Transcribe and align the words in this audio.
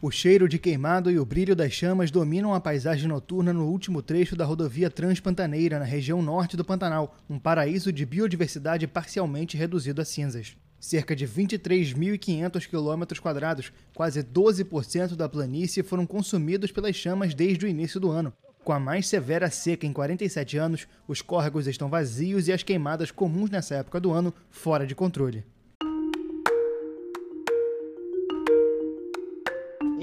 O 0.00 0.12
cheiro 0.12 0.48
de 0.48 0.60
queimado 0.60 1.10
e 1.10 1.18
o 1.18 1.24
brilho 1.24 1.56
das 1.56 1.72
chamas 1.72 2.08
dominam 2.08 2.54
a 2.54 2.60
paisagem 2.60 3.08
noturna 3.08 3.52
no 3.52 3.66
último 3.66 4.00
trecho 4.00 4.36
da 4.36 4.44
rodovia 4.44 4.88
Transpantaneira, 4.88 5.76
na 5.76 5.84
região 5.84 6.22
norte 6.22 6.56
do 6.56 6.64
Pantanal, 6.64 7.16
um 7.28 7.36
paraíso 7.36 7.92
de 7.92 8.06
biodiversidade 8.06 8.86
parcialmente 8.86 9.56
reduzido 9.56 10.00
a 10.00 10.04
cinzas. 10.04 10.56
Cerca 10.78 11.16
de 11.16 11.26
23.500 11.26 12.68
quilômetros 12.68 13.18
quadrados, 13.18 13.72
quase 13.92 14.22
12% 14.22 15.16
da 15.16 15.28
planície, 15.28 15.82
foram 15.82 16.06
consumidos 16.06 16.70
pelas 16.70 16.94
chamas 16.94 17.34
desde 17.34 17.66
o 17.66 17.68
início 17.68 17.98
do 17.98 18.08
ano. 18.08 18.32
Com 18.62 18.72
a 18.72 18.78
mais 18.78 19.08
severa 19.08 19.50
seca 19.50 19.84
em 19.84 19.92
47 19.92 20.56
anos, 20.56 20.86
os 21.08 21.20
córregos 21.20 21.66
estão 21.66 21.88
vazios 21.88 22.46
e 22.46 22.52
as 22.52 22.62
queimadas 22.62 23.10
comuns 23.10 23.50
nessa 23.50 23.74
época 23.74 23.98
do 23.98 24.12
ano 24.12 24.32
fora 24.48 24.86
de 24.86 24.94
controle. 24.94 25.44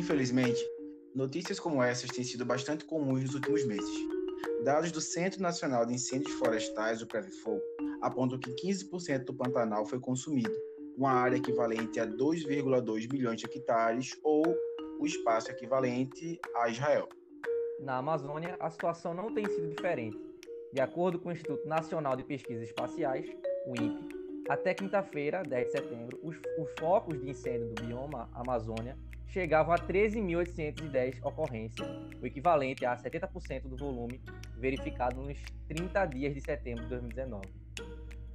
Infelizmente, 0.06 0.64
notícias 1.16 1.60
como 1.60 1.82
essas 1.82 2.12
têm 2.12 2.24
sido 2.24 2.46
bastante 2.46 2.86
comuns 2.86 3.24
nos 3.24 3.34
últimos 3.34 3.66
meses. 3.66 3.90
Dados 4.64 4.92
do 4.92 5.02
Centro 5.02 5.42
Nacional 5.42 5.84
de 5.84 5.96
Incêndios 5.96 6.32
Florestais, 6.34 7.02
o 7.02 7.08
CREVFOL, 7.08 7.60
apontam 8.04 8.38
que 8.38 8.52
15% 8.52 9.24
do 9.24 9.34
Pantanal 9.34 9.84
foi 9.84 10.00
consumido, 10.00 10.56
uma 10.96 11.10
área 11.10 11.38
equivalente 11.38 12.00
a 12.00 12.06
2,2 12.06 13.12
milhões 13.12 13.40
de 13.40 13.48
hectares 13.48 14.16
ou 14.24 14.44
o 15.00 15.08
espaço 15.08 15.50
equivalente 15.50 16.40
a 16.58 16.70
Israel. 16.70 17.10
Na 17.80 17.98
Amazônia, 17.98 18.56
a 18.60 18.70
situação 18.70 19.12
não 19.12 19.34
tem 19.34 19.48
sido 19.48 19.70
diferente. 19.70 20.20
De 20.72 20.82
acordo 20.82 21.18
com 21.18 21.30
o 21.30 21.32
Instituto 21.32 21.68
Nacional 21.68 22.16
de 22.16 22.24
Pesquisas 22.24 22.68
Espaciais, 22.68 23.28
o 23.66 23.72
INPE, 23.72 24.16
até 24.50 24.76
quinta-feira, 24.76 25.42
10 25.42 25.66
de 25.66 25.72
setembro, 25.72 26.20
os, 26.22 26.36
os 26.60 26.70
focos 26.80 27.20
de 27.20 27.32
incêndio 27.32 27.74
do 27.74 27.82
bioma 27.82 28.30
Amazônia 28.36 28.96
chegavam 29.28 29.74
a 29.74 29.78
13.810 29.78 31.20
ocorrências, 31.24 31.88
o 32.22 32.26
equivalente 32.26 32.86
a 32.86 32.96
70% 32.96 33.68
do 33.68 33.78
volume 33.78 34.22
verificado 34.58 35.22
nos 35.22 35.38
30 35.68 36.06
dias 36.06 36.34
de 36.34 36.42
setembro 36.42 36.84
de 36.84 36.90
2019. 36.90 37.46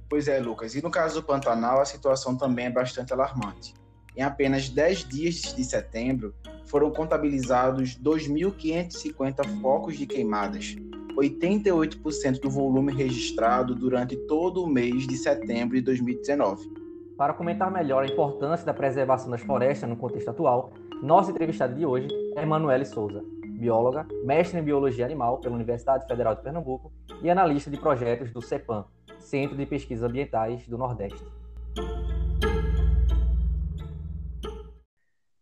Pois 0.09 0.27
é, 0.27 0.39
Lucas. 0.39 0.75
E 0.75 0.81
no 0.81 0.91
caso 0.91 1.21
do 1.21 1.25
Pantanal, 1.25 1.79
a 1.79 1.85
situação 1.85 2.37
também 2.37 2.65
é 2.65 2.69
bastante 2.69 3.13
alarmante. 3.13 3.73
Em 4.15 4.21
apenas 4.21 4.69
10 4.69 5.07
dias 5.07 5.35
de 5.55 5.63
setembro, 5.63 6.35
foram 6.65 6.91
contabilizados 6.91 7.97
2.550 7.97 9.61
focos 9.61 9.97
de 9.97 10.05
queimadas, 10.05 10.75
88% 11.15 12.39
do 12.39 12.49
volume 12.49 12.93
registrado 12.93 13.73
durante 13.73 14.15
todo 14.27 14.63
o 14.63 14.67
mês 14.67 15.07
de 15.07 15.17
setembro 15.17 15.75
de 15.75 15.81
2019. 15.81 16.80
Para 17.21 17.35
comentar 17.35 17.69
melhor 17.69 18.03
a 18.03 18.07
importância 18.07 18.65
da 18.65 18.73
preservação 18.73 19.29
das 19.29 19.41
florestas 19.41 19.87
no 19.87 19.95
contexto 19.95 20.31
atual, 20.31 20.73
nossa 21.03 21.29
entrevistada 21.29 21.71
de 21.71 21.85
hoje 21.85 22.07
é 22.35 22.41
Emanuele 22.41 22.83
Souza, 22.83 23.23
bióloga, 23.45 24.07
mestre 24.25 24.59
em 24.59 24.63
biologia 24.63 25.05
animal 25.05 25.37
pela 25.37 25.53
Universidade 25.53 26.07
Federal 26.07 26.33
de 26.33 26.41
Pernambuco 26.41 26.91
e 27.21 27.29
analista 27.29 27.69
de 27.69 27.77
projetos 27.77 28.31
do 28.31 28.41
CEPAM, 28.41 28.85
Centro 29.19 29.55
de 29.55 29.67
Pesquisas 29.67 30.03
Ambientais 30.03 30.67
do 30.67 30.79
Nordeste. 30.79 31.23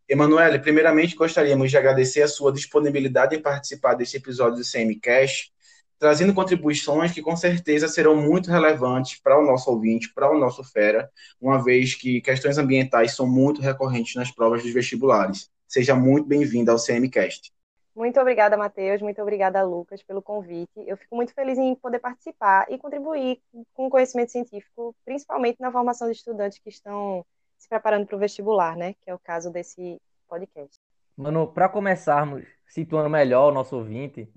Emanuele, 0.09 0.59
primeiramente 0.59 1.16
gostaríamos 1.16 1.72
de 1.72 1.77
agradecer 1.77 2.23
a 2.23 2.27
sua 2.27 2.52
disponibilidade 2.52 3.38
em 3.38 3.41
participar 3.41 3.94
deste 3.94 4.17
episódio 4.17 4.57
do 4.57 4.69
CMCast 4.69 5.53
trazendo 6.00 6.33
contribuições 6.33 7.11
que 7.11 7.22
com 7.22 7.36
certeza 7.36 7.88
serão 7.89 8.16
muito 8.16 8.50
relevantes 8.50 9.19
para 9.22 9.38
o 9.38 9.45
nosso 9.45 9.69
ouvinte, 9.69 10.11
para 10.14 10.31
o 10.31 10.39
nosso 10.39 10.64
fera, 10.64 11.11
uma 11.39 11.61
vez 11.61 11.94
que 11.94 12.22
questões 12.22 12.58
ambientais 12.58 13.16
são 13.16 13.28
muito 13.28 13.61
recorrentes 13.61 14.16
nas 14.16 14.31
provas 14.31 14.64
dos 14.64 14.73
vestibulares. 14.73 15.52
Seja 15.67 15.94
muito 15.94 16.25
bem-vindo 16.25 16.72
ao 16.72 16.78
CMCast. 16.78 17.52
Muito 17.94 18.17
obrigada, 18.17 18.56
Matheus. 18.56 19.02
Muito 19.02 19.22
obrigada, 19.22 19.61
Lucas, 19.61 20.02
pelo 20.02 20.22
convite. 20.22 20.72
Eu 20.88 20.95
fico 20.95 21.16
muito 21.17 21.33
feliz 21.33 21.58
em 21.58 21.75
poder 21.75 22.00
participar 22.00 22.66
e 22.69 22.78
contribuir 22.78 23.41
com 23.73 23.88
o 23.88 23.90
conhecimento 23.90 24.31
científico, 24.31 24.96
principalmente 25.03 25.57
na 25.59 25.69
formação 25.69 26.09
de 26.09 26.16
estudantes 26.16 26.59
que 26.59 26.69
estão 26.69 27.25
se 27.57 27.68
preparando 27.68 28.07
para 28.07 28.16
o 28.16 28.19
vestibular, 28.19 28.78
né? 28.78 28.94
Que 29.02 29.09
é 29.12 29.13
o 29.13 29.19
caso 29.19 29.52
desse 29.52 30.02
podcast. 30.29 30.79
Mano, 31.18 31.46
para 31.46 31.68
começarmos 31.68 32.46
situando 32.66 33.09
melhor 33.09 33.52
o 33.52 33.53
nosso 33.53 33.75
ouvinte, 33.75 34.31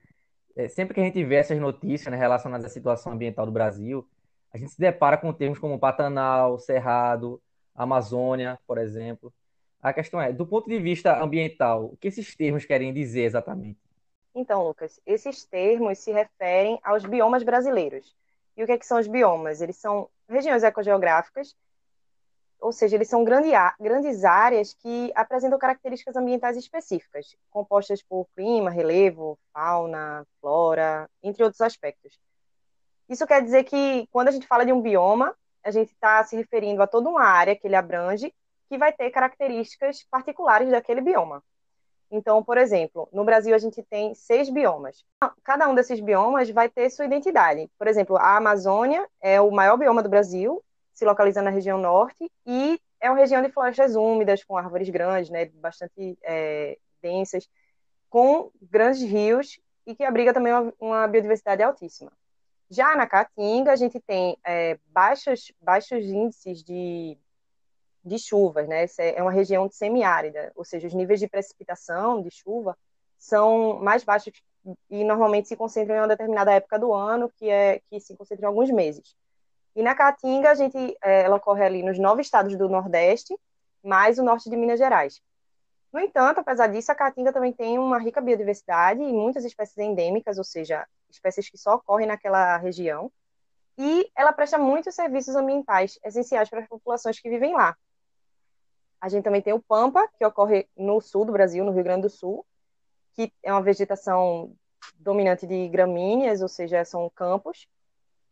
é, 0.56 0.68
sempre 0.68 0.94
que 0.94 1.00
a 1.00 1.04
gente 1.04 1.22
vê 1.24 1.36
essas 1.36 1.58
notícias 1.58 2.10
né, 2.10 2.16
relacionadas 2.16 2.66
à 2.66 2.68
situação 2.68 3.12
ambiental 3.12 3.46
do 3.46 3.52
Brasil, 3.52 4.06
a 4.52 4.58
gente 4.58 4.72
se 4.72 4.78
depara 4.78 5.16
com 5.16 5.32
termos 5.32 5.58
como 5.58 5.78
Pantanal, 5.78 6.58
Cerrado, 6.58 7.40
Amazônia, 7.74 8.58
por 8.66 8.78
exemplo. 8.78 9.32
A 9.80 9.92
questão 9.92 10.20
é, 10.20 10.32
do 10.32 10.46
ponto 10.46 10.68
de 10.68 10.78
vista 10.78 11.22
ambiental, 11.22 11.86
o 11.86 11.96
que 11.96 12.08
esses 12.08 12.36
termos 12.36 12.64
querem 12.64 12.92
dizer 12.92 13.22
exatamente? 13.22 13.78
Então, 14.34 14.66
Lucas, 14.66 15.00
esses 15.04 15.44
termos 15.44 15.98
se 15.98 16.12
referem 16.12 16.78
aos 16.82 17.04
biomas 17.04 17.42
brasileiros. 17.42 18.14
E 18.56 18.62
o 18.62 18.66
que, 18.66 18.72
é 18.72 18.78
que 18.78 18.86
são 18.86 18.98
os 18.98 19.06
biomas? 19.06 19.60
Eles 19.60 19.76
são 19.76 20.08
regiões 20.28 20.62
ecogeográficas 20.62 21.56
ou 22.62 22.70
seja, 22.70 22.96
eles 22.96 23.08
são 23.08 23.24
grande, 23.24 23.50
grandes 23.80 24.24
áreas 24.24 24.72
que 24.72 25.12
apresentam 25.16 25.58
características 25.58 26.14
ambientais 26.14 26.56
específicas, 26.56 27.36
compostas 27.50 28.02
por 28.02 28.26
clima, 28.36 28.70
relevo, 28.70 29.36
fauna, 29.52 30.24
flora, 30.40 31.10
entre 31.22 31.42
outros 31.42 31.60
aspectos. 31.60 32.18
Isso 33.08 33.26
quer 33.26 33.42
dizer 33.42 33.64
que, 33.64 34.06
quando 34.12 34.28
a 34.28 34.30
gente 34.30 34.46
fala 34.46 34.64
de 34.64 34.72
um 34.72 34.80
bioma, 34.80 35.36
a 35.64 35.72
gente 35.72 35.90
está 35.90 36.22
se 36.22 36.36
referindo 36.36 36.80
a 36.82 36.86
toda 36.86 37.08
uma 37.08 37.24
área 37.24 37.56
que 37.56 37.66
ele 37.66 37.76
abrange, 37.76 38.32
que 38.68 38.78
vai 38.78 38.92
ter 38.92 39.10
características 39.10 40.04
particulares 40.08 40.70
daquele 40.70 41.00
bioma. 41.00 41.42
Então, 42.12 42.44
por 42.44 42.58
exemplo, 42.58 43.08
no 43.12 43.24
Brasil 43.24 43.54
a 43.54 43.58
gente 43.58 43.82
tem 43.82 44.14
seis 44.14 44.48
biomas. 44.48 45.04
Cada 45.42 45.68
um 45.68 45.74
desses 45.74 45.98
biomas 45.98 46.48
vai 46.50 46.68
ter 46.68 46.90
sua 46.90 47.06
identidade. 47.06 47.68
Por 47.76 47.88
exemplo, 47.88 48.16
a 48.16 48.36
Amazônia 48.36 49.08
é 49.20 49.40
o 49.40 49.50
maior 49.50 49.76
bioma 49.76 50.02
do 50.02 50.08
Brasil 50.08 50.62
se 50.92 51.04
localiza 51.04 51.42
na 51.42 51.50
região 51.50 51.78
norte 51.78 52.30
e 52.46 52.80
é 53.00 53.10
uma 53.10 53.18
região 53.18 53.42
de 53.42 53.50
florestas 53.50 53.96
úmidas, 53.96 54.44
com 54.44 54.56
árvores 54.56 54.88
grandes, 54.88 55.30
né, 55.30 55.46
bastante 55.46 56.16
é, 56.22 56.78
densas, 57.02 57.48
com 58.08 58.50
grandes 58.60 59.02
rios 59.02 59.58
e 59.86 59.94
que 59.94 60.04
abriga 60.04 60.32
também 60.32 60.52
uma, 60.52 60.74
uma 60.78 61.08
biodiversidade 61.08 61.62
altíssima. 61.62 62.12
Já 62.70 62.94
na 62.96 63.06
Caatinga, 63.06 63.72
a 63.72 63.76
gente 63.76 64.00
tem 64.00 64.38
é, 64.46 64.78
baixos, 64.86 65.52
baixos 65.60 66.04
índices 66.04 66.62
de, 66.62 67.18
de 68.04 68.18
chuvas, 68.18 68.66
né? 68.66 68.84
Essa 68.84 69.02
é 69.02 69.20
uma 69.20 69.32
região 69.32 69.68
semiárida, 69.70 70.52
ou 70.54 70.64
seja, 70.64 70.86
os 70.86 70.94
níveis 70.94 71.20
de 71.20 71.28
precipitação 71.28 72.22
de 72.22 72.30
chuva 72.30 72.76
são 73.18 73.78
mais 73.78 74.04
baixos 74.04 74.32
e 74.88 75.04
normalmente 75.04 75.48
se 75.48 75.56
concentram 75.56 75.96
em 75.96 75.98
uma 76.00 76.08
determinada 76.08 76.52
época 76.52 76.78
do 76.78 76.92
ano, 76.92 77.30
que 77.36 77.48
é 77.50 77.80
que 77.90 78.00
se 78.00 78.16
concentram 78.16 78.46
em 78.46 78.48
alguns 78.48 78.70
meses. 78.70 79.16
E 79.74 79.82
na 79.82 79.94
Caatinga, 79.94 80.50
a 80.50 80.54
gente, 80.54 80.76
é, 81.02 81.22
ela 81.22 81.36
ocorre 81.36 81.64
ali 81.64 81.82
nos 81.82 81.98
nove 81.98 82.20
estados 82.20 82.56
do 82.56 82.68
Nordeste, 82.68 83.38
mais 83.82 84.18
o 84.18 84.22
norte 84.22 84.50
de 84.50 84.56
Minas 84.56 84.78
Gerais. 84.78 85.20
No 85.92 86.00
entanto, 86.00 86.40
apesar 86.40 86.68
disso, 86.68 86.90
a 86.90 86.94
Caatinga 86.94 87.32
também 87.32 87.52
tem 87.52 87.78
uma 87.78 87.98
rica 87.98 88.20
biodiversidade 88.20 89.00
e 89.02 89.12
muitas 89.12 89.44
espécies 89.44 89.78
endêmicas, 89.78 90.38
ou 90.38 90.44
seja, 90.44 90.86
espécies 91.10 91.50
que 91.50 91.58
só 91.58 91.74
ocorrem 91.74 92.06
naquela 92.06 92.56
região. 92.56 93.10
E 93.78 94.10
ela 94.16 94.32
presta 94.32 94.58
muitos 94.58 94.94
serviços 94.94 95.34
ambientais 95.34 95.98
essenciais 96.04 96.48
para 96.48 96.60
as 96.60 96.68
populações 96.68 97.18
que 97.18 97.28
vivem 97.28 97.54
lá. 97.54 97.76
A 99.00 99.08
gente 99.08 99.24
também 99.24 99.42
tem 99.42 99.52
o 99.52 99.62
Pampa, 99.62 100.08
que 100.16 100.24
ocorre 100.24 100.68
no 100.76 101.00
sul 101.00 101.24
do 101.24 101.32
Brasil, 101.32 101.64
no 101.64 101.72
Rio 101.72 101.82
Grande 101.82 102.02
do 102.02 102.10
Sul, 102.10 102.46
que 103.14 103.32
é 103.42 103.52
uma 103.52 103.62
vegetação 103.62 104.54
dominante 104.96 105.46
de 105.46 105.68
gramíneas, 105.68 106.40
ou 106.40 106.48
seja, 106.48 106.84
são 106.84 107.10
campos, 107.10 107.66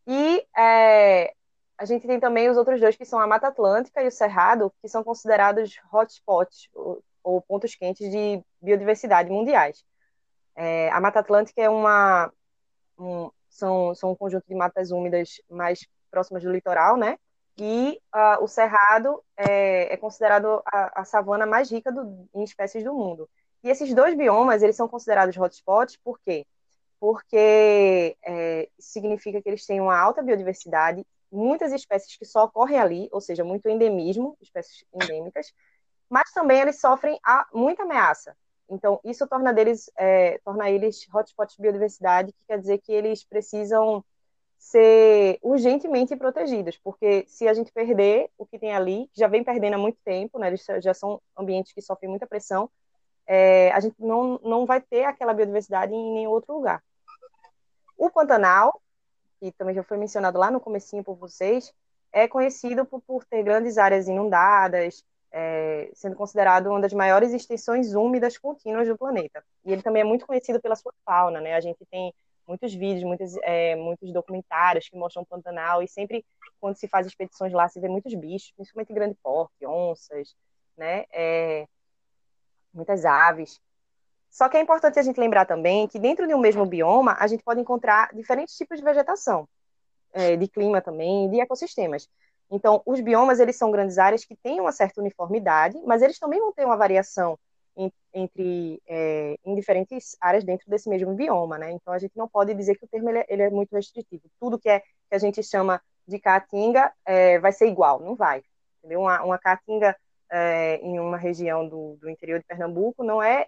e 0.06 0.44
é, 0.56 1.34
a 1.78 1.84
gente 1.84 2.06
tem 2.06 2.20
também 2.20 2.50
os 2.50 2.56
outros 2.56 2.80
dois, 2.80 2.96
que 2.96 3.04
são 3.04 3.18
a 3.18 3.26
Mata 3.26 3.48
Atlântica 3.48 4.02
e 4.02 4.06
o 4.06 4.12
Cerrado, 4.12 4.72
que 4.82 4.88
são 4.88 5.02
considerados 5.02 5.80
hotspots, 5.92 6.68
ou, 6.74 7.02
ou 7.22 7.40
pontos 7.40 7.74
quentes 7.74 8.10
de 8.10 8.42
biodiversidade 8.60 9.30
mundiais. 9.30 9.84
É, 10.54 10.90
a 10.90 11.00
Mata 11.00 11.20
Atlântica 11.20 11.62
é 11.62 11.70
uma. 11.70 12.32
Um, 12.98 13.30
são, 13.48 13.94
são 13.94 14.12
um 14.12 14.14
conjunto 14.14 14.44
de 14.46 14.54
matas 14.54 14.90
úmidas 14.90 15.40
mais 15.48 15.86
próximas 16.10 16.42
do 16.42 16.52
litoral, 16.52 16.96
né? 16.96 17.18
E 17.56 18.00
uh, 18.14 18.42
o 18.42 18.48
Cerrado 18.48 19.22
é, 19.36 19.92
é 19.92 19.96
considerado 19.96 20.62
a, 20.66 21.00
a, 21.00 21.04
savana 21.04 21.46
mais 21.46 21.70
rica 21.70 21.90
do, 21.90 22.28
em 22.34 22.42
espécies 22.42 22.84
do 22.84 22.92
mundo. 22.92 23.28
E 23.62 23.68
esses 23.68 23.92
dois 23.94 24.14
biomas, 24.14 24.62
eles 24.62 24.76
são 24.76 24.88
considerados 24.88 25.36
hotspots 25.36 25.96
por 25.96 26.18
quê? 26.20 26.46
Porque 27.00 28.16
é, 28.22 28.68
significa 28.78 29.40
que 29.40 29.48
eles 29.48 29.64
têm 29.64 29.80
uma 29.80 29.98
alta 29.98 30.22
biodiversidade, 30.22 31.04
muitas 31.32 31.72
espécies 31.72 32.16
que 32.16 32.26
só 32.26 32.44
ocorrem 32.44 32.78
ali, 32.78 33.08
ou 33.10 33.20
seja, 33.20 33.42
muito 33.42 33.68
endemismo, 33.68 34.36
espécies 34.40 34.84
endêmicas, 34.92 35.52
mas 36.10 36.30
também 36.32 36.60
eles 36.60 36.78
sofrem 36.78 37.18
a, 37.24 37.46
muita 37.54 37.84
ameaça. 37.84 38.36
Então, 38.68 39.00
isso 39.02 39.26
torna, 39.26 39.52
deles, 39.52 39.90
é, 39.96 40.38
torna 40.44 40.70
eles 40.70 41.08
hotspots 41.12 41.56
de 41.56 41.62
biodiversidade, 41.62 42.32
que 42.32 42.44
quer 42.46 42.58
dizer 42.58 42.78
que 42.78 42.92
eles 42.92 43.24
precisam 43.24 44.04
ser 44.58 45.38
urgentemente 45.42 46.14
protegidos, 46.14 46.76
porque 46.76 47.24
se 47.26 47.48
a 47.48 47.54
gente 47.54 47.72
perder 47.72 48.30
o 48.36 48.44
que 48.44 48.58
tem 48.58 48.74
ali, 48.74 49.08
que 49.12 49.18
já 49.18 49.26
vem 49.26 49.42
perdendo 49.42 49.74
há 49.74 49.78
muito 49.78 49.98
tempo, 50.04 50.38
né, 50.38 50.48
eles 50.48 50.66
já 50.82 50.92
são 50.92 51.20
ambientes 51.34 51.72
que 51.72 51.80
sofrem 51.80 52.10
muita 52.10 52.26
pressão, 52.26 52.70
é, 53.26 53.70
a 53.72 53.80
gente 53.80 53.96
não, 53.98 54.38
não 54.42 54.66
vai 54.66 54.80
ter 54.80 55.04
aquela 55.04 55.32
biodiversidade 55.32 55.94
em 55.94 56.12
nenhum 56.12 56.30
outro 56.30 56.54
lugar. 56.54 56.82
O 58.00 58.08
Pantanal, 58.08 58.80
que 59.38 59.52
também 59.52 59.74
já 59.74 59.82
foi 59.82 59.98
mencionado 59.98 60.38
lá 60.38 60.50
no 60.50 60.58
comecinho 60.58 61.04
por 61.04 61.16
vocês, 61.16 61.70
é 62.10 62.26
conhecido 62.26 62.86
por, 62.86 63.02
por 63.02 63.26
ter 63.26 63.42
grandes 63.42 63.76
áreas 63.76 64.08
inundadas, 64.08 65.04
é, 65.30 65.90
sendo 65.92 66.16
considerado 66.16 66.68
uma 66.68 66.80
das 66.80 66.94
maiores 66.94 67.30
extensões 67.30 67.92
úmidas 67.92 68.38
contínuas 68.38 68.88
do 68.88 68.96
planeta. 68.96 69.44
E 69.66 69.70
ele 69.70 69.82
também 69.82 70.00
é 70.00 70.04
muito 70.04 70.26
conhecido 70.26 70.58
pela 70.62 70.76
sua 70.76 70.94
fauna, 71.04 71.42
né? 71.42 71.54
A 71.54 71.60
gente 71.60 71.84
tem 71.90 72.10
muitos 72.48 72.72
vídeos, 72.72 73.04
muitos, 73.04 73.36
é, 73.42 73.76
muitos 73.76 74.10
documentários 74.14 74.88
que 74.88 74.96
mostram 74.96 75.22
o 75.22 75.26
Pantanal, 75.26 75.82
e 75.82 75.86
sempre 75.86 76.24
quando 76.58 76.76
se 76.76 76.88
faz 76.88 77.06
expedições 77.06 77.52
lá, 77.52 77.68
se 77.68 77.78
vê 77.78 77.88
muitos 77.88 78.14
bichos, 78.14 78.50
principalmente 78.52 78.94
grande 78.94 79.14
porte, 79.22 79.66
onças, 79.66 80.34
né? 80.74 81.04
É, 81.12 81.66
muitas 82.72 83.04
aves. 83.04 83.60
Só 84.30 84.48
que 84.48 84.56
é 84.56 84.60
importante 84.60 84.98
a 84.98 85.02
gente 85.02 85.18
lembrar 85.18 85.44
também 85.44 85.88
que 85.88 85.98
dentro 85.98 86.26
de 86.26 86.34
um 86.34 86.38
mesmo 86.38 86.64
bioma, 86.64 87.16
a 87.18 87.26
gente 87.26 87.42
pode 87.42 87.60
encontrar 87.60 88.14
diferentes 88.14 88.56
tipos 88.56 88.78
de 88.78 88.84
vegetação, 88.84 89.48
é, 90.12 90.36
de 90.36 90.48
clima 90.48 90.80
também, 90.80 91.28
de 91.28 91.40
ecossistemas. 91.40 92.08
Então, 92.50 92.82
os 92.84 93.00
biomas, 93.00 93.38
eles 93.40 93.56
são 93.56 93.70
grandes 93.70 93.98
áreas 93.98 94.24
que 94.24 94.36
têm 94.36 94.60
uma 94.60 94.72
certa 94.72 95.00
uniformidade, 95.00 95.80
mas 95.84 96.02
eles 96.02 96.18
também 96.18 96.40
vão 96.40 96.52
ter 96.52 96.64
uma 96.64 96.76
variação 96.76 97.38
entre 98.12 98.82
é, 98.88 99.36
em 99.44 99.54
diferentes 99.54 100.16
áreas 100.20 100.44
dentro 100.44 100.68
desse 100.68 100.88
mesmo 100.88 101.14
bioma, 101.14 101.56
né? 101.58 101.70
Então 101.70 101.94
a 101.94 101.98
gente 101.98 102.16
não 102.16 102.28
pode 102.28 102.52
dizer 102.54 102.76
que 102.76 102.84
o 102.84 102.88
termo 102.88 103.08
ele 103.08 103.18
é, 103.18 103.26
ele 103.28 103.42
é 103.42 103.50
muito 103.50 103.72
restritivo. 103.72 104.22
Tudo 104.38 104.58
que 104.58 104.68
é 104.68 104.80
que 104.80 105.14
a 105.14 105.18
gente 105.18 105.42
chama 105.42 105.80
de 106.06 106.18
caatinga 106.18 106.92
é, 107.04 107.38
vai 107.38 107.52
ser 107.52 107.68
igual, 107.68 108.00
não 108.00 108.16
vai. 108.16 108.42
Entendeu? 108.78 109.00
Uma, 109.00 109.22
uma 109.22 109.38
caatinga 109.38 109.96
é, 110.30 110.76
em 110.82 110.98
uma 110.98 111.16
região 111.16 111.68
do, 111.68 111.96
do 112.00 112.10
interior 112.10 112.40
de 112.40 112.46
Pernambuco 112.46 113.04
não 113.04 113.22
é 113.22 113.46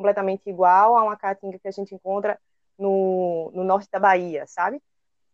completamente 0.00 0.48
igual 0.48 0.96
a 0.96 1.04
uma 1.04 1.16
caatinga 1.16 1.58
que 1.58 1.68
a 1.68 1.70
gente 1.70 1.94
encontra 1.94 2.38
no, 2.78 3.52
no 3.54 3.62
norte 3.62 3.86
da 3.92 4.00
Bahia, 4.00 4.46
sabe? 4.46 4.80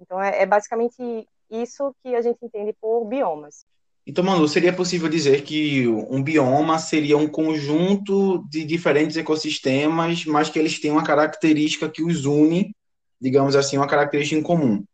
Então 0.01 0.21
é, 0.21 0.43
é 0.43 0.47
basicamente 0.47 1.27
isso 1.49 1.95
que 2.03 2.17
a 2.17 2.21
gente 2.21 2.39
entende 2.43 2.73
por 2.81 3.05
biomas. 3.05 3.65
Então, 4.05 4.25
Manu, 4.25 4.47
seria 4.47 4.73
possível 4.73 5.09
dizer 5.09 5.43
que 5.43 5.87
um 5.89 6.23
bioma 6.23 6.79
seria 6.79 7.17
um 7.17 7.29
conjunto 7.29 8.45
de 8.49 8.65
diferentes 8.65 9.17
ecossistemas, 9.17 10.25
mas 10.27 10.49
que 10.49 10.59
eles 10.59 10.81
têm 10.81 10.93
uma 10.93 11.05
característica 11.05 11.89
que 11.89 12.05
os 12.05 12.25
une, 12.25 12.75
digamos 13.21 13.57
assim, 13.57 13.77
uma 13.77 13.89
característica 13.89 14.39
em 14.39 14.43
comum. 14.43 14.85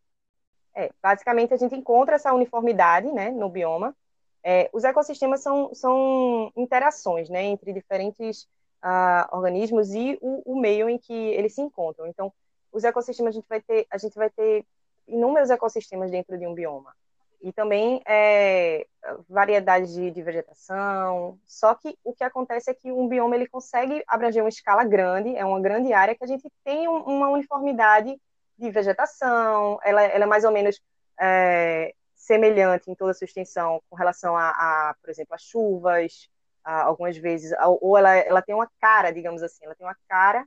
É, 0.74 0.90
basicamente 1.02 1.52
a 1.52 1.58
gente 1.58 1.74
encontra 1.74 2.16
essa 2.16 2.32
uniformidade, 2.32 3.10
né, 3.12 3.30
no 3.30 3.50
bioma. 3.50 3.94
É, 4.42 4.70
os 4.72 4.82
ecossistemas 4.82 5.42
são, 5.42 5.74
são 5.74 6.50
interações, 6.56 7.28
né, 7.28 7.44
entre 7.44 7.72
diferentes 7.72 8.46
uh, 8.82 9.36
organismos 9.36 9.92
e 9.94 10.18
o, 10.20 10.52
o, 10.52 10.60
meio 10.60 10.88
em 10.88 10.98
que 10.98 11.12
eles 11.12 11.54
se 11.54 11.60
encontram. 11.60 12.06
Então, 12.06 12.32
os 12.72 12.84
ecossistemas 12.84 13.34
a 13.34 13.36
gente 13.36 13.48
vai 13.48 13.60
ter, 13.60 13.86
a 13.90 13.98
gente 13.98 14.14
vai 14.14 14.30
ter 14.30 14.64
inúmeros 15.06 15.50
ecossistemas 15.50 16.10
dentro 16.10 16.38
de 16.38 16.46
um 16.46 16.54
bioma 16.54 16.94
e 17.42 17.52
também 17.52 18.00
é, 18.06 18.86
variedade 19.28 19.92
de, 19.92 20.10
de, 20.12 20.22
vegetação. 20.22 21.38
Só 21.44 21.74
que 21.74 21.98
o 22.04 22.12
que 22.12 22.22
acontece 22.22 22.70
é 22.70 22.74
que 22.74 22.92
um 22.92 23.08
bioma 23.08 23.34
ele 23.34 23.48
consegue 23.48 24.02
abranger 24.06 24.42
uma 24.42 24.48
escala 24.48 24.84
grande, 24.84 25.34
é 25.36 25.44
uma 25.44 25.60
grande 25.60 25.92
área 25.92 26.14
que 26.14 26.22
a 26.22 26.26
gente 26.26 26.48
tem 26.64 26.86
um, 26.88 26.98
uma 26.98 27.28
uniformidade 27.28 28.16
de 28.56 28.70
vegetação, 28.70 29.80
ela, 29.82 30.02
ela 30.04 30.24
é 30.24 30.26
mais 30.26 30.44
ou 30.44 30.52
menos 30.52 30.80
é, 31.20 31.92
semelhante 32.14 32.90
em 32.90 32.94
toda 32.94 33.10
a 33.10 33.14
sua 33.14 33.24
extensão 33.24 33.82
com 33.90 33.96
relação 33.96 34.36
a, 34.36 34.50
a 34.50 34.94
por 35.02 35.10
exemplo, 35.10 35.34
as 35.34 35.42
chuvas, 35.42 36.28
a, 36.32 36.41
algumas 36.64 37.16
vezes, 37.16 37.52
ou 37.80 37.96
ela, 37.98 38.14
ela 38.16 38.42
tem 38.42 38.54
uma 38.54 38.68
cara, 38.80 39.10
digamos 39.10 39.42
assim, 39.42 39.64
ela 39.64 39.74
tem 39.74 39.86
uma 39.86 39.96
cara 40.08 40.46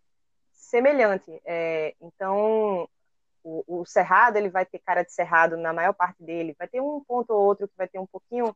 semelhante. 0.52 1.42
É, 1.46 1.94
então, 2.02 2.88
o, 3.44 3.64
o, 3.68 3.86
cerrado 3.86 4.38
ele 4.38 4.50
vai 4.50 4.66
ter 4.66 4.80
cara 4.80 5.04
de 5.04 5.14
cerrado 5.14 5.56
na 5.56 5.72
maior 5.72 5.94
parte 5.94 6.22
dele, 6.24 6.56
vai 6.58 6.68
ter 6.68 6.82
um 6.82 7.02
ponto 7.08 7.32
ou 7.32 7.46
outro 7.46 7.68
que 7.68 7.78
vai 7.78 7.88
ter 7.88 8.00
um 8.00 8.08
pouquinho, 8.08 8.56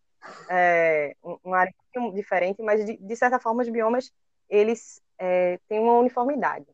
é, 0.50 1.16
um, 1.24 1.54
área 1.54 1.72
um 1.72 1.84
pouquinho 1.84 2.16
diferente, 2.16 2.62
mas 2.64 2.84
de, 2.86 2.98
de, 2.98 3.16
certa 3.16 3.40
forma 3.40 3.62
os 3.62 3.70
biomas 3.70 4.12
eles 4.50 5.00
é, 5.20 5.60
têm 5.70 5.80
uma 5.80 6.00
uniformidade. 6.00 6.66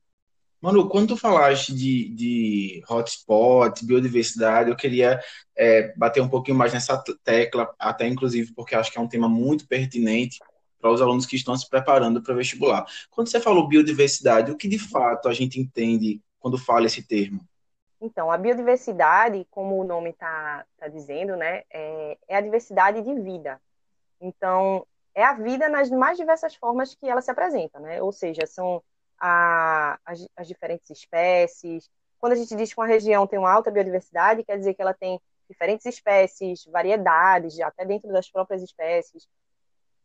Manu, 0.62 0.88
quando 0.88 1.10
tu 1.10 1.18
falaste 1.18 1.76
de, 1.76 2.10
de 2.16 2.84
hotspot, 2.90 3.86
biodiversidade, 3.86 4.70
eu 4.70 4.76
queria 4.76 5.22
é, 5.56 5.94
bater 5.96 6.22
um 6.22 6.30
pouquinho 6.30 6.58
mais 6.58 6.74
nessa 6.74 6.98
tecla, 7.24 7.76
até 7.78 8.08
inclusive 8.08 8.54
porque 8.54 8.74
acho 8.74 8.92
que 8.92 8.98
é 8.98 9.02
um 9.02 9.10
tema 9.10 9.28
muito 9.28 9.68
pertinente 9.68 10.40
para 10.86 10.92
os 10.92 11.02
alunos 11.02 11.26
que 11.26 11.36
estão 11.36 11.58
se 11.58 11.68
preparando 11.68 12.22
para 12.22 12.32
o 12.32 12.38
vestibular. 12.38 12.86
Quando 13.10 13.28
você 13.28 13.40
falou 13.40 13.68
biodiversidade, 13.68 14.52
o 14.52 14.56
que 14.56 14.68
de 14.68 14.78
fato 14.78 15.28
a 15.28 15.34
gente 15.34 15.60
entende 15.60 16.22
quando 16.40 16.60
fala 16.60 16.86
esse 16.86 17.02
termo? 17.02 17.42
Então, 18.00 18.30
a 18.30 18.38
biodiversidade, 18.38 19.48
como 19.50 19.80
o 19.80 19.84
nome 19.84 20.12
está 20.12 20.64
tá 20.78 20.88
dizendo, 20.88 21.36
né, 21.36 21.64
é, 21.74 22.20
é, 22.28 22.38
a 22.38 22.42
diversidade 22.42 23.02
de 23.02 23.20
vida. 23.20 23.60
Então, 24.22 24.86
é 25.16 25.24
a 25.24 25.34
vida 25.34 25.68
nas 25.68 25.90
mais 25.90 26.20
diversas 26.20 26.54
formas 26.54 26.94
que 26.94 27.08
ela 27.08 27.22
se 27.22 27.32
apresenta, 27.32 27.80
né? 27.80 28.00
Ou 28.00 28.12
seja, 28.12 28.46
são 28.46 28.84
a, 29.20 29.98
as, 30.06 30.28
as 30.38 30.48
diferentes 30.48 30.92
espécies. 30.92 31.90
Quando 32.20 32.34
a 32.34 32.36
gente 32.36 32.56
diz 32.56 32.72
que 32.72 32.80
uma 32.80 32.86
região 32.86 33.26
tem 33.26 33.40
uma 33.40 33.52
alta 33.52 33.72
biodiversidade, 33.72 34.44
quer 34.44 34.60
dizer 34.60 34.76
que 34.76 34.84
ela 34.84 34.94
tem 34.94 35.20
diferentes 35.50 35.88
espécies, 35.88 36.64
variedades, 36.66 37.60
até 37.60 37.84
dentro 37.86 38.14
das 38.14 38.30
próprias 38.30 38.62
espécies, 38.62 39.28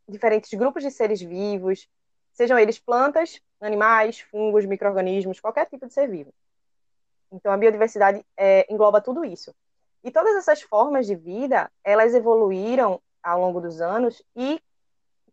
diferentes 0.07 0.53
grupos 0.53 0.83
de 0.83 0.91
seres 0.91 1.21
vivos, 1.21 1.87
sejam 2.33 2.57
eles 2.57 2.79
plantas, 2.79 3.39
animais, 3.59 4.19
fungos, 4.19 4.65
micro-organismos, 4.65 5.39
qualquer 5.39 5.65
tipo 5.67 5.87
de 5.87 5.93
ser 5.93 6.09
vivo. 6.09 6.33
Então, 7.31 7.51
a 7.51 7.57
biodiversidade 7.57 8.25
é, 8.35 8.65
engloba 8.71 9.01
tudo 9.01 9.23
isso. 9.23 9.53
E 10.03 10.11
todas 10.11 10.35
essas 10.35 10.61
formas 10.61 11.05
de 11.05 11.15
vida, 11.15 11.71
elas 11.83 12.13
evoluíram 12.13 13.01
ao 13.21 13.39
longo 13.39 13.61
dos 13.61 13.79
anos 13.79 14.21
e 14.35 14.61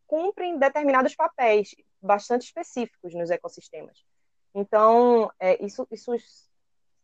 cumprem 0.07 0.59
determinados 0.59 1.15
papéis 1.15 1.75
bastante 2.01 2.45
específicos 2.45 3.15
nos 3.15 3.31
ecossistemas. 3.31 4.05
Então, 4.55 5.31
é, 5.39 5.63
isso, 5.65 5.87
isso 5.91 6.13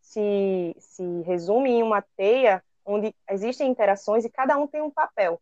se, 0.01 0.77
se 0.79 1.23
resume 1.23 1.71
em 1.71 1.83
uma 1.83 2.03
teia 2.17 2.63
onde 2.85 3.15
existem 3.31 3.71
interações 3.71 4.25
e 4.25 4.31
cada 4.31 4.57
um 4.57 4.67
tem 4.67 4.83
um 4.83 4.91
papel. 4.91 5.41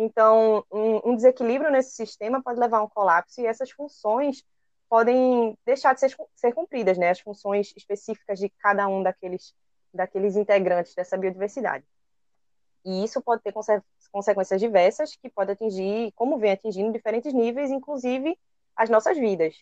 Então, 0.00 0.64
um, 0.70 1.10
um 1.10 1.16
desequilíbrio 1.16 1.72
nesse 1.72 1.90
sistema 1.90 2.40
pode 2.40 2.60
levar 2.60 2.78
a 2.78 2.82
um 2.84 2.88
colapso 2.88 3.40
e 3.40 3.46
essas 3.46 3.72
funções 3.72 4.44
podem 4.88 5.58
deixar 5.66 5.92
de 5.92 5.98
ser, 6.00 6.16
ser 6.36 6.52
cumpridas, 6.52 6.96
né, 6.96 7.10
as 7.10 7.18
funções 7.18 7.74
específicas 7.76 8.38
de 8.38 8.48
cada 8.60 8.86
um 8.86 9.02
daqueles, 9.02 9.52
daqueles 9.92 10.36
integrantes 10.36 10.94
dessa 10.94 11.18
biodiversidade. 11.18 11.84
E 12.84 13.02
isso 13.02 13.20
pode 13.20 13.42
ter 13.42 13.52
consequências 14.12 14.60
diversas, 14.60 15.16
que 15.16 15.28
pode 15.28 15.50
atingir, 15.50 16.12
como 16.12 16.38
vem 16.38 16.52
atingindo, 16.52 16.92
diferentes 16.92 17.34
níveis, 17.34 17.72
inclusive 17.72 18.38
as 18.76 18.88
nossas 18.88 19.18
vidas. 19.18 19.56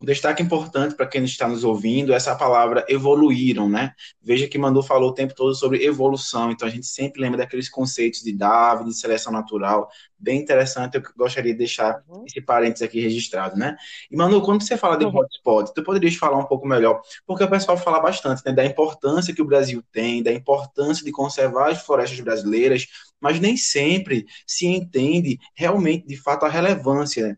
Um 0.00 0.04
destaque 0.04 0.42
importante 0.42 0.94
para 0.94 1.06
quem 1.06 1.24
está 1.24 1.48
nos 1.48 1.64
ouvindo 1.64 2.12
é 2.12 2.16
essa 2.16 2.36
palavra 2.36 2.84
evoluíram, 2.86 3.68
né? 3.68 3.92
Veja 4.22 4.46
que 4.46 4.58
Manu 4.58 4.82
falou 4.82 5.10
o 5.10 5.14
tempo 5.14 5.34
todo 5.34 5.54
sobre 5.54 5.84
evolução, 5.84 6.50
então 6.50 6.68
a 6.68 6.70
gente 6.70 6.86
sempre 6.86 7.22
lembra 7.22 7.38
daqueles 7.38 7.70
conceitos 7.70 8.20
de 8.20 8.32
Darwin, 8.36 8.88
de 8.88 8.94
seleção 8.94 9.32
natural, 9.32 9.88
bem 10.18 10.40
interessante, 10.40 10.96
eu 10.96 11.02
gostaria 11.16 11.52
de 11.52 11.58
deixar 11.58 12.02
uhum. 12.08 12.24
esse 12.26 12.40
parênteses 12.40 12.82
aqui 12.82 13.00
registrado, 13.00 13.56
né? 13.56 13.76
E 14.10 14.16
Manu, 14.16 14.42
quando 14.42 14.62
você 14.62 14.76
fala 14.76 14.96
de 14.96 15.04
uhum. 15.04 15.16
hotspot, 15.16 15.72
tu 15.74 15.82
poderias 15.82 16.14
falar 16.16 16.38
um 16.38 16.46
pouco 16.46 16.66
melhor, 16.66 17.00
porque 17.26 17.44
o 17.44 17.50
pessoal 17.50 17.76
fala 17.76 18.00
bastante, 18.00 18.42
né, 18.44 18.52
da 18.52 18.64
importância 18.64 19.34
que 19.34 19.42
o 19.42 19.46
Brasil 19.46 19.82
tem, 19.92 20.22
da 20.22 20.32
importância 20.32 21.04
de 21.04 21.12
conservar 21.12 21.70
as 21.70 21.82
florestas 21.82 22.20
brasileiras, 22.20 22.86
mas 23.20 23.40
nem 23.40 23.56
sempre 23.56 24.26
se 24.46 24.66
entende 24.66 25.38
realmente, 25.54 26.06
de 26.06 26.16
fato, 26.16 26.44
a 26.44 26.48
relevância. 26.48 27.28
Né? 27.28 27.36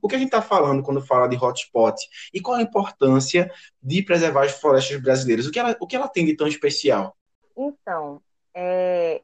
O 0.00 0.08
que 0.08 0.14
a 0.14 0.18
gente 0.18 0.28
está 0.28 0.42
falando 0.42 0.82
quando 0.82 1.00
fala 1.00 1.28
de 1.28 1.36
hotspot? 1.36 1.96
E 2.32 2.40
qual 2.40 2.56
a 2.56 2.62
importância 2.62 3.50
de 3.82 4.02
preservar 4.02 4.44
as 4.44 4.52
florestas 4.52 5.00
brasileiras? 5.00 5.46
O 5.46 5.50
que 5.50 5.58
ela, 5.58 5.76
o 5.80 5.86
que 5.86 5.96
ela 5.96 6.08
tem 6.08 6.24
de 6.24 6.34
tão 6.34 6.46
especial? 6.46 7.16
Então, 7.56 8.20
é, 8.54 9.22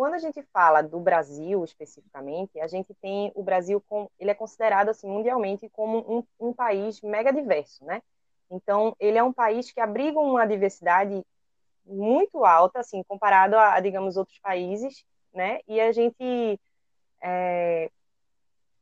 quando 0.00 0.14
a 0.14 0.18
gente 0.18 0.42
fala 0.44 0.80
do 0.80 0.98
Brasil 0.98 1.62
especificamente, 1.62 2.58
a 2.58 2.66
gente 2.66 2.94
tem 3.02 3.30
o 3.34 3.42
Brasil 3.42 3.82
com, 3.86 4.08
ele 4.18 4.30
é 4.30 4.34
considerado 4.34 4.88
assim 4.88 5.06
mundialmente 5.06 5.68
como 5.68 5.98
um, 5.98 6.48
um 6.48 6.54
país 6.54 7.02
mega 7.02 7.30
diverso, 7.30 7.84
né? 7.84 8.00
Então, 8.50 8.96
ele 8.98 9.18
é 9.18 9.22
um 9.22 9.30
país 9.30 9.70
que 9.70 9.78
abriga 9.78 10.18
uma 10.18 10.46
diversidade 10.46 11.22
muito 11.84 12.46
alta, 12.46 12.80
assim, 12.80 13.02
comparado 13.02 13.58
a, 13.58 13.78
digamos, 13.78 14.16
outros 14.16 14.38
países, 14.38 15.04
né? 15.34 15.60
E 15.68 15.78
a 15.78 15.92
gente 15.92 16.58
é, 17.22 17.90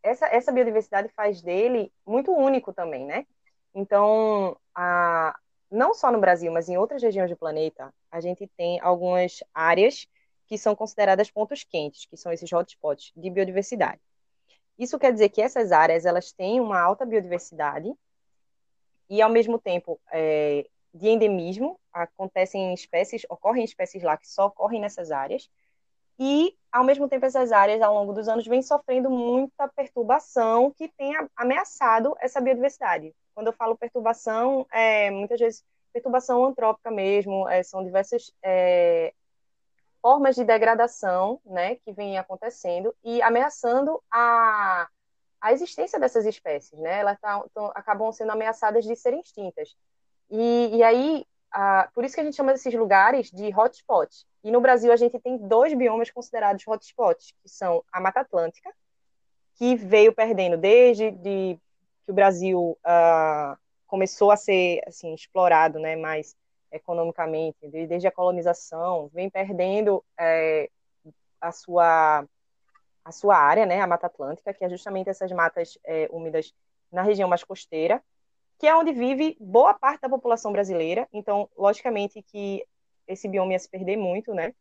essa, 0.01 0.27
essa 0.29 0.53
biodiversidade 0.53 1.09
faz 1.17 1.43
dele 1.43 1.93
muito 2.07 2.31
único 2.31 2.73
também, 2.73 3.05
né? 3.05 3.27
Então, 3.75 4.57
a, 4.73 5.37
não 5.69 5.95
só 5.95 6.13
no 6.13 6.21
Brasil, 6.21 6.53
mas 6.53 6.69
em 6.69 6.79
outras 6.79 7.03
regiões 7.03 7.29
do 7.29 7.37
planeta, 7.37 7.93
a 8.09 8.21
gente 8.21 8.47
tem 8.57 8.79
algumas 8.81 9.43
áreas 9.53 10.07
que 10.49 10.59
são 10.59 10.75
consideradas 10.75 11.31
pontos 11.31 11.63
quentes, 11.63 12.07
que 12.07 12.17
são 12.17 12.33
esses 12.33 12.51
hotspots 12.53 13.13
de 13.15 13.31
biodiversidade. 13.31 14.01
Isso 14.79 14.99
quer 14.99 15.13
dizer 15.13 15.29
que 15.29 15.43
essas 15.43 15.73
áreas 15.73 16.07
elas 16.07 16.33
têm 16.33 16.61
uma 16.61 16.81
alta 16.81 17.05
biodiversidade 17.05 17.93
e, 19.11 19.21
ao 19.21 19.31
mesmo 19.31 19.59
tempo, 19.59 20.01
é, 20.11 20.67
de 20.95 21.09
endemismo, 21.09 21.79
acontecem 21.93 22.73
espécies, 22.73 23.27
ocorrem 23.29 23.65
espécies 23.65 24.03
lá 24.03 24.17
que 24.17 24.29
só 24.29 24.47
ocorrem 24.47 24.81
nessas 24.81 25.11
áreas, 25.11 25.51
e, 26.19 26.57
ao 26.73 26.83
mesmo 26.83 27.09
tempo, 27.09 27.27
essas 27.27 27.53
áreas, 27.53 27.81
ao 27.81 27.95
longo 27.95 28.13
dos 28.13 28.29
anos, 28.29 28.47
vêm 28.47 28.61
sofrendo 28.61 29.09
muita 29.09 29.69
perturbação 29.69 30.73
que 30.73 30.89
tem 30.89 31.15
ameaçado 31.37 32.17
essa 32.21 32.41
biodiversidade. 32.41 33.15
Quando 33.35 33.49
eu 33.49 33.53
falo 33.53 33.77
perturbação, 33.77 34.67
é, 34.73 35.11
muitas 35.11 35.39
vezes 35.39 35.65
perturbação 35.93 36.45
antrópica 36.45 36.91
mesmo, 36.91 37.49
é, 37.49 37.63
são 37.63 37.85
diversas 37.85 38.33
é, 38.43 39.15
formas 40.09 40.37
de 40.37 40.43
degradação 40.43 41.39
né, 41.45 41.75
que 41.75 41.93
vêm 41.93 42.17
acontecendo 42.17 42.97
e 43.05 43.21
ameaçando 43.21 44.03
a, 44.11 44.89
a 45.39 45.53
existência 45.53 46.01
dessas 46.01 46.25
espécies. 46.25 46.79
Né? 46.79 47.01
Elas 47.01 47.21
tá, 47.21 47.45
tão, 47.53 47.67
acabam 47.75 48.11
sendo 48.11 48.33
ameaçadas 48.33 48.87
de 48.87 48.97
serem 48.97 49.21
extintas. 49.21 49.77
E, 50.31 50.71
e 50.79 50.83
aí, 50.83 51.27
a, 51.53 51.91
por 51.95 52.07
isso 52.07 52.15
que 52.15 52.23
a 52.23 52.25
gente 52.25 52.37
chama 52.37 52.55
esses 52.55 52.73
lugares 52.73 53.31
de 53.31 53.55
hotspot. 53.55 54.09
E 54.43 54.51
no 54.51 54.63
Brasil 54.63 54.91
a 54.91 54.97
gente 54.97 55.19
tem 55.19 55.37
dois 55.37 55.75
biomas 55.75 56.11
considerados 56.11 56.67
hotspots, 56.67 57.35
que 57.43 57.49
são 57.51 57.85
a 57.93 58.01
Mata 58.01 58.21
Atlântica, 58.21 58.75
que 59.57 59.77
veio 59.77 60.15
perdendo 60.15 60.57
desde 60.57 61.11
de, 61.11 61.61
que 62.07 62.11
o 62.11 62.15
Brasil 62.15 62.79
uh, 62.81 63.59
começou 63.87 64.31
a 64.31 64.39
ser 64.39 64.81
assim 64.87 65.13
explorado, 65.13 65.79
né, 65.79 65.97
mais 65.97 66.35
economicamente, 66.71 67.69
desde 67.69 68.07
a 68.07 68.13
colonização, 68.13 69.09
vem 69.13 69.31
perdendo 69.31 70.05
é, 70.19 70.71
a 71.41 71.53
sua 71.53 72.27
a 73.05 73.13
sua 73.13 73.39
área, 73.39 73.65
né, 73.65 73.81
a 73.81 73.87
Mata 73.87 74.07
Atlântica, 74.07 74.53
que 74.53 74.63
é 74.63 74.69
justamente 74.69 75.09
essas 75.09 75.33
matas 75.33 75.79
é, 75.83 76.09
úmidas 76.11 76.53
na 76.93 77.01
região 77.01 77.27
mais 77.27 77.43
costeira, 77.43 78.03
que 78.59 78.67
é 78.67 78.77
onde 78.77 78.93
vive 78.93 79.35
boa 79.41 79.73
parte 79.73 80.03
da 80.03 80.11
população 80.11 80.53
brasileira. 80.53 81.09
Então, 81.11 81.49
logicamente 81.57 82.23
que 82.23 82.63
esse 83.07 83.27
bioma 83.27 83.53
ia 83.53 83.59
se 83.59 83.69
perder 83.69 83.97
muito, 83.97 84.35
né? 84.35 84.53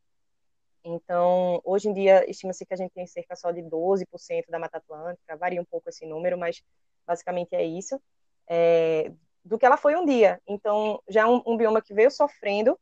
Então, 0.82 1.62
hoje 1.66 1.90
em 1.90 1.94
dia, 1.94 2.30
estima-se 2.30 2.66
que 2.66 2.74
a 2.74 2.78
gente 2.78 2.94
tem 2.94 3.06
cerca 3.06 3.36
só 3.36 3.52
de 3.52 3.62
12% 3.62 4.06
da 4.50 4.58
Mata 4.58 4.78
Atlântica, 4.78 5.36
varia 5.36 5.62
um 5.62 5.66
pouco 5.66 5.90
esse 5.90 6.06
número, 6.06 6.38
mas 6.38 6.64
basicamente 7.06 7.54
é 7.54 7.64
isso. 7.66 8.02
É, 8.48 9.12
do 9.48 9.58
que 9.58 9.66
ela 9.66 9.78
foi 9.78 9.96
um 9.96 10.06
dia. 10.06 10.42
Então, 10.46 11.02
já 11.08 11.22
é 11.22 11.26
um, 11.26 11.42
um, 11.46 11.58
bioma 11.58 11.82
que 11.82 11.94
veio 11.94 12.12
sofrendo 12.12 12.78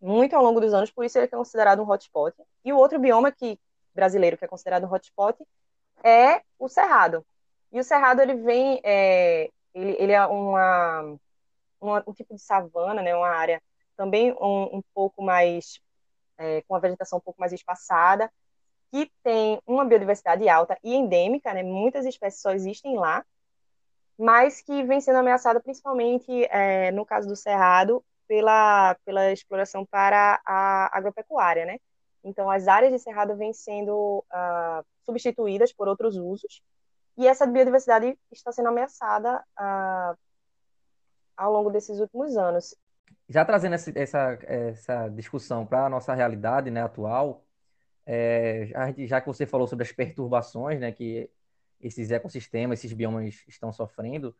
muito 0.00 0.34
ao 0.34 0.42
longo 0.42 0.60
dos 0.60 0.74
anos, 0.74 0.90
por 0.90 1.04
isso 1.04 1.18
ele 1.18 1.26
é 1.26 1.28
considerado 1.28 1.80
um 1.80 1.88
hotspot. 1.88 2.34
E 2.64 2.72
o 2.72 2.76
outro 2.76 2.98
bioma 2.98 3.30
que 3.30 3.58
brasileiro 3.94 4.36
que 4.36 4.44
é 4.44 4.48
considerado 4.48 4.84
um 4.84 4.92
hotspot 4.92 5.38
é 6.02 6.42
o 6.58 6.68
cerrado. 6.68 7.24
E 7.70 7.78
o 7.78 7.84
cerrado 7.84 8.20
ele 8.20 8.34
vem, 8.34 8.80
é, 8.82 9.50
ele, 9.74 9.96
ele, 9.98 10.12
é 10.12 10.26
uma, 10.26 11.16
uma, 11.80 12.04
um 12.06 12.12
tipo 12.12 12.34
de 12.34 12.40
savana, 12.40 13.02
né, 13.02 13.14
uma 13.14 13.28
área 13.28 13.62
também 13.96 14.32
um, 14.32 14.78
um 14.78 14.82
pouco 14.94 15.22
mais 15.22 15.78
é, 16.38 16.62
com 16.62 16.74
a 16.74 16.80
vegetação 16.80 17.18
um 17.18 17.22
pouco 17.22 17.38
mais 17.38 17.52
espaçada, 17.52 18.32
que 18.90 19.10
tem 19.22 19.60
uma 19.66 19.84
biodiversidade 19.84 20.48
alta 20.48 20.76
e 20.82 20.94
endêmica, 20.94 21.52
né, 21.54 21.62
muitas 21.62 22.04
espécies 22.06 22.40
só 22.40 22.50
existem 22.50 22.98
lá 22.98 23.24
mas 24.18 24.60
que 24.60 24.82
vem 24.84 25.00
sendo 25.00 25.18
ameaçada 25.18 25.60
principalmente, 25.60 26.30
é, 26.50 26.90
no 26.92 27.04
caso 27.04 27.28
do 27.28 27.36
Cerrado, 27.36 28.04
pela, 28.26 28.96
pela 29.04 29.30
exploração 29.32 29.84
para 29.84 30.40
a 30.46 30.96
agropecuária, 30.96 31.66
né? 31.66 31.78
Então, 32.24 32.50
as 32.50 32.68
áreas 32.68 32.92
de 32.92 32.98
cerrado 32.98 33.36
vêm 33.36 33.52
sendo 33.52 34.24
uh, 34.32 34.84
substituídas 35.04 35.72
por 35.72 35.88
outros 35.88 36.16
usos, 36.16 36.62
e 37.18 37.26
essa 37.26 37.46
biodiversidade 37.46 38.16
está 38.30 38.52
sendo 38.52 38.68
ameaçada 38.68 39.44
uh, 39.58 40.16
ao 41.36 41.52
longo 41.52 41.70
desses 41.70 41.98
últimos 41.98 42.36
anos. 42.36 42.74
Já 43.28 43.44
trazendo 43.44 43.74
essa, 43.74 43.92
essa, 43.94 44.38
essa 44.44 45.08
discussão 45.08 45.66
para 45.66 45.86
a 45.86 45.90
nossa 45.90 46.14
realidade 46.14 46.70
né, 46.70 46.82
atual, 46.82 47.44
é, 48.06 48.68
já 49.06 49.20
que 49.20 49.26
você 49.26 49.46
falou 49.46 49.66
sobre 49.66 49.84
as 49.84 49.92
perturbações 49.92 50.80
né, 50.80 50.90
que 50.90 51.30
esses 51.82 52.10
ecossistemas, 52.10 52.78
esses 52.78 52.92
biomas 52.92 53.42
estão 53.48 53.72
sofrendo, 53.72 54.34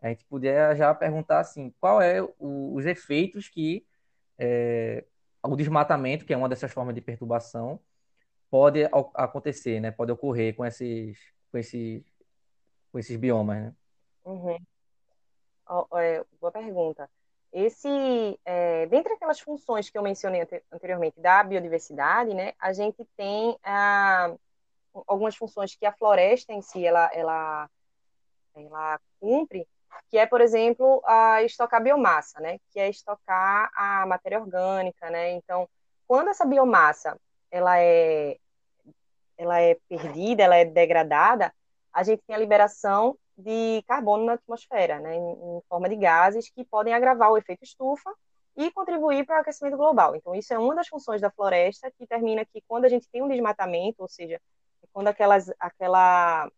a 0.00 0.08
gente 0.08 0.24
poderia 0.26 0.74
já 0.74 0.94
perguntar 0.94 1.40
assim, 1.40 1.74
qual 1.80 2.00
é 2.00 2.22
o, 2.22 2.74
os 2.74 2.86
efeitos 2.86 3.48
que 3.48 3.86
é, 4.38 5.04
o 5.42 5.56
desmatamento, 5.56 6.24
que 6.24 6.32
é 6.32 6.36
uma 6.36 6.48
dessas 6.48 6.72
formas 6.72 6.94
de 6.94 7.00
perturbação, 7.00 7.80
pode 8.50 8.84
acontecer, 9.14 9.80
né? 9.80 9.90
Pode 9.90 10.12
ocorrer 10.12 10.54
com 10.54 10.64
esses, 10.64 11.18
com 11.50 11.58
esses, 11.58 12.04
com 12.92 12.98
esses 12.98 13.16
biomas, 13.16 13.62
né? 13.62 13.74
Uhum. 14.24 14.56
É, 15.98 16.24
boa 16.40 16.52
pergunta. 16.52 17.08
Esse, 17.52 17.88
é, 18.44 18.86
dentre 18.86 19.12
aquelas 19.12 19.40
funções 19.40 19.88
que 19.88 19.96
eu 19.96 20.02
mencionei 20.02 20.46
anteriormente 20.72 21.20
da 21.20 21.42
biodiversidade, 21.44 22.34
né, 22.34 22.52
a 22.58 22.72
gente 22.72 23.04
tem 23.16 23.56
a, 23.62 24.34
algumas 25.06 25.36
funções 25.36 25.74
que 25.74 25.86
a 25.86 25.92
floresta 25.92 26.52
em 26.52 26.62
si 26.62 26.84
ela, 26.86 27.10
ela, 27.12 27.68
ela 28.54 29.00
cumpre, 29.20 29.66
que 30.10 30.18
é, 30.18 30.26
por 30.26 30.40
exemplo, 30.40 31.02
a 31.04 31.42
estocar 31.42 31.82
biomassa, 31.82 32.40
né? 32.40 32.58
Que 32.70 32.80
é 32.80 32.88
estocar 32.88 33.70
a 33.74 34.06
matéria 34.06 34.40
orgânica, 34.40 35.10
né? 35.10 35.32
Então, 35.32 35.68
quando 36.06 36.28
essa 36.28 36.44
biomassa 36.44 37.18
ela 37.50 37.80
é 37.80 38.36
ela 39.36 39.60
é 39.60 39.76
perdida, 39.88 40.44
ela 40.44 40.56
é 40.56 40.64
degradada, 40.64 41.52
a 41.92 42.02
gente 42.02 42.22
tem 42.26 42.36
a 42.36 42.38
liberação 42.38 43.18
de 43.36 43.82
carbono 43.86 44.24
na 44.24 44.34
atmosfera, 44.34 45.00
né, 45.00 45.16
em, 45.16 45.60
forma 45.68 45.88
de 45.88 45.96
gases 45.96 46.48
que 46.50 46.64
podem 46.64 46.94
agravar 46.94 47.32
o 47.32 47.36
efeito 47.36 47.64
estufa 47.64 48.14
e 48.56 48.70
contribuir 48.70 49.26
para 49.26 49.38
o 49.38 49.40
aquecimento 49.40 49.76
global. 49.76 50.14
Então, 50.14 50.34
isso 50.34 50.54
é 50.54 50.58
uma 50.58 50.74
das 50.74 50.86
funções 50.86 51.20
da 51.20 51.30
floresta 51.30 51.90
que 51.98 52.06
termina 52.06 52.44
que 52.44 52.62
quando 52.68 52.84
a 52.84 52.88
gente 52.88 53.08
tem 53.08 53.22
um 53.22 53.28
desmatamento, 53.28 54.02
ou 54.02 54.08
seja, 54.08 54.40
quando 54.92 55.08
aquelas, 55.08 55.52
aquela 55.58 56.50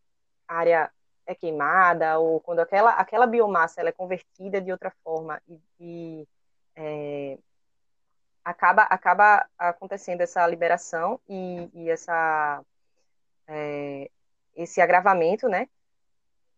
área 0.47 0.91
é 1.27 1.35
queimada 1.35 2.19
ou 2.19 2.41
quando 2.41 2.61
aquela, 2.61 2.93
aquela 2.93 3.27
biomassa 3.27 3.81
ela 3.81 3.89
é 3.89 3.93
convertida 3.93 4.61
de 4.61 4.71
outra 4.71 4.93
forma 5.03 5.41
e, 5.49 5.61
e 5.81 6.29
é, 6.77 7.39
acaba, 8.45 8.83
acaba 8.83 9.47
acontecendo 9.59 10.21
essa 10.21 10.47
liberação 10.47 11.21
e, 11.29 11.69
e 11.75 11.91
essa, 11.91 12.63
é, 13.49 14.11
esse 14.55 14.81
agravamento, 14.81 15.49
né? 15.49 15.69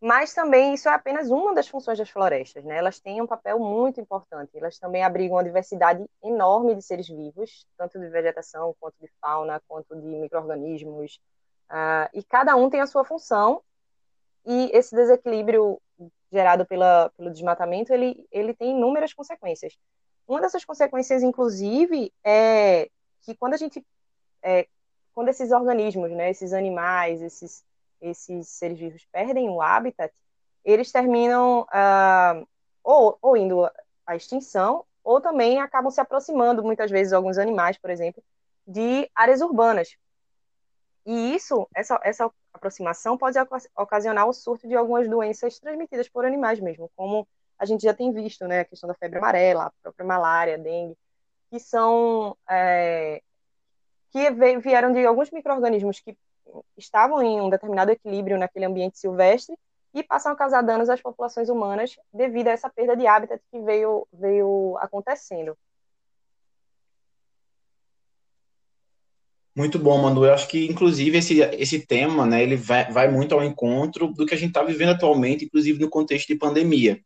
Mas 0.00 0.32
também 0.32 0.74
isso 0.74 0.88
é 0.88 0.92
apenas 0.92 1.28
uma 1.28 1.54
das 1.54 1.66
funções 1.66 1.98
das 1.98 2.08
florestas, 2.08 2.64
né? 2.64 2.76
Elas 2.76 3.00
têm 3.00 3.20
um 3.20 3.26
papel 3.26 3.58
muito 3.58 4.00
importante. 4.00 4.56
Elas 4.56 4.78
também 4.78 5.02
abrigam 5.02 5.36
uma 5.36 5.42
diversidade 5.42 6.04
enorme 6.22 6.74
de 6.76 6.82
seres 6.82 7.08
vivos, 7.08 7.66
tanto 7.76 7.98
de 7.98 8.08
vegetação 8.08 8.76
quanto 8.78 8.94
de 9.00 9.10
fauna, 9.20 9.60
quanto 9.66 9.96
de 9.96 10.06
microrganismos, 10.06 11.20
Uh, 11.70 12.08
e 12.14 12.22
cada 12.22 12.56
um 12.56 12.70
tem 12.70 12.80
a 12.80 12.86
sua 12.86 13.04
função, 13.04 13.62
e 14.46 14.70
esse 14.72 14.94
desequilíbrio 14.94 15.80
gerado 16.32 16.66
pela, 16.66 17.10
pelo 17.16 17.30
desmatamento, 17.30 17.92
ele, 17.92 18.26
ele 18.30 18.54
tem 18.54 18.70
inúmeras 18.70 19.12
consequências. 19.12 19.76
Uma 20.26 20.40
dessas 20.40 20.64
consequências, 20.64 21.22
inclusive, 21.22 22.12
é 22.24 22.90
que 23.22 23.34
quando 23.34 23.54
a 23.54 23.56
gente, 23.56 23.84
é, 24.42 24.66
quando 25.14 25.28
esses 25.28 25.50
organismos, 25.52 26.10
né, 26.10 26.30
esses 26.30 26.52
animais, 26.52 27.22
esses, 27.22 27.64
esses 28.00 28.48
seres 28.48 28.78
vivos 28.78 29.06
perdem 29.10 29.48
o 29.48 29.60
habitat, 29.60 30.12
eles 30.64 30.92
terminam 30.92 31.62
uh, 31.62 32.46
ou, 32.82 33.18
ou 33.22 33.36
indo 33.36 33.70
à 34.06 34.16
extinção, 34.16 34.84
ou 35.02 35.20
também 35.20 35.60
acabam 35.60 35.90
se 35.90 36.00
aproximando, 36.00 36.62
muitas 36.62 36.90
vezes, 36.90 37.12
alguns 37.12 37.38
animais, 37.38 37.78
por 37.78 37.88
exemplo, 37.88 38.22
de 38.66 39.10
áreas 39.14 39.40
urbanas, 39.40 39.96
e 41.10 41.34
isso, 41.34 41.66
essa, 41.74 41.98
essa 42.04 42.30
aproximação 42.52 43.16
pode 43.16 43.38
ocasionar 43.74 44.28
o 44.28 44.32
surto 44.34 44.68
de 44.68 44.76
algumas 44.76 45.08
doenças 45.08 45.58
transmitidas 45.58 46.06
por 46.06 46.26
animais 46.26 46.60
mesmo, 46.60 46.90
como 46.94 47.26
a 47.58 47.64
gente 47.64 47.82
já 47.82 47.94
tem 47.94 48.12
visto, 48.12 48.46
né, 48.46 48.60
a 48.60 48.64
questão 48.66 48.86
da 48.86 48.94
febre 48.94 49.16
amarela, 49.16 49.64
a 49.64 49.72
própria 49.82 50.04
malária, 50.04 50.58
dengue, 50.58 50.94
que 51.50 51.58
são 51.58 52.36
é, 52.46 53.22
que 54.10 54.30
vieram 54.60 54.92
de 54.92 55.06
alguns 55.06 55.30
micro-organismos 55.30 55.98
que 55.98 56.14
estavam 56.76 57.22
em 57.22 57.40
um 57.40 57.48
determinado 57.48 57.90
equilíbrio 57.90 58.36
naquele 58.36 58.66
ambiente 58.66 58.98
silvestre 58.98 59.56
e 59.94 60.02
passam 60.02 60.32
a 60.32 60.36
causar 60.36 60.60
danos 60.60 60.90
às 60.90 61.00
populações 61.00 61.48
humanas 61.48 61.98
devido 62.12 62.48
a 62.48 62.52
essa 62.52 62.68
perda 62.68 62.94
de 62.94 63.06
hábitat 63.06 63.42
que 63.50 63.58
veio, 63.62 64.06
veio 64.12 64.76
acontecendo. 64.78 65.56
Muito 69.58 69.76
bom, 69.76 70.00
Manu. 70.00 70.24
Eu 70.24 70.32
acho 70.32 70.46
que, 70.46 70.66
inclusive, 70.66 71.18
esse, 71.18 71.40
esse 71.40 71.84
tema, 71.84 72.24
né, 72.24 72.40
ele 72.40 72.54
vai, 72.54 72.92
vai 72.92 73.10
muito 73.10 73.34
ao 73.34 73.42
encontro 73.42 74.06
do 74.12 74.24
que 74.24 74.32
a 74.32 74.36
gente 74.38 74.50
está 74.50 74.62
vivendo 74.62 74.90
atualmente, 74.90 75.46
inclusive 75.46 75.80
no 75.80 75.90
contexto 75.90 76.28
de 76.28 76.36
pandemia. 76.36 77.00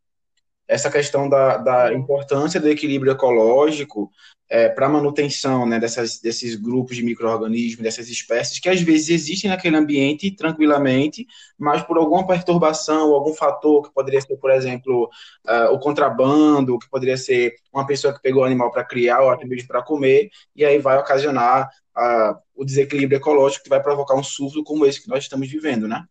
Essa 0.66 0.90
questão 0.90 1.28
da, 1.28 1.57
da 1.57 1.92
importância 1.92 2.61
do 2.61 2.69
equilíbrio 2.69 3.12
ecológico 3.12 4.11
é, 4.49 4.69
para 4.69 4.87
a 4.87 4.88
manutenção 4.88 5.66
né, 5.66 5.81
dessas, 5.81 6.21
desses 6.21 6.57
grupos 6.57 6.97
de 6.97 7.02
micro-organismos, 7.02 7.83
dessas 7.83 8.09
espécies, 8.09 8.59
que 8.59 8.69
às 8.69 8.83
vezes 8.83 9.09
existem 9.09 9.50
naquele 9.50 9.76
ambiente 9.76 10.31
tranquilamente, 10.31 11.26
mas 11.59 11.83
por 11.83 11.97
alguma 11.97 12.26
perturbação, 12.26 13.14
algum 13.14 13.33
fator, 13.33 13.83
que 13.83 13.95
poderia 13.95 14.21
ser, 14.21 14.37
por 14.37 14.50
exemplo, 14.50 15.09
uh, 15.47 15.73
o 15.73 15.78
contrabando, 15.78 16.78
que 16.78 16.88
poderia 16.90 17.16
ser 17.16 17.54
uma 17.73 17.87
pessoa 17.87 18.12
que 18.12 18.21
pegou 18.21 18.42
o 18.42 18.45
animal 18.45 18.71
para 18.71 18.85
criar 18.85 19.23
ou 19.23 19.31
até 19.31 19.47
mesmo 19.47 19.66
para 19.66 19.83
comer, 19.83 20.28
e 20.54 20.66
aí 20.66 20.78
vai 20.78 20.99
ocasionar 20.99 21.71
uh, 21.97 22.38
o 22.54 22.62
desequilíbrio 22.62 23.16
ecológico 23.16 23.64
que 23.64 23.71
vai 23.71 23.83
provocar 23.83 24.14
um 24.14 24.23
surto 24.23 24.62
como 24.62 24.85
esse 24.85 25.02
que 25.02 25.09
nós 25.09 25.25
estamos 25.25 25.49
vivendo, 25.49 25.88
né? 25.88 26.04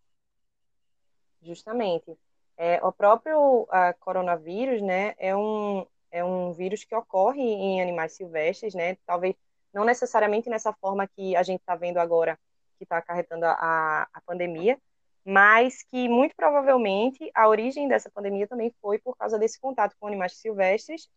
Justamente. 1.44 2.18
É, 2.64 2.80
o 2.86 2.92
próprio 2.92 3.68
coronavírus, 4.02 4.84
né, 4.84 5.16
é 5.18 5.36
um, 5.36 5.84
é 6.12 6.24
um 6.24 6.54
vírus 6.54 6.84
que 6.84 6.94
ocorre 6.94 7.42
em 7.42 7.82
animais 7.82 8.14
silvestres, 8.14 8.76
né, 8.76 8.98
talvez 9.04 9.34
não 9.74 9.84
necessariamente 9.84 10.48
nessa 10.48 10.72
forma 10.74 11.08
que 11.08 11.36
a 11.36 11.42
gente 11.42 11.62
está 11.62 11.76
vendo 11.76 11.98
agora, 11.98 12.38
que 12.78 12.84
está 12.84 12.98
acarretando 12.98 13.46
a, 13.48 14.08
a 14.14 14.22
pandemia, 14.22 14.78
mas 15.26 15.82
que 15.82 16.08
muito 16.08 16.36
provavelmente 16.36 17.32
a 17.34 17.48
origem 17.48 17.88
dessa 17.88 18.12
pandemia 18.12 18.48
também 18.48 18.72
foi 18.80 19.00
por 19.00 19.18
causa 19.18 19.40
desse 19.40 19.60
contato 19.60 19.96
com 20.00 20.06
animais 20.06 20.38
silvestres 20.38 21.10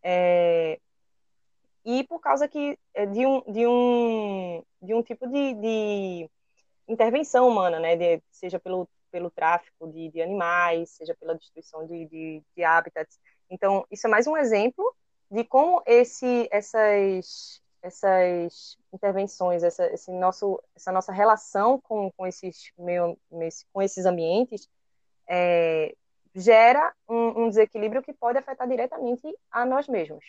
é, 0.00 0.78
e 1.84 2.04
por 2.04 2.20
causa 2.20 2.46
que 2.46 2.78
é, 2.94 3.04
de 3.04 3.26
um, 3.26 3.40
de 3.50 3.66
um, 3.66 4.62
de 4.80 4.94
um 4.94 5.02
tipo 5.02 5.26
de, 5.26 5.54
de 5.54 6.30
intervenção 6.86 7.48
humana, 7.48 7.80
né, 7.80 7.96
de, 7.96 8.22
seja 8.30 8.60
pelo 8.60 8.88
pelo 9.14 9.30
tráfico 9.30 9.86
de, 9.92 10.10
de 10.10 10.20
animais, 10.20 10.90
seja 10.90 11.14
pela 11.14 11.36
destruição 11.36 11.86
de, 11.86 12.04
de, 12.06 12.42
de, 12.56 12.64
habitats. 12.64 13.16
Então, 13.48 13.86
isso 13.88 14.08
é 14.08 14.10
mais 14.10 14.26
um 14.26 14.36
exemplo 14.36 14.92
de 15.30 15.44
como 15.44 15.80
esse, 15.86 16.48
essas, 16.50 17.62
essas 17.80 18.76
intervenções, 18.92 19.62
essa, 19.62 19.86
esse 19.86 20.10
nosso, 20.10 20.60
essa 20.74 20.90
nossa 20.90 21.12
relação 21.12 21.80
com, 21.80 22.10
com, 22.16 22.26
esses, 22.26 22.72
meio, 22.76 23.16
com 23.72 23.80
esses 23.80 24.04
ambientes 24.04 24.68
é, 25.28 25.94
gera 26.34 26.92
um, 27.08 27.44
um 27.44 27.48
desequilíbrio 27.48 28.02
que 28.02 28.12
pode 28.12 28.38
afetar 28.38 28.68
diretamente 28.68 29.32
a 29.48 29.64
nós 29.64 29.86
mesmos. 29.86 30.24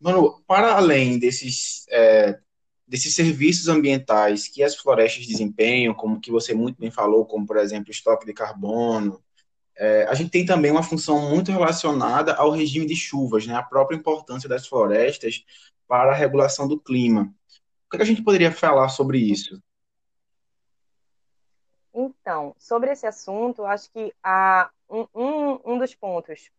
Mano, 0.00 0.42
para 0.46 0.74
além 0.76 1.18
desses 1.18 1.84
é, 1.90 2.40
desses 2.86 3.14
serviços 3.14 3.68
ambientais 3.68 4.46
que 4.48 4.62
as 4.62 4.76
florestas 4.76 5.26
desempenham, 5.26 5.94
como 5.94 6.20
que 6.20 6.30
você 6.30 6.54
muito 6.54 6.78
bem 6.78 6.90
falou, 6.90 7.26
como 7.26 7.46
por 7.46 7.56
exemplo 7.56 7.90
estoque 7.90 8.24
de 8.24 8.32
carbono, 8.32 9.20
é, 9.76 10.04
a 10.04 10.14
gente 10.14 10.30
tem 10.30 10.46
também 10.46 10.70
uma 10.70 10.82
função 10.82 11.28
muito 11.28 11.50
relacionada 11.50 12.34
ao 12.34 12.50
regime 12.50 12.86
de 12.86 12.96
chuvas, 12.96 13.46
né, 13.46 13.54
a 13.54 13.62
própria 13.62 13.96
importância 13.96 14.48
das 14.48 14.66
florestas 14.66 15.44
para 15.86 16.12
a 16.12 16.14
regulação 16.14 16.66
do 16.66 16.80
clima. 16.80 17.32
O 17.86 17.96
que 17.96 18.02
a 18.02 18.06
gente 18.06 18.22
poderia 18.22 18.50
falar 18.50 18.88
sobre 18.88 19.18
isso? 19.18 19.62
Então, 21.92 22.54
sobre 22.58 22.90
esse 22.90 23.06
assunto, 23.06 23.64
acho 23.64 23.90
que 23.90 24.12
há 24.22 24.70
um, 24.88 25.06
um, 25.14 25.60
um 25.64 25.78
dos 25.78 25.94
pontos, 25.94 26.50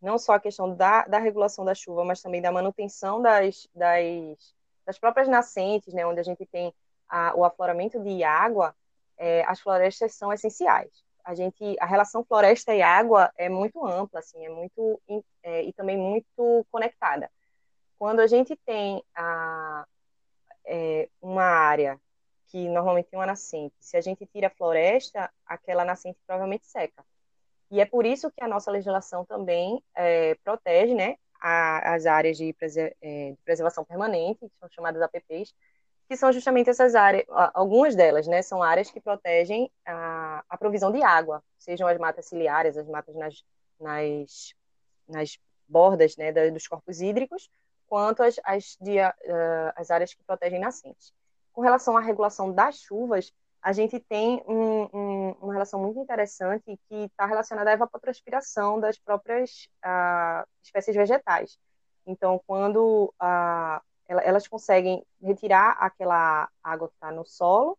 não 0.00 0.18
só 0.18 0.34
a 0.34 0.40
questão 0.40 0.74
da, 0.74 1.04
da 1.06 1.18
regulação 1.18 1.64
da 1.64 1.74
chuva, 1.74 2.04
mas 2.04 2.22
também 2.22 2.40
da 2.40 2.52
manutenção 2.52 3.20
das, 3.20 3.68
das 3.74 4.54
das 4.88 4.98
próprias 4.98 5.28
nascentes, 5.28 5.92
né, 5.92 6.06
onde 6.06 6.18
a 6.18 6.22
gente 6.22 6.46
tem 6.46 6.72
a, 7.06 7.34
o 7.36 7.44
afloramento 7.44 8.02
de 8.02 8.24
água, 8.24 8.74
é, 9.18 9.44
as 9.44 9.60
florestas 9.60 10.14
são 10.14 10.32
essenciais. 10.32 11.04
A 11.22 11.34
gente, 11.34 11.76
a 11.78 11.84
relação 11.84 12.24
floresta 12.24 12.74
e 12.74 12.80
água 12.80 13.30
é 13.36 13.50
muito 13.50 13.84
ampla, 13.84 14.20
assim, 14.20 14.42
é 14.46 14.48
muito 14.48 14.98
é, 15.42 15.62
e 15.62 15.74
também 15.74 15.98
muito 15.98 16.66
conectada. 16.70 17.30
Quando 17.98 18.20
a 18.20 18.26
gente 18.26 18.56
tem 18.64 19.04
a, 19.14 19.86
é, 20.64 21.10
uma 21.20 21.44
área 21.44 22.00
que 22.46 22.66
normalmente 22.70 23.10
tem 23.10 23.18
uma 23.18 23.26
nascente, 23.26 23.74
se 23.78 23.94
a 23.94 24.00
gente 24.00 24.24
tira 24.24 24.46
a 24.46 24.56
floresta, 24.56 25.30
aquela 25.44 25.84
nascente 25.84 26.18
provavelmente 26.26 26.66
seca. 26.66 27.04
E 27.70 27.78
é 27.78 27.84
por 27.84 28.06
isso 28.06 28.30
que 28.30 28.42
a 28.42 28.48
nossa 28.48 28.70
legislação 28.70 29.26
também 29.26 29.84
é, 29.94 30.34
protege, 30.36 30.94
né, 30.94 31.18
a, 31.40 31.94
as 31.94 32.06
áreas 32.06 32.36
de, 32.36 32.54
é, 33.00 33.30
de, 33.30 33.38
preservação 33.44 33.84
permanente, 33.84 34.40
que 34.40 34.58
são 34.58 34.68
chamadas 34.70 35.02
APPs, 35.02 35.54
que 36.08 36.16
são 36.16 36.32
justamente 36.32 36.70
essas 36.70 36.94
áreas, 36.94 37.24
algumas 37.52 37.94
delas, 37.94 38.26
né, 38.26 38.40
são 38.40 38.62
áreas 38.62 38.90
que 38.90 39.00
protegem 39.00 39.70
a, 39.86 40.42
a 40.48 40.56
provisão 40.56 40.90
de 40.90 41.02
água, 41.02 41.42
sejam 41.58 41.86
as 41.86 41.98
matas 41.98 42.26
ciliares, 42.26 42.78
as 42.78 42.88
matas 42.88 43.14
nas, 43.14 43.44
nas, 43.78 44.54
nas 45.06 45.38
bordas 45.68 46.16
né, 46.16 46.32
dos 46.50 46.66
corpos 46.66 47.00
hídricos, 47.00 47.50
quanto 47.86 48.22
as, 48.22 48.36
as, 48.44 48.76
de, 48.80 48.98
uh, 48.98 49.72
as 49.76 49.90
áreas 49.90 50.14
que 50.14 50.22
protegem 50.24 50.60
nascentes. 50.60 51.12
Com 51.52 51.60
relação 51.60 51.96
à 51.96 52.00
regulação 52.00 52.52
das 52.52 52.76
chuvas, 52.76 53.32
a 53.62 53.72
gente 53.72 53.98
tem 53.98 54.42
um, 54.46 54.88
um, 54.92 55.30
uma 55.40 55.52
relação 55.52 55.80
muito 55.80 55.98
interessante 55.98 56.78
que 56.88 56.94
está 56.94 57.26
relacionada 57.26 57.70
à 57.70 57.72
evapotranspiração 57.72 58.78
das 58.80 58.98
próprias 58.98 59.68
uh, 59.84 60.46
espécies 60.62 60.94
vegetais. 60.94 61.58
Então, 62.06 62.40
quando 62.46 63.12
uh, 63.20 63.82
elas 64.08 64.46
conseguem 64.48 65.04
retirar 65.22 65.76
aquela 65.80 66.48
água 66.62 66.88
que 66.88 66.94
está 66.94 67.10
no 67.10 67.24
solo, 67.24 67.76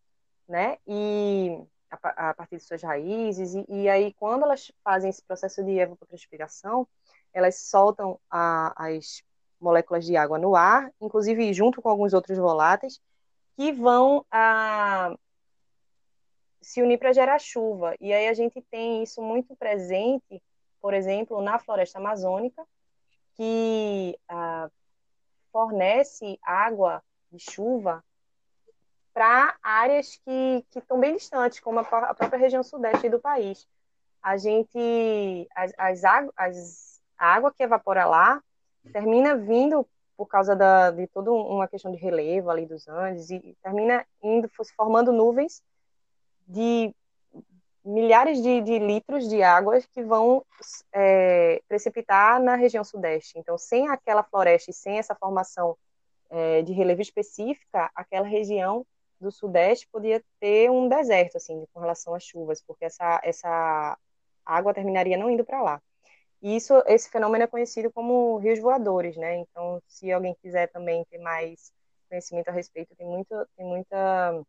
né, 0.48 0.78
e 0.86 1.60
a, 1.90 2.30
a 2.30 2.34
partir 2.34 2.58
de 2.58 2.64
suas 2.64 2.84
raízes, 2.84 3.56
e, 3.56 3.66
e, 3.68 3.90
aí 3.90 4.14
quando 4.14 4.44
elas 4.44 4.72
fazem 4.84 5.10
esse 5.10 5.24
processo 5.24 5.64
de 5.64 5.80
evapotranspiração, 5.80 6.88
elas 7.34 7.60
soltam 7.62 8.20
a, 8.30 8.74
as 8.76 9.24
moléculas 9.60 10.06
de 10.06 10.16
água 10.18 10.38
no 10.38 10.56
ar, 10.56 10.92
inclusive 11.02 11.54
junto 11.54 11.82
com 11.82 11.90
alguns 11.90 12.14
outros 12.14 12.38
voláteis, 12.38 13.00
que 13.56 13.72
vão 13.72 14.26
a 14.32 15.14
uh, 15.14 15.29
se 16.62 16.82
unir 16.82 16.98
para 16.98 17.14
gerar 17.14 17.40
chuva. 17.40 17.96
E 18.00 18.14
aí 18.14 18.28
a 18.28 18.34
gente 18.34 18.62
tem 18.70 19.04
isso 19.04 19.22
muito 19.22 19.56
presente, 19.56 20.42
por 20.82 20.94
exemplo, 20.94 21.42
na 21.42 21.60
floresta 21.60 22.00
amazônica, 22.00 22.66
que 23.36 24.18
ah, 24.28 24.70
fornece 25.52 26.40
água 26.44 27.02
de 27.32 27.40
chuva 27.40 28.04
para 29.14 29.56
áreas 29.62 30.20
que, 30.24 30.66
que 30.70 30.80
estão 30.80 31.00
bem 31.00 31.16
distantes, 31.16 31.60
como 31.60 31.80
a, 31.80 31.82
a, 31.82 32.14
própria 32.14 32.40
região 32.40 32.64
sudeste 32.64 33.10
do 33.10 33.20
país. 33.20 33.68
A 34.22 34.38
gente, 34.38 35.48
as, 35.56 35.74
as, 35.78 36.04
as, 36.36 37.02
a 37.18 37.34
água 37.34 37.54
que 37.54 37.64
evapora 37.64 38.06
lá 38.06 38.42
termina 38.92 39.36
vindo 39.36 39.88
por 40.16 40.28
causa 40.28 40.56
da, 40.56 40.92
de 40.92 41.08
toda 41.08 41.32
uma 41.32 41.68
questão 41.68 41.92
de 41.92 41.98
relevo 41.98 42.50
ali 42.50 42.66
dos 42.66 42.88
Andes 42.88 43.30
e 43.30 43.58
termina 43.64 44.06
indo 44.22 44.50
formando 44.76 45.14
nuvens 45.14 45.64
de 46.50 46.94
milhares 47.86 48.42
de, 48.42 48.62
de, 48.62 48.80
litros 48.80 49.30
de 49.30 49.42
águas 49.42 49.86
que 49.86 50.04
vão 50.04 50.44
é, 50.92 51.62
precipitar 51.68 52.42
na 52.42 52.56
região 52.56 52.84
sudeste. 52.84 53.38
Então, 53.38 53.58
sem 53.58 53.88
aquela 53.88 54.24
floresta 54.24 54.72
e 54.72 54.74
sem 54.74 54.98
essa 54.98 55.16
formação 55.16 55.78
é, 56.30 56.62
de 56.64 56.74
relevo 56.74 57.02
específica, 57.02 57.90
aquela 57.96 58.28
região 58.28 58.86
do 59.20 59.32
sudeste 59.32 59.88
podia 59.92 60.24
ter 60.40 60.70
um 60.72 60.88
deserto, 60.88 61.38
assim, 61.38 61.66
com 61.74 61.80
relação 61.80 62.14
às 62.16 62.24
chuvas, 62.24 62.62
porque 62.66 62.86
essa, 62.86 63.22
essa 63.24 63.98
água 64.46 64.74
terminaria 64.74 65.18
não 65.18 65.30
indo 65.30 65.46
para 65.46 65.62
lá. 65.62 65.82
E 66.42 66.56
isso, 66.56 66.82
esse 66.88 67.10
fenômeno 67.10 67.44
é 67.44 67.48
conhecido 67.48 67.92
como 67.92 68.38
rios 68.38 68.60
voadores, 68.60 69.18
né? 69.18 69.38
Então, 69.38 69.82
se 69.88 70.12
alguém 70.12 70.36
quiser 70.42 70.68
também 70.68 71.06
ter 71.10 71.18
mais 71.18 71.72
conhecimento 72.10 72.48
a 72.50 72.52
respeito, 72.52 72.96
tem, 72.96 73.06
muito, 73.06 73.48
tem 73.58 73.66
muita 73.66 74.42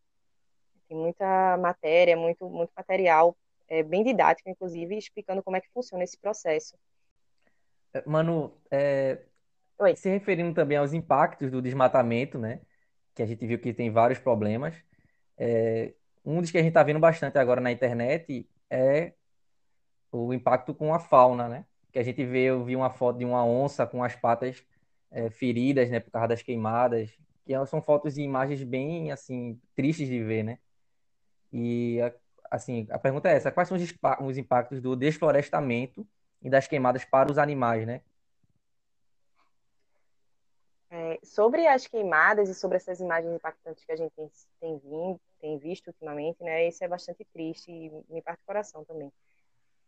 tem 0.90 0.98
muita 0.98 1.56
matéria, 1.56 2.16
muito, 2.16 2.50
muito 2.50 2.72
material, 2.76 3.36
é, 3.68 3.80
bem 3.80 4.02
didático, 4.02 4.50
inclusive, 4.50 4.98
explicando 4.98 5.40
como 5.40 5.56
é 5.56 5.60
que 5.60 5.70
funciona 5.72 6.02
esse 6.02 6.18
processo. 6.18 6.76
É, 7.94 8.02
Manu, 8.04 8.52
é, 8.72 9.20
se 9.94 10.08
referindo 10.10 10.52
também 10.52 10.76
aos 10.76 10.92
impactos 10.92 11.48
do 11.48 11.62
desmatamento, 11.62 12.38
né? 12.38 12.60
Que 13.14 13.22
a 13.22 13.26
gente 13.26 13.46
viu 13.46 13.60
que 13.60 13.72
tem 13.72 13.88
vários 13.88 14.18
problemas. 14.18 14.74
É, 15.38 15.94
um 16.24 16.40
dos 16.40 16.50
que 16.50 16.58
a 16.58 16.60
gente 16.60 16.70
está 16.70 16.82
vendo 16.82 16.98
bastante 16.98 17.38
agora 17.38 17.60
na 17.60 17.70
internet 17.70 18.48
é 18.68 19.12
o 20.10 20.34
impacto 20.34 20.74
com 20.74 20.92
a 20.92 20.98
fauna, 20.98 21.48
né? 21.48 21.64
Que 21.92 22.00
a 22.00 22.02
gente 22.02 22.24
vê, 22.24 22.46
eu 22.46 22.64
vi 22.64 22.74
uma 22.74 22.90
foto 22.90 23.18
de 23.18 23.24
uma 23.24 23.44
onça 23.44 23.86
com 23.86 24.02
as 24.02 24.16
patas 24.16 24.64
é, 25.08 25.30
feridas, 25.30 25.88
né? 25.88 26.00
Por 26.00 26.10
causa 26.10 26.26
das 26.26 26.42
queimadas. 26.42 27.16
Que 27.46 27.66
são 27.66 27.80
fotos 27.80 28.18
e 28.18 28.22
imagens 28.22 28.62
bem, 28.64 29.12
assim, 29.12 29.60
tristes 29.76 30.08
de 30.08 30.22
ver, 30.22 30.42
né? 30.42 30.58
E, 31.52 31.98
assim, 32.50 32.86
a 32.90 32.98
pergunta 32.98 33.28
é 33.28 33.34
essa: 33.36 33.52
quais 33.52 33.68
são 33.68 33.76
os 34.26 34.38
impactos 34.38 34.80
do 34.80 34.96
desflorestamento 34.96 36.06
e 36.42 36.50
das 36.50 36.66
queimadas 36.68 37.04
para 37.04 37.30
os 37.30 37.38
animais, 37.38 37.86
né? 37.86 38.02
É, 40.92 41.20
sobre 41.22 41.66
as 41.68 41.86
queimadas 41.86 42.48
e 42.48 42.54
sobre 42.54 42.76
essas 42.76 42.98
imagens 43.00 43.32
impactantes 43.34 43.84
que 43.84 43.92
a 43.92 43.96
gente 43.96 44.12
tem, 44.14 44.30
tem, 44.60 44.78
vindo, 44.78 45.20
tem 45.40 45.58
visto 45.58 45.86
ultimamente, 45.88 46.42
né? 46.42 46.66
Isso 46.66 46.82
é 46.82 46.88
bastante 46.88 47.24
triste 47.32 47.70
e 47.70 47.90
me 48.12 48.20
parte 48.22 48.40
o 48.42 48.46
coração 48.46 48.84
também. 48.84 49.12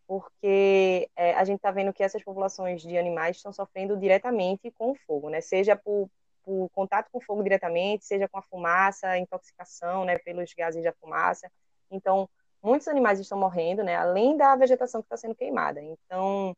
porque 0.07 1.09
é, 1.15 1.33
a 1.35 1.43
gente 1.45 1.57
está 1.57 1.71
vendo 1.71 1.93
que 1.93 2.03
essas 2.03 2.23
populações 2.23 2.81
de 2.81 2.97
animais 2.97 3.37
estão 3.37 3.53
sofrendo 3.53 3.97
diretamente 3.97 4.71
com 4.71 4.91
o 4.91 4.95
fogo, 5.07 5.29
né? 5.29 5.41
Seja 5.41 5.75
por, 5.75 6.09
por 6.43 6.69
contato 6.69 7.09
com 7.11 7.21
fogo 7.21 7.43
diretamente, 7.43 8.05
seja 8.05 8.27
com 8.27 8.37
a 8.37 8.41
fumaça, 8.41 9.17
intoxicação, 9.17 10.05
né, 10.05 10.17
pelos 10.17 10.53
gases 10.53 10.83
da 10.83 10.93
fumaça. 10.93 11.51
Então, 11.89 12.29
muitos 12.61 12.87
animais 12.87 13.19
estão 13.19 13.37
morrendo, 13.37 13.83
né, 13.83 13.95
além 13.95 14.37
da 14.37 14.55
vegetação 14.55 15.01
que 15.01 15.05
está 15.05 15.17
sendo 15.17 15.35
queimada. 15.35 15.81
Então, 15.81 16.55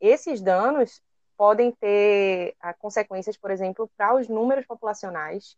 esses 0.00 0.40
danos 0.40 1.02
podem 1.36 1.70
ter 1.72 2.54
ah, 2.60 2.74
consequências, 2.74 3.36
por 3.36 3.50
exemplo, 3.50 3.90
para 3.96 4.14
os 4.14 4.28
números 4.28 4.66
populacionais 4.66 5.56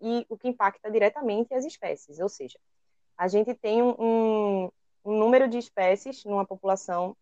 e 0.00 0.24
o 0.28 0.36
que 0.36 0.48
impacta 0.48 0.90
diretamente 0.90 1.54
as 1.54 1.64
espécies. 1.64 2.18
Ou 2.18 2.28
seja, 2.28 2.58
a 3.16 3.28
gente 3.28 3.54
tem 3.54 3.82
um, 3.82 3.94
um, 3.98 4.70
um 5.04 5.18
número 5.18 5.48
de 5.48 5.58
espécies 5.58 6.24
numa 6.24 6.46
população 6.46 7.16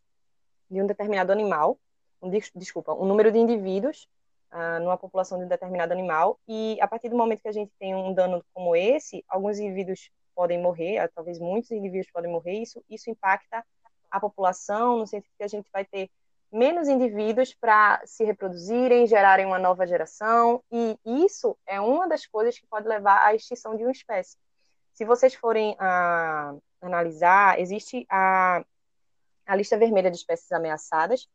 de 0.70 0.80
um 0.80 0.86
determinado 0.86 1.32
animal, 1.32 1.78
um, 2.22 2.30
desculpa, 2.54 2.92
um 2.92 3.06
número 3.06 3.32
de 3.32 3.38
indivíduos 3.38 4.08
numa 4.80 4.96
população 4.96 5.38
de 5.38 5.44
um 5.44 5.48
determinado 5.48 5.92
animal, 5.92 6.38
e 6.48 6.78
a 6.80 6.88
partir 6.88 7.08
do 7.08 7.16
momento 7.16 7.42
que 7.42 7.48
a 7.48 7.52
gente 7.52 7.72
tem 7.78 7.94
um 7.94 8.12
dano 8.14 8.44
como 8.54 8.74
esse, 8.74 9.24
alguns 9.28 9.58
indivíduos 9.58 10.10
podem 10.34 10.60
morrer, 10.60 10.98
ah, 10.98 11.08
talvez 11.14 11.38
muitos 11.38 11.70
indivíduos 11.70 12.10
podem 12.12 12.30
morrer, 12.30 12.60
isso, 12.60 12.82
isso 12.88 13.10
impacta 13.10 13.64
a 14.10 14.20
população, 14.20 14.98
no 14.98 15.06
sentido 15.06 15.32
que 15.36 15.44
a 15.44 15.48
gente 15.48 15.68
vai 15.72 15.84
ter 15.84 16.10
menos 16.52 16.88
indivíduos 16.88 17.54
para 17.54 18.00
se 18.04 18.24
reproduzirem, 18.24 19.06
gerarem 19.06 19.46
uma 19.46 19.58
nova 19.58 19.86
geração, 19.86 20.62
e 20.70 20.98
isso 21.04 21.56
é 21.66 21.80
uma 21.80 22.06
das 22.08 22.26
coisas 22.26 22.58
que 22.58 22.66
pode 22.66 22.86
levar 22.86 23.24
à 23.24 23.34
extinção 23.34 23.76
de 23.76 23.82
uma 23.82 23.92
espécie. 23.92 24.36
Se 24.92 25.04
vocês 25.04 25.34
forem 25.34 25.76
ah, 25.78 26.54
analisar, 26.80 27.58
existe 27.60 28.06
a, 28.08 28.64
a 29.46 29.56
lista 29.56 29.76
vermelha 29.76 30.10
de 30.10 30.16
espécies 30.16 30.50
ameaçadas, 30.52 31.28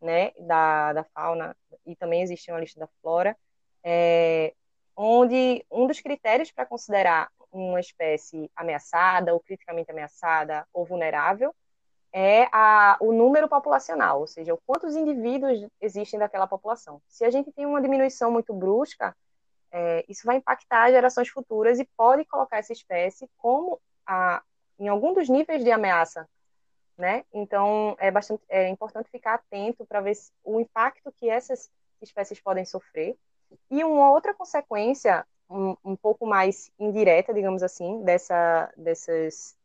né, 0.00 0.32
da, 0.38 0.92
da 0.92 1.04
fauna, 1.04 1.56
e 1.84 1.96
também 1.96 2.22
existe 2.22 2.50
uma 2.50 2.60
lista 2.60 2.80
da 2.80 2.88
flora, 3.00 3.36
é, 3.82 4.52
onde 4.96 5.64
um 5.70 5.86
dos 5.86 6.00
critérios 6.00 6.50
para 6.50 6.66
considerar 6.66 7.30
uma 7.52 7.80
espécie 7.80 8.50
ameaçada, 8.56 9.32
ou 9.32 9.40
criticamente 9.40 9.90
ameaçada, 9.90 10.66
ou 10.72 10.84
vulnerável, 10.84 11.54
é 12.12 12.48
a, 12.52 12.96
o 13.00 13.12
número 13.12 13.48
populacional, 13.48 14.20
ou 14.20 14.26
seja, 14.26 14.56
quantos 14.66 14.96
indivíduos 14.96 15.66
existem 15.80 16.18
daquela 16.18 16.46
população. 16.46 17.00
Se 17.08 17.24
a 17.24 17.30
gente 17.30 17.52
tem 17.52 17.66
uma 17.66 17.80
diminuição 17.80 18.30
muito 18.30 18.54
brusca, 18.54 19.14
é, 19.70 20.04
isso 20.08 20.22
vai 20.24 20.36
impactar 20.36 20.90
gerações 20.90 21.28
futuras 21.28 21.78
e 21.78 21.88
pode 21.96 22.24
colocar 22.24 22.58
essa 22.58 22.72
espécie 22.72 23.28
como 23.36 23.78
a, 24.06 24.42
em 24.78 24.88
algum 24.88 25.12
dos 25.12 25.28
níveis 25.28 25.62
de 25.62 25.70
ameaça, 25.70 26.28
né? 26.96 27.24
Então 27.32 27.96
é 27.98 28.10
bastante 28.10 28.42
é 28.48 28.68
importante 28.68 29.10
ficar 29.10 29.34
atento 29.34 29.84
para 29.84 30.00
ver 30.00 30.16
o 30.44 30.60
impacto 30.60 31.12
que 31.12 31.28
essas 31.28 31.70
espécies 32.00 32.40
podem 32.40 32.64
sofrer. 32.64 33.16
E 33.70 33.84
uma 33.84 34.10
outra 34.10 34.34
consequência 34.34 35.26
um, 35.48 35.76
um 35.84 35.96
pouco 35.96 36.26
mais 36.26 36.70
indireta, 36.78 37.32
digamos 37.32 37.62
assim, 37.62 38.02
dessa, 38.02 38.72
dessas 38.76 39.56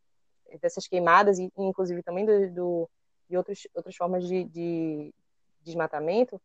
dessas 0.61 0.85
queimadas 0.85 1.39
e 1.39 1.49
inclusive 1.57 2.03
também 2.03 2.25
do, 2.25 2.49
do 2.51 2.89
de 3.29 3.37
outros, 3.37 3.65
outras 3.73 3.95
formas 3.95 4.27
de, 4.27 4.43
de 4.43 5.13
desmatamento 5.61 6.41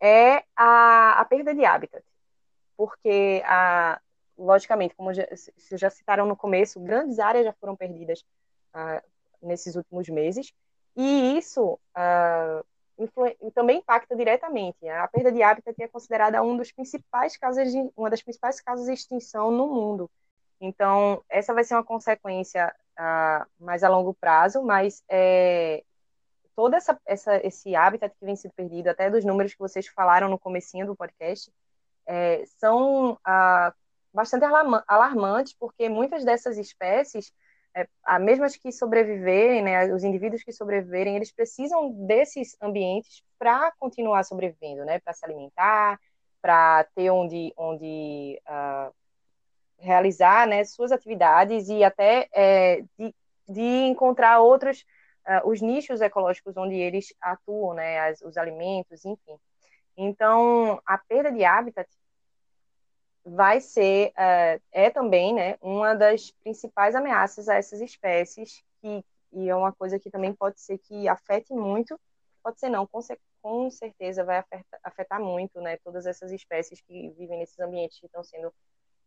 é 0.00 0.42
a, 0.56 1.20
a 1.20 1.24
perda 1.24 1.54
de 1.54 1.64
habitat, 1.64 2.04
porque 2.76 3.40
a, 3.46 4.00
logicamente, 4.36 4.94
como 4.96 5.14
já, 5.14 5.26
já 5.72 5.88
citaram 5.90 6.26
no 6.26 6.36
começo, 6.36 6.80
grandes 6.80 7.20
áreas 7.20 7.44
já 7.44 7.52
foram 7.52 7.76
perdidas 7.76 8.24
ah, 8.72 9.02
nesses 9.44 9.76
últimos 9.76 10.08
meses, 10.08 10.52
e 10.96 11.36
isso 11.38 11.78
ah, 11.94 12.62
também 13.54 13.78
impacta 13.78 14.14
diretamente. 14.14 14.88
A 14.88 15.08
perda 15.08 15.32
de 15.32 15.42
habitat 15.42 15.74
é 15.82 15.88
considerada 15.88 16.42
um 16.42 16.56
dos 16.56 16.70
principais 16.72 17.36
causas 17.36 17.72
de, 17.72 17.90
uma 17.96 18.10
das 18.10 18.22
principais 18.22 18.60
causas 18.60 18.86
de 18.86 18.92
extinção 18.92 19.50
no 19.50 19.66
mundo. 19.66 20.10
Então, 20.60 21.22
essa 21.28 21.52
vai 21.52 21.64
ser 21.64 21.74
uma 21.74 21.84
consequência 21.84 22.74
a, 22.96 23.46
mais 23.58 23.82
a 23.82 23.88
longo 23.88 24.14
prazo, 24.14 24.62
mas 24.62 25.02
é, 25.08 25.82
todo 26.54 26.74
essa, 26.74 26.98
essa, 27.04 27.36
esse 27.46 27.74
habitat 27.74 28.14
que 28.18 28.24
vem 28.24 28.36
sendo 28.36 28.52
perdido, 28.52 28.88
até 28.88 29.10
dos 29.10 29.24
números 29.24 29.52
que 29.52 29.58
vocês 29.58 29.86
falaram 29.88 30.28
no 30.28 30.38
comecinho 30.38 30.86
do 30.86 30.96
podcast, 30.96 31.52
é, 32.06 32.44
são 32.58 33.18
a, 33.24 33.74
bastante 34.12 34.44
alarmantes, 34.86 35.54
porque 35.54 35.88
muitas 35.88 36.24
dessas 36.24 36.56
espécies, 36.56 37.32
é, 37.74 38.18
mesmo 38.20 38.44
as 38.44 38.56
que 38.56 38.70
sobreviverem, 38.70 39.62
né, 39.62 39.92
os 39.92 40.04
indivíduos 40.04 40.42
que 40.42 40.52
sobreviverem, 40.52 41.16
eles 41.16 41.32
precisam 41.32 41.90
desses 42.06 42.56
ambientes 42.62 43.22
para 43.38 43.72
continuar 43.78 44.22
sobrevivendo, 44.24 44.84
né, 44.84 45.00
para 45.00 45.12
se 45.12 45.24
alimentar, 45.24 45.98
para 46.40 46.84
ter 46.94 47.10
onde, 47.10 47.52
onde 47.56 48.40
uh, 48.46 48.94
realizar 49.78 50.46
né, 50.46 50.64
suas 50.64 50.92
atividades 50.92 51.68
e 51.68 51.82
até 51.82 52.28
é, 52.32 52.82
de, 52.98 53.14
de, 53.48 53.86
encontrar 53.86 54.40
outros, 54.40 54.84
uh, 55.26 55.48
os 55.48 55.60
nichos 55.60 56.00
ecológicos 56.00 56.56
onde 56.56 56.76
eles 56.76 57.14
atuam, 57.20 57.74
né, 57.74 57.98
as, 58.00 58.20
os 58.20 58.36
alimentos, 58.36 59.04
enfim. 59.04 59.36
Então, 59.96 60.80
a 60.86 60.98
perda 60.98 61.32
de 61.32 61.44
habitat 61.44 61.88
vai 63.24 63.60
ser, 63.60 64.08
uh, 64.10 64.60
é 64.70 64.90
também, 64.90 65.34
né, 65.34 65.56
uma 65.62 65.94
das 65.94 66.30
principais 66.42 66.94
ameaças 66.94 67.48
a 67.48 67.54
essas 67.54 67.80
espécies, 67.80 68.62
que, 68.82 69.04
e 69.32 69.48
é 69.48 69.56
uma 69.56 69.72
coisa 69.72 69.98
que 69.98 70.10
também 70.10 70.32
pode 70.32 70.60
ser 70.60 70.78
que 70.78 71.08
afete 71.08 71.54
muito, 71.54 71.98
pode 72.42 72.60
ser 72.60 72.68
não, 72.68 72.86
com, 72.86 73.00
com 73.40 73.70
certeza 73.70 74.24
vai 74.24 74.38
afetar, 74.38 74.80
afetar 74.82 75.20
muito, 75.20 75.60
né, 75.60 75.78
todas 75.82 76.04
essas 76.04 76.30
espécies 76.32 76.80
que 76.82 77.10
vivem 77.16 77.38
nesses 77.38 77.58
ambientes 77.58 77.98
que 77.98 78.06
estão 78.06 78.22
sendo 78.22 78.52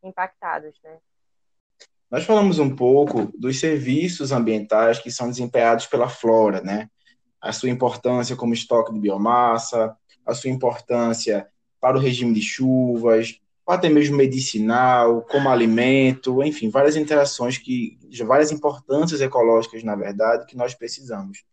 impactados, 0.04 0.76
né? 0.84 0.98
Nós 2.10 2.24
falamos 2.24 2.58
um 2.58 2.74
pouco 2.74 3.26
dos 3.38 3.60
serviços 3.60 4.32
ambientais 4.32 4.98
que 4.98 5.12
são 5.12 5.30
desempenhados 5.30 5.88
pela 5.88 6.08
flora, 6.08 6.62
né? 6.62 6.90
A 7.42 7.52
sua 7.52 7.70
importância 7.70 8.36
como 8.36 8.54
estoque 8.54 8.94
de 8.94 9.00
biomassa, 9.00 9.96
a 10.26 10.34
sua 10.34 10.50
importância 10.50 11.50
para 11.82 11.98
o 11.98 12.00
regime 12.00 12.34
de 12.34 12.42
chuvas, 12.42 13.42
até 13.68 13.90
mesmo 13.90 14.16
medicinal, 14.16 15.22
como 15.24 15.50
alimento, 15.50 16.44
enfim, 16.44 16.70
várias 16.70 16.96
interações 16.96 17.58
que, 17.58 17.98
várias 18.26 18.52
importâncias 18.52 19.20
ecológicas, 19.22 19.84
na 19.84 19.96
verdade, 19.96 20.46
que 20.46 20.56
nós 20.56 20.74
precisamos. 20.74 21.44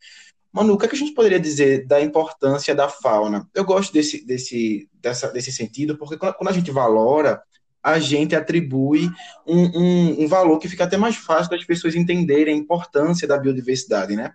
Manu, 0.53 0.75
o 0.75 0.79
que, 0.79 0.87
é 0.87 0.89
que 0.89 0.95
a 0.95 0.99
gente 0.99 1.15
poderia 1.15 1.41
dizer 1.41 1.87
da 1.87 2.01
importância 2.01 2.75
da 2.75 2.89
fauna? 2.89 3.49
Eu 3.53 3.65
gosto 3.65 3.93
desse, 3.93 4.25
desse, 4.25 4.89
dessa, 4.95 5.29
desse 5.33 5.51
sentido, 5.51 5.99
porque 5.99 6.17
quando 6.17 6.49
a 6.49 6.53
gente 6.53 6.71
valora 6.71 7.43
a 7.85 7.99
gente 7.99 8.35
atribui 8.35 9.11
um, 9.47 9.65
um, 9.79 10.25
um, 10.25 10.27
valor 10.27 10.59
que 10.59 10.71
fica 10.71 10.85
até 10.85 10.97
mais 10.97 11.17
fácil 11.17 11.51
das 11.51 11.65
pessoas 11.65 11.95
entenderem 11.95 12.55
a 12.55 12.57
importância 12.57 13.29
da 13.29 13.37
biodiversidade, 13.37 14.17
né? 14.17 14.33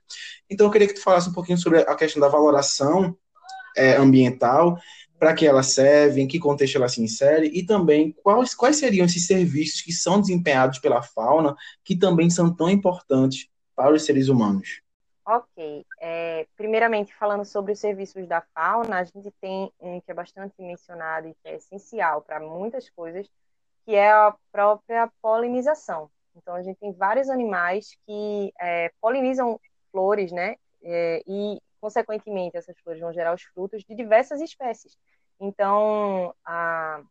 Então, 0.48 0.68
eu 0.68 0.72
queria 0.72 0.88
que 0.88 0.94
tu 0.94 1.02
falasse 1.02 1.30
um 1.30 1.34
pouquinho 1.34 1.58
sobre 1.58 1.80
a 1.80 1.96
questão 1.96 2.22
da 2.22 2.28
valoração 2.28 3.18
é, 3.76 3.96
ambiental, 3.96 4.78
para 5.20 5.34
que 5.34 5.46
ela 5.46 5.62
serve, 5.62 6.22
em 6.22 6.28
que 6.28 6.40
contexto 6.40 6.78
ela 6.78 6.88
se 6.88 7.02
insere, 7.02 7.52
e 7.54 7.66
também 7.66 8.14
quais, 8.24 8.56
quais 8.56 8.78
seriam 8.78 9.06
esses 9.06 9.28
serviços 9.28 9.82
que 9.82 9.92
são 9.92 10.22
desempenhados 10.22 10.80
pela 10.80 11.02
fauna, 11.02 11.56
que 11.84 11.96
também 11.98 12.30
são 12.30 12.56
tão 12.56 12.70
importantes 12.70 13.50
para 13.76 13.94
os 13.94 14.06
seres 14.06 14.30
humanos. 14.30 14.82
Ok. 15.26 15.86
É, 16.00 16.48
primeiramente, 16.56 17.14
falando 17.14 17.46
sobre 17.46 17.74
os 17.74 17.80
serviços 17.80 18.26
da 18.28 18.42
fauna, 18.56 19.00
a 19.00 19.04
gente 19.04 19.30
tem 19.40 19.72
um 19.80 20.02
que 20.02 20.10
é 20.10 20.14
bastante 20.14 20.56
mencionado 20.58 21.28
e 21.28 21.36
que 21.36 21.50
é 21.50 21.56
essencial 21.58 22.22
para 22.22 22.40
muitas 22.40 22.90
coisas, 22.90 23.28
que 23.86 23.94
é 23.94 24.10
a 24.10 24.34
própria 24.52 25.12
polinização. 25.22 26.10
Então, 26.36 26.56
a 26.56 26.64
gente 26.64 26.78
tem 26.78 26.94
vários 26.94 27.30
animais 27.30 27.96
que 28.08 28.54
é, 28.60 28.92
polinizam 29.02 29.60
flores, 29.92 30.32
né? 30.32 30.56
É, 30.82 31.22
e, 31.28 31.62
consequentemente, 31.80 32.58
essas 32.58 32.78
flores 32.80 33.02
vão 33.02 33.14
gerar 33.14 33.34
os 33.34 33.44
frutos 33.44 33.84
de 33.84 33.96
diversas 33.96 34.42
espécies. 34.42 34.98
Então, 35.40 36.34
a, 36.46 37.02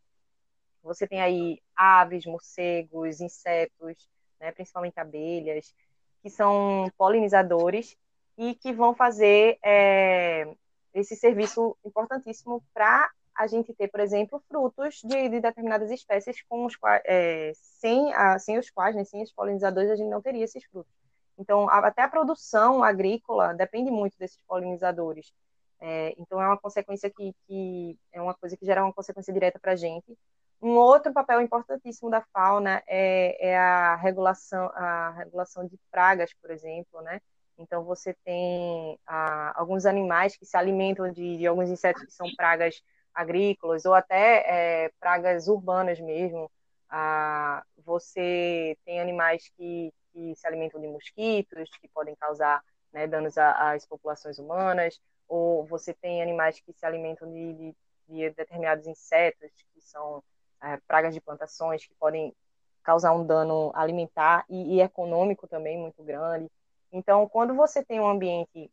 você 0.82 1.06
tem 1.06 1.20
aí 1.20 1.60
aves, 1.76 2.26
morcegos, 2.26 3.20
insetos, 3.20 4.08
né, 4.40 4.52
principalmente 4.52 4.98
abelhas, 4.98 5.74
que 6.22 6.30
são 6.30 6.90
polinizadores 6.96 7.96
e 8.36 8.54
que 8.54 8.72
vão 8.72 8.94
fazer 8.94 9.58
é, 9.64 10.46
esse 10.94 11.16
serviço 11.16 11.76
importantíssimo 11.84 12.62
para 12.72 13.10
a 13.34 13.46
gente 13.46 13.72
ter, 13.72 13.88
por 13.88 14.00
exemplo, 14.00 14.42
frutos 14.48 15.00
de, 15.04 15.28
de 15.28 15.40
determinadas 15.40 15.90
espécies 15.90 16.42
com 16.48 16.64
os 16.64 16.74
quais, 16.74 17.02
é, 17.06 17.52
sem, 17.54 18.12
a, 18.12 18.38
sem 18.38 18.58
os 18.58 18.68
quais, 18.68 18.96
né, 18.96 19.04
sem 19.04 19.22
os 19.22 19.32
polinizadores, 19.32 19.90
a 19.90 19.96
gente 19.96 20.10
não 20.10 20.20
teria 20.20 20.44
esses 20.44 20.64
frutos. 20.64 20.92
Então, 21.38 21.68
até 21.70 22.02
a 22.02 22.08
produção 22.08 22.82
agrícola 22.82 23.54
depende 23.54 23.90
muito 23.90 24.18
desses 24.18 24.40
polinizadores. 24.46 25.32
É, 25.80 26.14
então, 26.18 26.42
é 26.42 26.46
uma 26.46 26.58
consequência 26.58 27.08
que, 27.08 27.32
que, 27.46 27.98
é 28.12 28.20
uma 28.20 28.34
coisa 28.34 28.56
que 28.56 28.66
gera 28.66 28.84
uma 28.84 28.92
consequência 28.92 29.32
direta 29.32 29.58
para 29.58 29.72
a 29.72 29.76
gente. 29.76 30.18
Um 30.60 30.70
outro 30.76 31.12
papel 31.12 31.40
importantíssimo 31.40 32.10
da 32.10 32.20
fauna 32.32 32.82
é, 32.88 33.50
é, 33.50 33.56
a 33.56 33.94
regulação, 33.94 34.66
a 34.74 35.10
regulação 35.10 35.64
de 35.64 35.78
pragas, 35.90 36.32
por 36.42 36.50
exemplo, 36.50 37.00
né? 37.02 37.20
Então, 37.56 37.84
você 37.84 38.14
tem 38.24 38.98
ah, 39.06 39.52
alguns 39.56 39.86
animais 39.86 40.36
que 40.36 40.46
se 40.46 40.56
alimentam 40.56 41.10
de, 41.12 41.38
de, 41.38 41.46
alguns 41.46 41.70
insetos 41.70 42.04
que 42.04 42.12
são 42.12 42.28
pragas 42.36 42.82
agrícolas 43.14 43.84
ou 43.84 43.94
até 43.94 44.86
é, 44.86 44.90
pragas 45.00 45.48
urbanas 45.48 46.00
mesmo. 46.00 46.50
Ah, 46.88 47.64
você 47.84 48.76
tem 48.84 49.00
animais 49.00 49.48
que, 49.56 49.92
que, 50.12 50.34
se 50.34 50.46
alimentam 50.46 50.80
de 50.80 50.86
mosquitos, 50.86 51.70
que 51.80 51.88
podem 51.88 52.14
causar 52.16 52.62
né, 52.92 53.06
danos 53.06 53.36
às 53.36 53.86
populações 53.86 54.38
humanas, 54.38 55.00
ou 55.28 55.64
você 55.66 55.92
tem 55.92 56.22
animais 56.22 56.60
que 56.60 56.72
se 56.72 56.86
alimentam 56.86 57.30
de, 57.30 57.52
de, 57.54 57.76
de 58.08 58.30
determinados 58.30 58.86
insetos, 58.86 59.50
que 59.72 59.80
são 59.80 60.22
é, 60.62 60.78
pragas 60.86 61.14
de 61.14 61.20
plantações, 61.20 61.86
que 61.86 61.94
podem 61.94 62.34
causar 62.82 63.12
um 63.12 63.26
dano 63.26 63.70
alimentar 63.74 64.44
e, 64.48 64.76
e 64.76 64.80
econômico 64.80 65.46
também 65.46 65.78
muito 65.78 66.02
grande. 66.02 66.50
Então, 66.90 67.28
quando 67.28 67.54
você 67.54 67.84
tem 67.84 68.00
um 68.00 68.08
ambiente 68.08 68.70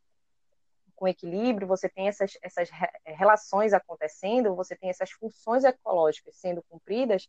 com 0.95 1.07
equilíbrio, 1.07 1.67
você 1.67 1.89
tem 1.89 2.07
essas, 2.07 2.37
essas 2.41 2.69
relações 3.03 3.73
acontecendo, 3.73 4.55
você 4.55 4.75
tem 4.75 4.89
essas 4.89 5.11
funções 5.11 5.65
ecológicas 5.65 6.37
sendo 6.37 6.63
cumpridas, 6.69 7.27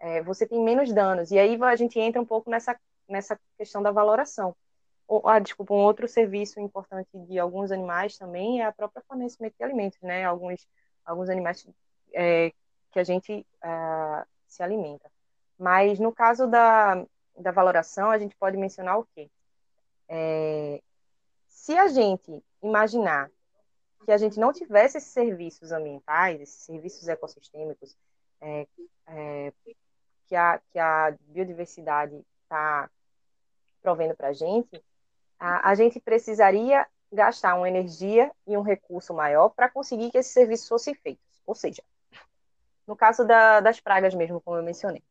é, 0.00 0.22
você 0.22 0.46
tem 0.46 0.62
menos 0.62 0.92
danos. 0.92 1.30
E 1.30 1.38
aí 1.38 1.56
a 1.62 1.76
gente 1.76 2.00
entra 2.00 2.20
um 2.20 2.26
pouco 2.26 2.50
nessa, 2.50 2.78
nessa 3.08 3.38
questão 3.56 3.82
da 3.82 3.90
valoração. 3.90 4.54
Ou, 5.06 5.28
ah, 5.28 5.38
desculpa, 5.38 5.74
um 5.74 5.82
outro 5.82 6.08
serviço 6.08 6.60
importante 6.60 7.10
de 7.12 7.38
alguns 7.38 7.70
animais 7.70 8.16
também 8.16 8.62
é 8.62 8.64
a 8.64 8.72
própria 8.72 9.02
fornecimento 9.06 9.54
de 9.56 9.64
alimentos, 9.64 10.00
né? 10.00 10.24
Alguns, 10.24 10.66
alguns 11.04 11.28
animais 11.28 11.66
é, 12.12 12.52
que 12.90 12.98
a 12.98 13.04
gente 13.04 13.46
uh, 13.62 14.26
se 14.46 14.62
alimenta. 14.62 15.10
Mas 15.58 15.98
no 15.98 16.12
caso 16.12 16.46
da, 16.46 17.04
da 17.36 17.50
valoração, 17.50 18.10
a 18.10 18.18
gente 18.18 18.34
pode 18.36 18.56
mencionar 18.56 18.98
o 18.98 19.06
quê? 19.14 19.30
É, 20.08 20.80
se 21.48 21.76
a 21.76 21.88
gente 21.88 22.42
imaginar 22.62 23.30
que 24.04 24.12
a 24.12 24.18
gente 24.18 24.38
não 24.38 24.52
tivesse 24.52 24.98
esses 24.98 25.10
serviços 25.10 25.72
ambientais, 25.72 26.40
esses 26.40 26.62
serviços 26.62 27.08
ecossistêmicos 27.08 27.96
é, 28.40 28.66
é, 29.06 29.52
que, 30.26 30.36
a, 30.36 30.60
que 30.70 30.78
a 30.78 31.16
biodiversidade 31.28 32.24
está 32.42 32.90
provendo 33.84 34.16
para 34.16 34.28
a 34.28 34.32
gente, 34.32 34.82
a 35.38 35.74
gente 35.74 36.00
precisaria 36.00 36.86
gastar 37.12 37.54
uma 37.54 37.68
energia 37.68 38.32
e 38.46 38.56
um 38.56 38.62
recurso 38.62 39.12
maior 39.12 39.50
para 39.50 39.68
conseguir 39.68 40.10
que 40.10 40.16
esses 40.16 40.32
serviços 40.32 40.66
fossem 40.66 40.94
feitos. 40.94 41.22
Ou 41.46 41.54
seja, 41.54 41.82
no 42.86 42.96
caso 42.96 43.26
da, 43.26 43.60
das 43.60 43.78
pragas 43.78 44.14
mesmo, 44.14 44.40
como 44.40 44.56
eu 44.56 44.62
mencionei, 44.62 45.02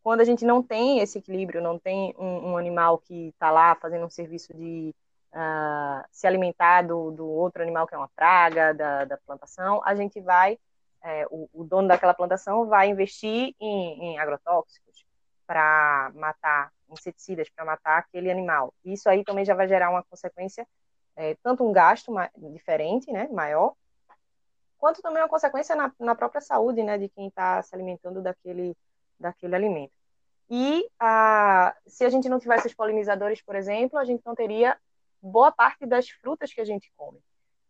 quando 0.00 0.20
a 0.20 0.24
gente 0.24 0.44
não 0.44 0.62
tem 0.62 1.00
esse 1.00 1.18
equilíbrio, 1.18 1.60
não 1.60 1.76
tem 1.76 2.14
um, 2.16 2.52
um 2.52 2.56
animal 2.56 2.98
que 2.98 3.30
está 3.30 3.50
lá 3.50 3.74
fazendo 3.74 4.06
um 4.06 4.10
serviço 4.10 4.54
de 4.54 4.94
uh, 5.32 6.06
se 6.12 6.26
alimentar 6.26 6.82
do, 6.82 7.10
do, 7.10 7.26
outro 7.26 7.62
animal 7.62 7.86
que 7.86 7.94
é 7.94 7.98
uma 7.98 8.10
praga 8.14 8.72
da, 8.72 9.04
da 9.04 9.16
plantação, 9.18 9.82
a 9.84 9.94
gente 9.94 10.20
vai, 10.20 10.56
é, 11.02 11.26
o, 11.30 11.48
o, 11.52 11.64
dono 11.64 11.88
daquela 11.88 12.14
plantação 12.14 12.66
vai 12.68 12.88
investir 12.88 13.54
em, 13.58 14.04
em 14.04 14.18
agrotóxicos 14.18 15.04
para 15.46 16.12
matar 16.14 16.70
inseticidas, 16.90 17.48
para 17.50 17.64
matar 17.64 17.98
aquele 17.98 18.30
animal. 18.30 18.72
Isso 18.84 19.08
aí 19.08 19.24
também 19.24 19.44
já 19.44 19.54
vai 19.54 19.68
gerar 19.68 19.90
uma 19.90 20.02
consequência, 20.04 20.66
é, 21.16 21.36
tanto 21.42 21.64
um 21.64 21.72
gasto 21.72 22.12
diferente, 22.52 23.10
né, 23.10 23.28
maior, 23.28 23.74
quanto 24.78 25.00
também 25.00 25.22
uma 25.22 25.28
consequência 25.28 25.74
na, 25.74 25.92
na 25.98 26.14
própria 26.14 26.40
saúde, 26.40 26.82
né, 26.82 26.98
de 26.98 27.08
quem 27.08 27.28
está 27.28 27.62
se 27.62 27.74
alimentando 27.74 28.20
daquele 28.20 28.76
daquele 29.18 29.54
alimento. 29.54 29.92
E 30.50 30.86
a, 31.00 31.74
se 31.86 32.04
a 32.04 32.10
gente 32.10 32.28
não 32.28 32.38
tivesse 32.38 32.66
os 32.66 32.74
polinizadores, 32.74 33.40
por 33.40 33.56
exemplo, 33.56 33.98
a 33.98 34.04
gente 34.04 34.22
não 34.24 34.34
teria 34.34 34.76
boa 35.22 35.50
parte 35.50 35.86
das 35.86 36.08
frutas 36.08 36.52
que 36.52 36.60
a 36.60 36.64
gente 36.64 36.92
come. 36.96 37.18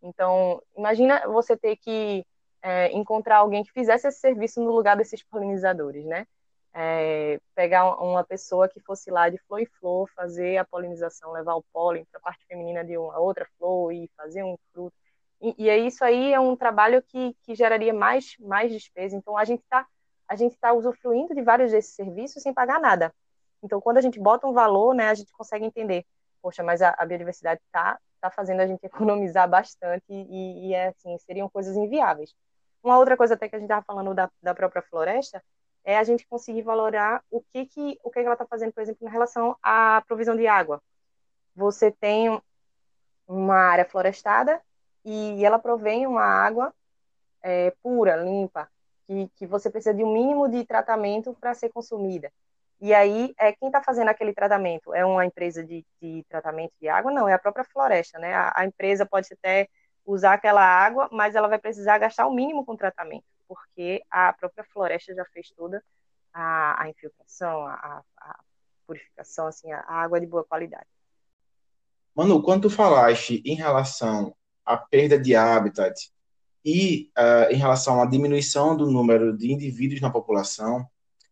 Então, 0.03 0.61
imagina 0.77 1.27
você 1.29 1.57
ter 1.57 1.77
que 1.77 2.27
é, 2.61 2.91
encontrar 2.93 3.39
alguém 3.39 3.63
que 3.63 3.73
fizesse 3.73 4.09
esse 4.09 4.19
serviço 4.19 4.61
no 4.61 4.73
lugar 4.73 4.97
desses 4.97 5.23
polinizadores, 5.23 6.05
né? 6.05 6.27
É, 6.77 7.39
pegar 7.55 8.03
uma 8.03 8.25
pessoa 8.25 8.69
que 8.69 8.81
fosse 8.81 9.11
lá 9.11 9.29
de 9.29 9.39
flor 9.47 9.61
em 9.61 9.67
flor, 9.79 10.11
fazer 10.15 10.57
a 10.57 10.65
polinização, 10.65 11.31
levar 11.31 11.55
o 11.55 11.65
pólen 11.73 12.05
para 12.11 12.19
a 12.19 12.23
parte 12.23 12.45
feminina 12.47 12.85
de 12.85 12.99
uma 12.99 13.19
outra 13.19 13.47
flor 13.57 13.93
e 13.93 14.11
fazer 14.17 14.43
um 14.43 14.57
fruto. 14.73 14.95
E, 15.41 15.55
e 15.59 15.87
isso 15.87 16.05
aí 16.05 16.33
é 16.33 16.41
um 16.41 16.57
trabalho 16.57 17.01
que, 17.03 17.37
que 17.43 17.55
geraria 17.55 17.95
mais, 17.95 18.35
mais 18.41 18.73
despesa. 18.73 19.17
Então, 19.17 19.37
a 19.37 19.45
gente 19.45 19.63
está 19.63 19.87
a 20.27 20.37
gente 20.37 20.53
está 20.53 20.73
usufruindo 20.73 21.35
de 21.35 21.43
vários 21.43 21.71
desses 21.71 21.95
serviços 21.95 22.43
sem 22.43 22.53
pagar 22.53 22.81
nada. 22.81 23.15
Então, 23.63 23.81
quando 23.81 23.99
a 23.99 24.01
gente 24.01 24.19
bota 24.19 24.47
um 24.47 24.53
valor, 24.53 24.95
né, 24.95 25.09
a 25.09 25.15
gente 25.15 25.33
consegue 25.33 25.65
entender, 25.65 26.05
poxa, 26.43 26.63
mas 26.63 26.83
a, 26.83 26.95
a 26.99 27.05
biodiversidade 27.07 27.61
está 27.67 27.99
tá 28.21 28.31
fazendo 28.31 28.61
a 28.61 28.67
gente 28.67 28.85
economizar 28.85 29.49
bastante 29.49 30.05
e, 30.11 30.69
e, 30.69 30.75
é 30.75 30.89
assim, 30.89 31.17
seriam 31.19 31.49
coisas 31.49 31.77
inviáveis. 31.77 32.35
Uma 32.83 32.99
outra 32.99 33.17
coisa 33.17 33.35
até 33.35 33.49
que 33.49 33.57
a 33.57 33.59
gente 33.59 33.67
estava 33.67 33.85
falando 33.85 34.15
da, 34.15 34.31
da 34.43 34.55
própria 34.55 34.83
floresta 34.83 35.43
é 35.85 35.99
a 35.99 36.05
gente 36.05 36.27
conseguir 36.27 36.63
valorar 36.63 37.23
o 37.31 37.43
que 37.53 37.67
que 37.67 37.99
o 38.03 38.11
que, 38.11 38.21
ela 38.21 38.33
está 38.33 38.47
fazendo, 38.47 38.73
por 38.73 38.83
exemplo, 38.83 39.07
em 39.07 39.11
relação 39.11 39.57
à 39.63 40.03
provisão 40.07 40.37
de 40.37 40.47
água. 40.47 40.83
Você 41.55 41.91
tem 41.91 42.41
uma 43.27 43.57
área 43.57 43.85
florestada 43.85 44.61
e 45.05 45.45
ela 45.45 45.59
provém 45.59 46.07
uma 46.07 46.25
água 46.25 46.75
é, 47.43 47.73
pura, 47.83 48.17
limpa, 48.17 48.69
que, 49.07 49.29
que 49.37 49.47
você 49.47 49.71
precisa 49.71 49.95
de 49.95 50.03
um 50.03 50.13
mínimo 50.13 50.49
de 50.49 50.65
tratamento 50.65 51.35
para 51.41 51.55
ser 51.55 51.71
consumida. 51.71 52.33
E 52.81 52.93
aí, 52.93 53.35
é 53.39 53.53
quem 53.53 53.69
está 53.69 53.83
fazendo 53.83 54.09
aquele 54.09 54.35
tratamento? 54.35 54.93
É 54.93 55.05
uma 55.05 55.25
empresa 55.25 55.65
de, 55.65 55.87
de, 56.03 56.25
tratamento 56.29 56.73
de 56.81 56.89
água? 56.89 57.13
Não, 57.13 57.29
é 57.29 57.33
a 57.33 57.39
própria 57.39 57.65
floresta, 57.65 58.19
né? 58.19 58.35
A, 58.35 58.53
a, 58.57 58.67
empresa 58.67 59.07
pode 59.07 59.29
até 59.33 59.69
usar 60.05 60.35
aquela 60.35 60.63
água, 60.63 61.09
mas 61.13 61.35
ela 61.35 61.49
vai 61.49 61.59
precisar 61.59 61.99
gastar 61.99 62.27
o 62.27 62.35
mínimo 62.35 62.65
com 62.65 62.77
tratamento, 62.77 63.25
porque 63.47 64.03
a 64.11 64.33
própria 64.33 64.65
floresta 64.65 65.15
já 65.15 65.25
fez 65.27 65.51
toda 65.51 65.83
a, 66.33 66.83
a 66.83 66.89
infiltração, 66.89 67.67
a, 67.67 68.03
a, 68.19 68.39
purificação, 68.87 69.47
assim, 69.47 69.71
a, 69.73 69.85
água 69.89 70.21
de 70.21 70.27
boa 70.27 70.45
qualidade. 70.45 70.87
Manu, 72.15 72.43
quando 72.43 72.63
tu 72.63 72.71
falaste 72.71 73.43
em 73.45 73.55
relação 73.55 74.35
à 74.65 74.77
perda 74.77 75.19
de 75.19 75.35
habitat 75.35 76.11
e 76.65 77.11
uh, 77.19 77.53
em 77.53 77.57
relação 77.57 78.01
à 78.01 78.07
diminuição 78.07 78.77
do 78.77 78.91
número 78.91 79.37
de 79.37 79.53
indivíduos 79.53 80.01
na 80.01 80.11
população, 80.11 80.87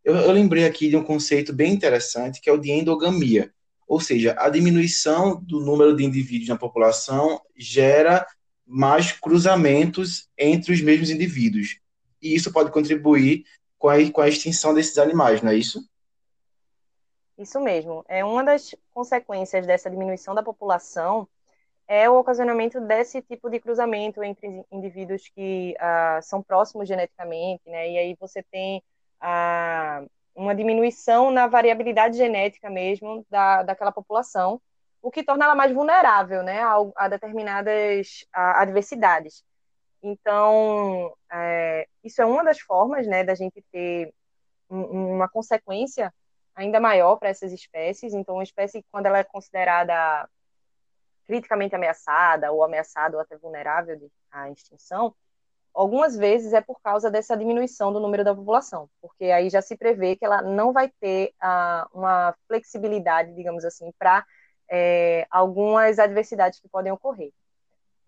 eu, 0.04 0.16
eu, 0.16 0.32
lembrei 0.32 0.64
aqui 0.64 0.88
de 0.88 0.96
um 0.96 1.04
conceito 1.04 1.52
bem 1.52 1.72
interessante 1.72 2.40
que 2.40 2.50
é 2.50 2.52
o 2.52 2.58
de 2.58 2.72
endogamia, 2.72 3.52
ou 3.86 4.00
seja, 4.00 4.34
a 4.38 4.48
diminuição 4.48 5.40
do 5.40 5.60
número 5.60 5.94
de 5.96 6.04
indivíduos 6.04 6.48
na 6.48 6.56
população 6.56 7.40
gera 7.56 8.26
mais 8.66 9.12
cruzamentos 9.12 10.28
entre 10.36 10.72
os 10.72 10.80
mesmos 10.80 11.10
indivíduos, 11.10 11.78
e 12.22 12.34
isso 12.34 12.52
pode 12.52 12.70
contribuir 12.70 13.44
com 13.78 13.88
a, 13.88 14.10
com 14.10 14.20
a 14.20 14.28
extinção 14.28 14.72
desses 14.72 14.96
animais, 14.98 15.42
não 15.42 15.50
é 15.50 15.56
isso? 15.56 15.84
Isso 17.36 17.58
mesmo. 17.60 18.04
É 18.08 18.24
uma 18.24 18.44
das 18.44 18.74
consequências 18.94 19.66
dessa 19.66 19.90
diminuição 19.90 20.34
da 20.34 20.42
população 20.42 21.28
é 21.88 22.08
o 22.08 22.18
ocasionamento 22.18 22.80
desse 22.80 23.20
tipo 23.20 23.50
de 23.50 23.58
cruzamento 23.58 24.22
entre 24.22 24.64
indivíduos 24.70 25.28
que 25.34 25.74
uh, 25.78 26.22
são 26.22 26.42
próximos 26.42 26.88
geneticamente, 26.88 27.62
né? 27.66 27.90
E 27.90 27.98
aí 27.98 28.16
você 28.18 28.42
tem 28.42 28.82
uh, 29.20 30.08
uma 30.34 30.54
diminuição 30.54 31.30
na 31.30 31.46
variabilidade 31.46 32.16
genética 32.16 32.70
mesmo 32.70 33.26
da, 33.28 33.62
daquela 33.62 33.92
população, 33.92 34.60
o 35.02 35.10
que 35.10 35.22
torna 35.22 35.44
ela 35.44 35.54
mais 35.54 35.72
vulnerável, 35.72 36.42
né, 36.42 36.62
a, 36.62 36.76
a 36.96 37.08
determinadas 37.08 38.24
a, 38.32 38.62
adversidades. 38.62 39.44
Então, 40.02 41.14
é, 41.30 41.86
isso 42.02 42.20
é 42.20 42.26
uma 42.26 42.42
das 42.42 42.58
formas, 42.60 43.06
né, 43.06 43.22
da 43.22 43.34
gente 43.34 43.64
ter 43.70 44.12
um, 44.68 45.14
uma 45.14 45.28
consequência 45.28 46.12
ainda 46.54 46.80
maior 46.80 47.16
para 47.16 47.28
essas 47.28 47.52
espécies. 47.52 48.12
Então, 48.12 48.36
uma 48.36 48.42
espécie, 48.42 48.84
quando 48.90 49.06
ela 49.06 49.18
é 49.18 49.24
considerada 49.24 50.28
criticamente 51.26 51.74
ameaçada 51.74 52.50
ou 52.52 52.64
ameaçada 52.64 53.16
ou 53.16 53.22
até 53.22 53.36
vulnerável 53.38 53.98
à 54.30 54.50
extinção, 54.50 55.14
algumas 55.72 56.16
vezes 56.16 56.52
é 56.52 56.60
por 56.60 56.80
causa 56.80 57.10
dessa 57.10 57.36
diminuição 57.36 57.92
do 57.92 58.00
número 58.00 58.24
da 58.24 58.34
população, 58.34 58.88
porque 59.00 59.26
aí 59.26 59.48
já 59.48 59.62
se 59.62 59.76
prevê 59.76 60.16
que 60.16 60.24
ela 60.24 60.42
não 60.42 60.72
vai 60.72 60.90
ter 61.00 61.32
uma 61.92 62.34
flexibilidade, 62.46 63.34
digamos 63.34 63.64
assim, 63.64 63.90
para 63.98 64.24
é, 64.68 65.26
algumas 65.30 65.98
adversidades 65.98 66.60
que 66.60 66.68
podem 66.68 66.92
ocorrer. 66.92 67.32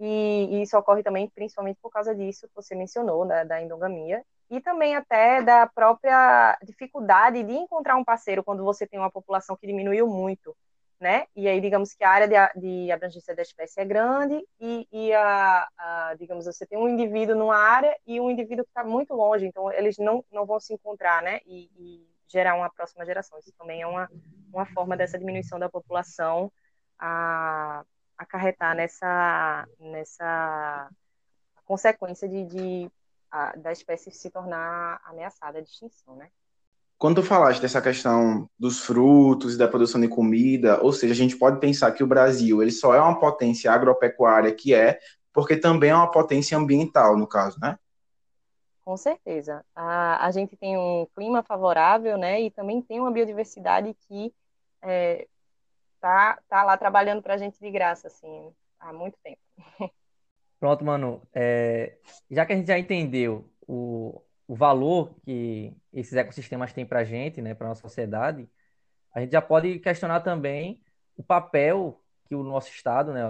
E, 0.00 0.48
e, 0.50 0.62
isso 0.62 0.76
ocorre 0.76 1.02
também 1.02 1.28
principalmente 1.30 1.78
por 1.80 1.90
causa 1.90 2.14
disso 2.14 2.48
que 2.48 2.54
você 2.54 2.74
mencionou, 2.74 3.26
da, 3.26 3.44
da 3.44 3.62
endogamia, 3.62 4.24
e 4.50 4.60
também 4.60 4.94
até 4.96 5.42
da 5.42 5.66
própria 5.66 6.58
dificuldade 6.62 7.42
de 7.42 7.52
encontrar 7.54 7.96
um 7.96 8.04
parceiro 8.04 8.44
quando 8.44 8.64
você 8.64 8.86
tem 8.86 8.98
uma 8.98 9.10
população 9.10 9.56
que 9.56 9.66
diminuiu 9.66 10.06
muito 10.06 10.54
né? 11.00 11.26
E 11.36 11.46
aí, 11.48 11.60
digamos 11.60 11.92
que 11.92 12.04
a 12.04 12.10
área 12.10 12.26
de, 12.26 12.60
de 12.60 12.90
abrangência 12.90 13.34
da 13.34 13.42
espécie 13.42 13.80
é 13.80 13.84
grande 13.84 14.42
e, 14.60 14.88
e 14.90 15.12
a, 15.12 15.68
a, 15.76 16.14
digamos, 16.18 16.46
você 16.46 16.66
tem 16.66 16.78
um 16.78 16.88
indivíduo 16.88 17.36
numa 17.36 17.56
área 17.56 17.94
e 18.06 18.20
um 18.20 18.30
indivíduo 18.30 18.64
que 18.64 18.70
está 18.70 18.84
muito 18.84 19.12
longe, 19.14 19.46
então 19.46 19.70
eles 19.72 19.98
não, 19.98 20.24
não 20.32 20.46
vão 20.46 20.58
se 20.60 20.72
encontrar, 20.72 21.22
né? 21.22 21.40
E, 21.46 21.70
e, 21.76 22.14
gerar 22.26 22.56
uma 22.56 22.70
próxima 22.70 23.04
geração. 23.04 23.38
Isso 23.38 23.52
também 23.58 23.82
é 23.82 23.86
uma, 23.86 24.10
uma 24.52 24.66
forma 24.66 24.96
dessa 24.96 25.18
diminuição 25.18 25.58
da 25.58 25.68
população 25.68 26.50
a, 26.98 27.84
acarretar 28.16 28.74
nessa, 28.74 29.66
nessa 29.78 30.88
consequência 31.64 32.28
de, 32.28 32.44
de 32.44 32.90
a, 33.30 33.56
da 33.56 33.72
espécie 33.72 34.10
se 34.10 34.30
tornar 34.30 35.00
ameaçada 35.04 35.60
de 35.60 35.68
extinção, 35.68 36.16
né? 36.16 36.28
Quando 36.96 37.20
tu 37.20 37.26
falaste 37.26 37.60
dessa 37.60 37.82
questão 37.82 38.48
dos 38.58 38.78
frutos 38.80 39.54
e 39.54 39.58
da 39.58 39.68
produção 39.68 40.00
de 40.00 40.08
comida, 40.08 40.80
ou 40.80 40.92
seja, 40.92 41.12
a 41.12 41.16
gente 41.16 41.36
pode 41.36 41.58
pensar 41.58 41.92
que 41.92 42.04
o 42.04 42.06
Brasil 42.06 42.62
ele 42.62 42.70
só 42.70 42.94
é 42.94 43.00
uma 43.00 43.18
potência 43.18 43.70
agropecuária 43.72 44.54
que 44.54 44.72
é, 44.72 44.98
porque 45.32 45.56
também 45.56 45.90
é 45.90 45.94
uma 45.94 46.10
potência 46.10 46.56
ambiental, 46.56 47.16
no 47.18 47.26
caso, 47.26 47.58
né? 47.60 47.78
Com 48.84 48.96
certeza. 48.96 49.64
A, 49.74 50.24
a 50.24 50.30
gente 50.30 50.56
tem 50.56 50.78
um 50.78 51.06
clima 51.14 51.42
favorável, 51.42 52.16
né? 52.16 52.40
E 52.42 52.50
também 52.50 52.80
tem 52.80 53.00
uma 53.00 53.10
biodiversidade 53.10 53.94
que 54.06 54.32
é, 54.80 55.26
tá, 56.04 56.38
tá 56.50 56.62
lá 56.62 56.76
trabalhando 56.76 57.22
para 57.22 57.32
a 57.32 57.38
gente 57.38 57.58
de 57.58 57.70
graça, 57.70 58.08
assim, 58.08 58.52
há 58.78 58.92
muito 58.92 59.16
tempo. 59.24 59.40
Pronto, 60.60 60.84
Manu. 60.84 61.26
É, 61.32 61.96
já 62.30 62.44
que 62.44 62.52
a 62.52 62.56
gente 62.56 62.66
já 62.66 62.78
entendeu 62.78 63.50
o, 63.66 64.20
o 64.46 64.54
valor 64.54 65.14
que 65.24 65.74
esses 65.90 66.12
ecossistemas 66.12 66.74
têm 66.74 66.84
para 66.84 67.00
a 67.00 67.04
gente, 67.04 67.40
né, 67.40 67.54
para 67.54 67.68
a 67.68 67.70
nossa 67.70 67.80
sociedade, 67.80 68.46
a 69.14 69.20
gente 69.20 69.32
já 69.32 69.40
pode 69.40 69.78
questionar 69.78 70.20
também 70.20 70.82
o 71.16 71.22
papel 71.22 71.98
que 72.28 72.34
o 72.34 72.42
nosso 72.42 72.68
Estado, 72.68 73.10
né, 73.14 73.22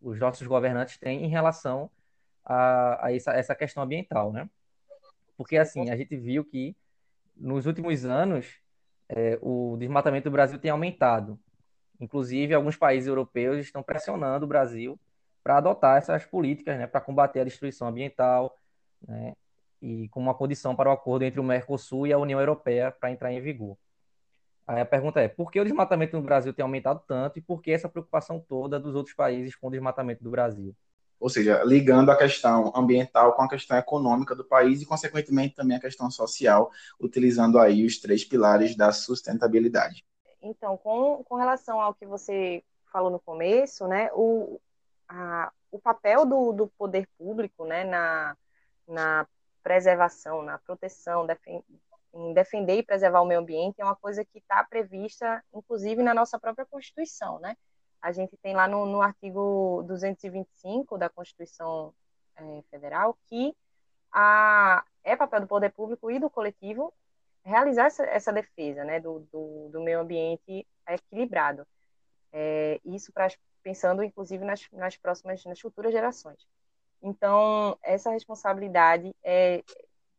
os 0.00 0.18
nossos 0.18 0.46
governantes 0.46 0.96
têm 0.96 1.26
em 1.26 1.28
relação 1.28 1.90
a, 2.42 3.06
a 3.06 3.14
essa, 3.14 3.32
essa 3.32 3.54
questão 3.54 3.82
ambiental, 3.82 4.32
né? 4.32 4.48
Porque, 5.36 5.58
assim, 5.58 5.90
a 5.90 5.96
gente 5.96 6.16
viu 6.16 6.42
que 6.42 6.74
nos 7.36 7.66
últimos 7.66 8.06
anos 8.06 8.46
é, 9.10 9.38
o 9.42 9.76
desmatamento 9.78 10.24
do 10.24 10.32
Brasil 10.32 10.58
tem 10.58 10.70
aumentado. 10.70 11.38
Inclusive, 12.00 12.54
alguns 12.54 12.76
países 12.76 13.08
europeus 13.08 13.58
estão 13.58 13.82
pressionando 13.82 14.44
o 14.44 14.48
Brasil 14.48 14.98
para 15.42 15.58
adotar 15.58 15.98
essas 15.98 16.24
políticas, 16.24 16.78
né, 16.78 16.86
para 16.86 17.00
combater 17.00 17.40
a 17.40 17.44
destruição 17.44 17.88
ambiental, 17.88 18.56
né, 19.06 19.34
e 19.80 20.08
como 20.08 20.26
uma 20.26 20.34
condição 20.34 20.74
para 20.74 20.90
o 20.90 20.92
acordo 20.92 21.24
entre 21.24 21.40
o 21.40 21.44
Mercosul 21.44 22.06
e 22.06 22.12
a 22.12 22.18
União 22.18 22.40
Europeia 22.40 22.90
para 22.90 23.10
entrar 23.10 23.32
em 23.32 23.40
vigor. 23.40 23.76
Aí 24.66 24.80
a 24.80 24.84
pergunta 24.84 25.20
é: 25.20 25.28
por 25.28 25.50
que 25.50 25.58
o 25.58 25.64
desmatamento 25.64 26.16
no 26.16 26.22
Brasil 26.22 26.52
tem 26.52 26.62
aumentado 26.62 27.02
tanto 27.06 27.38
e 27.38 27.42
por 27.42 27.62
que 27.62 27.70
essa 27.70 27.88
preocupação 27.88 28.38
toda 28.46 28.78
dos 28.78 28.94
outros 28.94 29.14
países 29.14 29.56
com 29.56 29.68
o 29.68 29.70
desmatamento 29.70 30.22
do 30.22 30.30
Brasil? 30.30 30.74
Ou 31.18 31.28
seja, 31.28 31.64
ligando 31.64 32.10
a 32.10 32.16
questão 32.16 32.72
ambiental 32.76 33.32
com 33.34 33.42
a 33.42 33.48
questão 33.48 33.76
econômica 33.76 34.36
do 34.36 34.44
país 34.44 34.82
e, 34.82 34.86
consequentemente, 34.86 35.56
também 35.56 35.76
a 35.76 35.80
questão 35.80 36.10
social, 36.10 36.70
utilizando 37.00 37.58
aí 37.58 37.84
os 37.84 37.98
três 37.98 38.24
pilares 38.24 38.76
da 38.76 38.92
sustentabilidade. 38.92 40.04
Então, 40.48 40.78
com, 40.78 41.22
com 41.24 41.34
relação 41.36 41.80
ao 41.80 41.94
que 41.94 42.06
você 42.06 42.64
falou 42.90 43.10
no 43.10 43.20
começo, 43.20 43.86
né, 43.86 44.10
o, 44.14 44.58
a, 45.06 45.52
o 45.70 45.78
papel 45.78 46.24
do, 46.24 46.52
do 46.52 46.68
poder 46.68 47.06
público 47.18 47.66
né, 47.66 47.84
na, 47.84 48.36
na 48.86 49.26
preservação, 49.62 50.42
na 50.42 50.58
proteção, 50.58 51.26
defen 51.26 51.62
em 52.14 52.32
defender 52.32 52.78
e 52.78 52.82
preservar 52.82 53.20
o 53.20 53.26
meio 53.26 53.40
ambiente 53.40 53.82
é 53.82 53.84
uma 53.84 53.94
coisa 53.94 54.24
que 54.24 54.38
está 54.38 54.64
prevista, 54.64 55.44
inclusive, 55.52 56.02
na 56.02 56.14
nossa 56.14 56.38
própria 56.38 56.64
Constituição, 56.64 57.38
né? 57.38 57.54
A 58.00 58.12
gente 58.12 58.34
tem 58.38 58.54
lá 58.54 58.66
no, 58.66 58.86
no 58.86 59.02
artigo 59.02 59.84
225 59.86 60.96
da 60.96 61.10
Constituição 61.10 61.92
é, 62.34 62.62
Federal 62.70 63.16
que 63.26 63.54
a, 64.10 64.82
é 65.04 65.14
papel 65.14 65.42
do 65.42 65.46
poder 65.46 65.70
público 65.70 66.10
e 66.10 66.18
do 66.18 66.30
coletivo 66.30 66.94
realizar 67.48 67.86
essa, 67.86 68.04
essa 68.04 68.32
defesa, 68.32 68.84
né, 68.84 69.00
do, 69.00 69.26
do, 69.32 69.70
do, 69.72 69.80
meio 69.80 70.00
ambiente 70.00 70.66
equilibrado. 70.86 71.66
É, 72.32 72.78
isso 72.84 73.10
para 73.12 73.28
pensando, 73.62 74.02
inclusive, 74.02 74.44
nas, 74.44 74.66
nas 74.72 74.96
próximas, 74.96 75.44
nas 75.44 75.58
futuras 75.58 75.92
gerações. 75.92 76.38
Então, 77.02 77.76
essa 77.82 78.10
responsabilidade 78.10 79.14
é, 79.22 79.62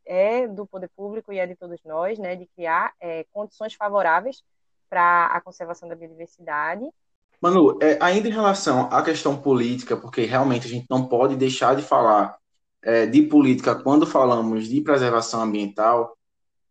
é 0.06 0.48
do 0.48 0.65
poder 0.65 0.89
público 0.96 1.32
e 1.32 1.39
é 1.39 1.46
de 1.46 1.56
todos 1.56 1.80
nós, 1.86 2.18
né, 2.18 2.36
de 2.36 2.48
criar 2.48 2.94
é, 3.00 3.26
condições 3.32 3.74
favoráveis 3.74 4.44
para 4.89 5.28
a 5.28 5.42
conservação 5.42 5.88
da 5.88 5.96
biodiversidade. 5.96 6.84
Manu, 7.42 7.78
é, 7.82 7.98
ainda 8.02 8.28
em 8.28 8.32
relação 8.32 8.89
à 8.92 9.04
questão 9.04 9.39
política, 9.39 9.96
porque 9.96 10.26
realmente 10.26 10.68
a 10.68 10.70
gente 10.70 10.88
não 10.89 11.08
pode 11.08 11.36
deixar 11.36 11.76
de 11.76 11.82
falar 11.82 12.38
é, 12.82 13.06
de 13.06 13.22
política 13.24 13.76
quando 13.76 14.06
falamos 14.06 14.68
de 14.68 14.82
preservação 14.82 15.42
ambiental, 15.42 16.18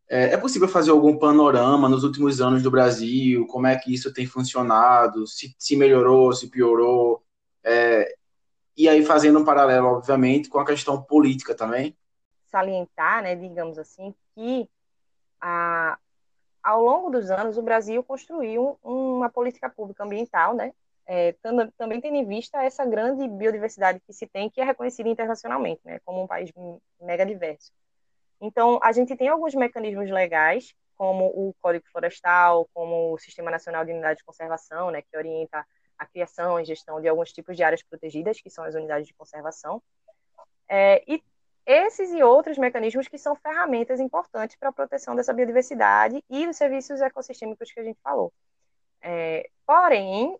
é, 0.08 0.32
é, 0.32 0.36
possível 0.36 0.66
fazer 0.66 0.90
algum 0.90 1.18
panorama 1.18 1.88
nos 1.88 2.02
últimos 2.02 2.40
anos 2.40 2.62
do 2.62 2.70
Brasil, 2.70 3.46
como 3.46 3.66
é 3.66 3.76
que 3.76 3.92
isso 3.92 4.12
tem 4.12 4.26
funcionado, 4.26 5.26
se, 5.26 5.54
se 5.58 5.76
melhorou, 5.76 6.32
se 6.32 6.48
piorou, 6.48 7.22
é, 7.62 8.14
e 8.76 8.88
aí 8.88 9.04
fazendo 9.04 9.38
um 9.38 9.44
paralelo, 9.44 9.88
obviamente, 9.88 10.48
com 10.48 10.58
a 10.58 10.64
questão 10.64 11.02
política 11.02 11.54
também. 11.54 11.96
Salientar, 12.46 13.22
né, 13.22 13.36
digamos 13.36 13.78
assim, 13.78 14.14
que 14.34 14.68
a, 15.40 15.98
ao 16.62 16.82
longo 16.82 17.10
dos 17.10 17.30
anos 17.30 17.58
o 17.58 17.62
Brasil 17.62 18.02
construiu 18.02 18.78
uma 18.82 19.28
política 19.28 19.68
pública 19.68 20.04
ambiental, 20.04 20.54
né, 20.54 20.72
é, 21.06 21.34
também 21.76 22.00
tendo 22.00 22.16
em 22.16 22.24
vista 22.24 22.62
essa 22.62 22.84
grande 22.84 23.26
biodiversidade 23.28 24.00
que 24.06 24.12
se 24.12 24.26
tem, 24.26 24.48
que 24.48 24.60
é 24.60 24.64
reconhecida 24.64 25.08
internacionalmente, 25.08 25.80
né, 25.84 25.98
como 26.04 26.22
um 26.22 26.26
país 26.26 26.50
mega 27.00 27.26
diverso. 27.26 27.72
Então, 28.40 28.78
a 28.82 28.92
gente 28.92 29.16
tem 29.16 29.28
alguns 29.28 29.54
mecanismos 29.54 30.10
legais, 30.10 30.74
como 30.96 31.26
o 31.26 31.54
Código 31.60 31.86
Florestal, 31.90 32.68
como 32.74 33.12
o 33.14 33.18
Sistema 33.18 33.50
Nacional 33.50 33.84
de 33.84 33.92
Unidade 33.92 34.18
de 34.18 34.24
Conservação, 34.24 34.90
né, 34.90 35.02
que 35.02 35.16
orienta 35.16 35.66
a 35.96 36.06
criação 36.06 36.60
e 36.60 36.64
gestão 36.64 37.00
de 37.00 37.08
alguns 37.08 37.32
tipos 37.32 37.56
de 37.56 37.62
áreas 37.62 37.82
protegidas, 37.82 38.40
que 38.40 38.50
são 38.50 38.64
as 38.64 38.74
unidades 38.74 39.06
de 39.06 39.14
conservação, 39.14 39.82
é, 40.68 41.02
e 41.06 41.22
esses 41.66 42.12
e 42.12 42.22
outros 42.22 42.56
mecanismos 42.56 43.08
que 43.08 43.18
são 43.18 43.36
ferramentas 43.36 44.00
importantes 44.00 44.56
para 44.56 44.70
a 44.70 44.72
proteção 44.72 45.14
dessa 45.14 45.34
biodiversidade 45.34 46.22
e 46.30 46.46
os 46.46 46.56
serviços 46.56 47.00
ecossistêmicos 47.00 47.70
que 47.70 47.80
a 47.80 47.84
gente 47.84 48.00
falou. 48.02 48.32
É, 49.02 49.50
porém, 49.66 50.38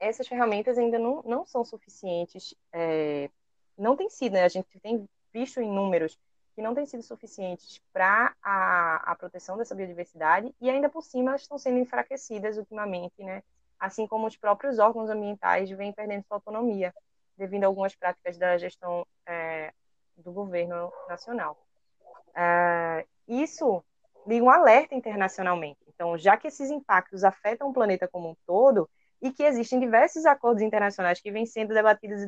essas 0.00 0.26
ferramentas 0.26 0.76
ainda 0.76 0.98
não, 0.98 1.22
não 1.22 1.46
são 1.46 1.64
suficientes, 1.64 2.54
é, 2.72 3.30
não 3.78 3.96
tem 3.96 4.10
sido, 4.10 4.32
né? 4.32 4.44
a 4.44 4.48
gente 4.48 4.66
tem 4.80 5.08
visto 5.32 5.60
em 5.60 5.70
números 5.70 6.18
que 6.56 6.62
não 6.62 6.74
têm 6.74 6.86
sido 6.86 7.02
suficientes 7.02 7.80
para 7.92 8.34
a, 8.42 9.12
a 9.12 9.14
proteção 9.14 9.58
dessa 9.58 9.74
biodiversidade 9.74 10.52
e 10.60 10.70
ainda 10.70 10.88
por 10.88 11.02
cima 11.02 11.30
elas 11.30 11.42
estão 11.42 11.58
sendo 11.58 11.78
enfraquecidas 11.78 12.56
ultimamente, 12.56 13.22
né? 13.22 13.42
assim 13.78 14.06
como 14.06 14.26
os 14.26 14.36
próprios 14.36 14.78
órgãos 14.78 15.10
ambientais 15.10 15.70
vêm 15.70 15.92
perdendo 15.92 16.24
sua 16.24 16.38
autonomia, 16.38 16.94
devido 17.36 17.64
a 17.64 17.66
algumas 17.66 17.94
práticas 17.94 18.38
da 18.38 18.56
gestão 18.56 19.06
é, 19.26 19.70
do 20.16 20.32
governo 20.32 20.90
nacional. 21.06 21.58
É, 22.34 23.04
isso 23.28 23.84
liga 24.26 24.44
um 24.44 24.50
alerta 24.50 24.94
internacionalmente. 24.94 25.78
Então, 25.86 26.16
já 26.16 26.38
que 26.38 26.48
esses 26.48 26.70
impactos 26.70 27.22
afetam 27.22 27.68
o 27.68 27.72
planeta 27.72 28.08
como 28.08 28.30
um 28.30 28.36
todo, 28.46 28.88
e 29.20 29.32
que 29.32 29.42
existem 29.42 29.80
diversos 29.80 30.26
acordos 30.26 30.62
internacionais 30.62 31.20
que 31.20 31.30
vêm 31.30 31.46
sendo 31.46 31.74
debatidos 31.74 32.20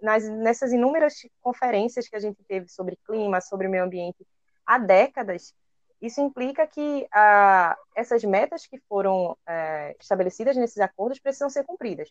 nas, 0.00 0.28
nessas 0.28 0.72
inúmeras 0.72 1.14
conferências 1.40 2.08
que 2.08 2.16
a 2.16 2.20
gente 2.20 2.42
teve 2.44 2.68
sobre 2.68 2.98
clima, 3.04 3.40
sobre 3.40 3.68
meio 3.68 3.84
ambiente, 3.84 4.26
há 4.66 4.78
décadas, 4.78 5.54
isso 6.00 6.20
implica 6.20 6.66
que 6.66 7.06
ah, 7.12 7.76
essas 7.94 8.24
metas 8.24 8.66
que 8.66 8.78
foram 8.88 9.36
eh, 9.46 9.94
estabelecidas 10.00 10.56
nesses 10.56 10.78
acordos 10.78 11.18
precisam 11.18 11.50
ser 11.50 11.64
cumpridas. 11.64 12.10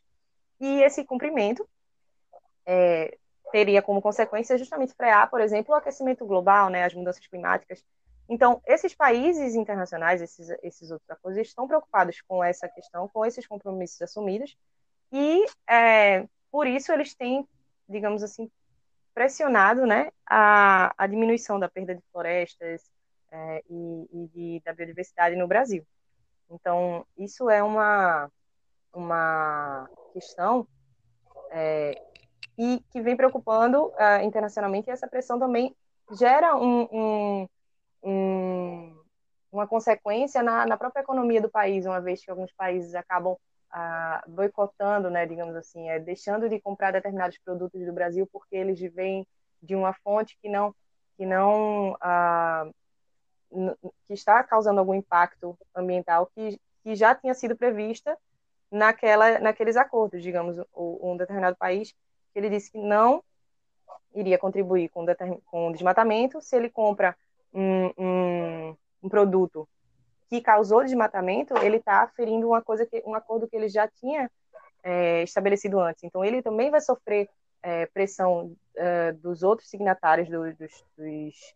E 0.59 0.81
esse 0.83 1.03
cumprimento 1.03 1.67
é, 2.65 3.17
teria 3.51 3.81
como 3.81 4.01
consequência 4.01 4.57
justamente 4.57 4.93
frear, 4.93 5.29
por 5.29 5.41
exemplo, 5.41 5.73
o 5.73 5.77
aquecimento 5.77 6.25
global, 6.25 6.69
né, 6.69 6.83
as 6.83 6.93
mudanças 6.93 7.25
climáticas. 7.25 7.83
Então, 8.27 8.61
esses 8.67 8.93
países 8.93 9.55
internacionais, 9.55 10.21
esses, 10.21 10.49
esses 10.61 10.91
outros 10.91 11.09
acordos, 11.09 11.41
estão 11.41 11.67
preocupados 11.67 12.21
com 12.27 12.43
essa 12.43 12.67
questão, 12.69 13.07
com 13.07 13.25
esses 13.25 13.47
compromissos 13.47 13.99
assumidos, 14.01 14.55
e 15.11 15.45
é, 15.67 16.27
por 16.51 16.67
isso 16.67 16.91
eles 16.91 17.13
têm, 17.13 17.47
digamos 17.87 18.23
assim, 18.23 18.49
pressionado 19.13 19.85
né, 19.85 20.11
a, 20.25 20.93
a 20.97 21.07
diminuição 21.07 21.59
da 21.59 21.67
perda 21.67 21.95
de 21.95 22.01
florestas, 22.11 22.89
é, 23.31 23.63
e, 23.69 24.09
e 24.11 24.27
de, 24.27 24.61
da 24.65 24.73
biodiversidade 24.73 25.35
no 25.35 25.47
Brasil. 25.47 25.85
Então, 26.49 27.05
isso 27.17 27.49
é 27.49 27.61
uma, 27.61 28.29
uma 28.93 29.89
questão 30.13 30.67
é, 31.51 32.01
e 32.57 32.83
que 32.91 33.01
vem 33.01 33.15
preocupando 33.15 33.87
uh, 33.87 34.23
internacionalmente, 34.23 34.89
e 34.89 34.91
essa 34.91 35.07
pressão 35.07 35.39
também 35.39 35.75
gera 36.11 36.55
um, 36.55 36.87
um, 36.91 37.47
um, 38.03 39.03
uma 39.51 39.67
consequência 39.67 40.43
na, 40.43 40.65
na, 40.65 40.75
própria 40.75 41.01
economia 41.01 41.41
do 41.41 41.49
país, 41.49 41.85
uma 41.85 42.01
vez 42.01 42.23
que 42.23 42.29
alguns 42.29 42.51
países 42.51 42.95
acabam 42.95 43.37
boicotando, 44.27 45.09
né, 45.09 45.25
digamos 45.25 45.55
assim, 45.55 45.89
é, 45.89 45.99
deixando 45.99 46.49
de 46.49 46.59
comprar 46.59 46.91
determinados 46.91 47.37
produtos 47.37 47.85
do 47.85 47.93
Brasil 47.93 48.27
porque 48.31 48.55
eles 48.55 48.79
vêm 48.93 49.27
de 49.61 49.75
uma 49.75 49.93
fonte 49.93 50.37
que 50.41 50.49
não 50.49 50.73
que 51.17 51.25
não 51.25 51.91
uh, 51.93 52.73
que 54.07 54.13
está 54.13 54.43
causando 54.43 54.79
algum 54.79 54.93
impacto 54.93 55.57
ambiental 55.75 56.31
que, 56.33 56.59
que 56.83 56.95
já 56.95 57.13
tinha 57.13 57.33
sido 57.33 57.55
prevista 57.57 58.17
naquela, 58.71 59.39
naqueles 59.39 59.75
acordos, 59.75 60.21
digamos, 60.21 60.55
um 60.75 61.17
determinado 61.17 61.57
país, 61.57 61.93
ele 62.35 62.49
disse 62.49 62.71
que 62.71 62.77
não 62.77 63.23
iria 64.13 64.37
contribuir 64.37 64.89
com, 64.89 65.05
com 65.45 65.67
o 65.67 65.73
desmatamento 65.73 66.41
se 66.41 66.55
ele 66.55 66.69
compra 66.69 67.15
um, 67.53 67.91
um, 67.97 68.77
um 69.03 69.09
produto 69.09 69.67
que 70.29 70.41
causou 70.41 70.83
desmatamento, 70.83 71.57
ele 71.57 71.77
está 71.77 72.07
ferindo 72.07 72.47
uma 72.47 72.61
coisa 72.61 72.85
que, 72.85 73.01
um 73.05 73.15
acordo 73.15 73.47
que 73.47 73.55
ele 73.55 73.67
já 73.67 73.87
tinha 73.87 74.29
é, 74.83 75.23
estabelecido 75.23 75.79
antes. 75.79 76.03
Então, 76.03 76.23
ele 76.23 76.41
também 76.41 76.69
vai 76.69 76.79
sofrer 76.79 77.29
é, 77.61 77.85
pressão 77.87 78.55
é, 78.75 79.11
dos 79.13 79.43
outros 79.43 79.69
signatários 79.69 80.29
do, 80.29 80.53
dos, 80.53 80.85
dos 80.97 81.55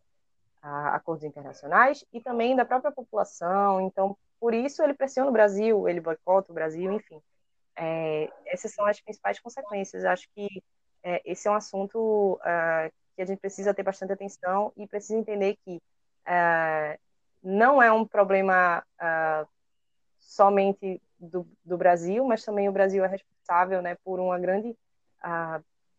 a, 0.61 0.95
acordos 0.95 1.23
internacionais 1.23 2.03
e 2.11 2.19
também 2.19 2.55
da 2.55 2.65
própria 2.65 2.91
população. 2.91 3.81
Então, 3.81 4.17
por 4.39 4.53
isso 4.53 4.83
ele 4.83 4.93
pressiona 4.93 5.29
o 5.29 5.33
Brasil, 5.33 5.87
ele 5.87 6.01
boicota 6.01 6.51
o 6.51 6.55
Brasil, 6.55 6.91
enfim. 6.91 7.21
É, 7.75 8.29
essas 8.45 8.73
são 8.73 8.85
as 8.85 8.99
principais 8.99 9.39
consequências. 9.39 10.03
Acho 10.03 10.27
que 10.35 10.63
é, 11.03 11.21
esse 11.25 11.47
é 11.47 11.51
um 11.51 11.55
assunto 11.55 12.39
uh, 12.41 12.91
que 13.15 13.21
a 13.21 13.25
gente 13.25 13.39
precisa 13.39 13.73
ter 13.73 13.83
bastante 13.83 14.13
atenção 14.13 14.71
e 14.75 14.87
precisa 14.87 15.19
entender 15.19 15.57
que 15.63 15.75
uh, 16.27 16.99
não 17.43 17.81
é 17.81 17.91
um 17.91 18.05
problema 18.05 18.83
uh, 19.01 19.47
somente 20.19 21.01
do, 21.19 21.47
do, 21.63 21.77
Brasil, 21.77 22.23
mas 22.25 22.43
também 22.43 22.69
o 22.69 22.71
Brasil 22.71 23.03
é 23.03 23.07
responsável 23.07 23.81
né, 23.81 23.95
por 24.03 24.19
uma 24.19 24.39
grande 24.39 24.75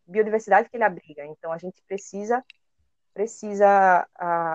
biodiversidade 0.05 0.69
que 0.69 0.77
ele 0.77 0.83
abriga. 0.83 1.25
Então, 1.25 1.51
a 1.51 1.57
gente 1.57 1.81
precisa 1.87 2.43
precisa 3.15 4.05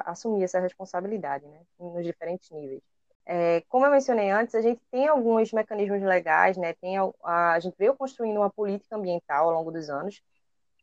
assumir 0.05 0.45
essa 0.45 0.61
responsabilidade 0.61 1.47
né, 1.47 1.61
nos 1.79 2.05
diferentes 2.05 2.51
níveis. 2.51 2.83
É, 3.25 3.63
como 3.69 3.87
eu 3.87 3.91
mencionei 3.91 4.31
antes, 4.31 4.55
a 4.55 4.61
gente 4.61 4.83
tem 4.91 5.09
alguns 5.09 5.51
mecanismos 5.53 6.03
legais, 6.03 6.57
né? 6.59 6.75
Tem 6.75 6.99
a, 6.99 7.11
a, 7.55 7.61
gente 7.61 7.77
veio 7.79 7.95
construindo 7.95 8.37
uma 8.37 8.51
política 8.51 8.97
ambiental 8.97 9.49
ao 9.49 9.55
longo 9.55 9.71
dos 9.71 9.89
anos, 9.89 10.23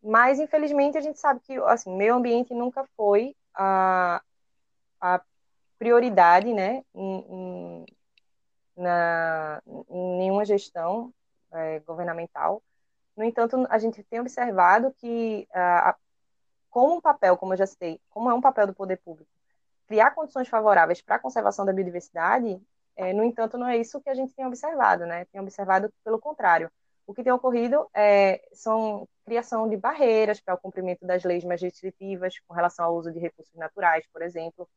mas 0.01 0.39
infelizmente 0.39 0.97
a 0.97 1.01
gente 1.01 1.19
sabe 1.19 1.39
que 1.41 1.57
assim, 1.65 1.95
meio 1.95 2.15
ambiente 2.15 2.53
nunca 2.53 2.83
foi 2.95 3.35
a, 3.53 4.21
a 5.01 5.21
prioridade, 5.77 6.53
né? 6.53 6.83
Em, 6.93 7.25
em, 7.29 7.85
na, 8.75 9.61
em 9.89 10.17
nenhuma 10.17 10.45
gestão 10.45 11.13
é, 11.51 11.79
governamental. 11.79 12.61
No 13.15 13.23
entanto, 13.23 13.65
a 13.69 13.79
gente 13.79 14.03
tem 14.03 14.19
observado 14.19 14.93
que, 14.97 15.47
a, 15.53 15.95
como 16.69 16.95
um 16.95 17.01
papel, 17.01 17.35
como 17.37 17.53
eu 17.53 17.57
já 17.57 17.65
citei, 17.65 17.99
como 18.09 18.29
é 18.29 18.33
um 18.33 18.41
papel 18.41 18.67
do 18.67 18.73
poder 18.73 18.97
público, 18.97 19.29
criar 19.87 20.11
condições 20.11 20.47
favoráveis 20.47 21.01
para 21.01 21.15
a 21.15 21.19
conservação 21.19 21.65
da 21.65 21.73
biodiversidade, 21.73 22.61
é, 22.95 23.13
no 23.13 23.23
entanto, 23.23 23.57
não 23.57 23.67
é 23.67 23.77
isso 23.77 24.01
que 24.01 24.09
a 24.09 24.15
gente 24.15 24.33
tem 24.33 24.45
observado, 24.45 25.05
né? 25.05 25.25
Tem 25.25 25.39
observado 25.41 25.91
pelo 26.03 26.19
contrário. 26.19 26.69
O 27.05 27.13
que 27.13 27.23
tem 27.23 27.31
ocorrido 27.31 27.87
é, 27.93 28.41
são 28.53 29.07
criação 29.23 29.69
de 29.69 29.77
barreiras 29.77 30.41
para 30.41 30.55
o 30.55 30.57
cumprimento 30.57 31.05
das 31.05 31.23
leis 31.23 31.43
mais 31.43 31.61
restritivas 31.61 32.39
com 32.47 32.53
relação 32.53 32.85
ao 32.85 32.95
uso 32.95 33.11
de 33.11 33.19
recursos 33.19 33.55
naturais, 33.55 34.05
por 34.11 34.21
exemplo, 34.21 34.67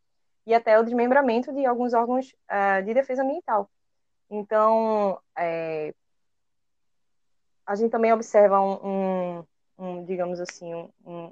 e 0.51 0.55
até 0.55 0.76
o 0.76 0.82
desmembramento 0.82 1.53
de 1.53 1.64
alguns 1.64 1.94
órgãos 1.94 2.34
uh, 2.51 2.84
de 2.84 2.92
defesa 2.92 3.22
ambiental. 3.22 3.70
Então, 4.28 5.16
é, 5.38 5.94
a 7.64 7.76
gente 7.76 7.92
também 7.92 8.12
observa 8.12 8.61
um, 8.61 8.88
um, 9.38 9.44
um 9.78 10.05
digamos 10.05 10.40
assim, 10.40 10.74
um, 11.07 11.30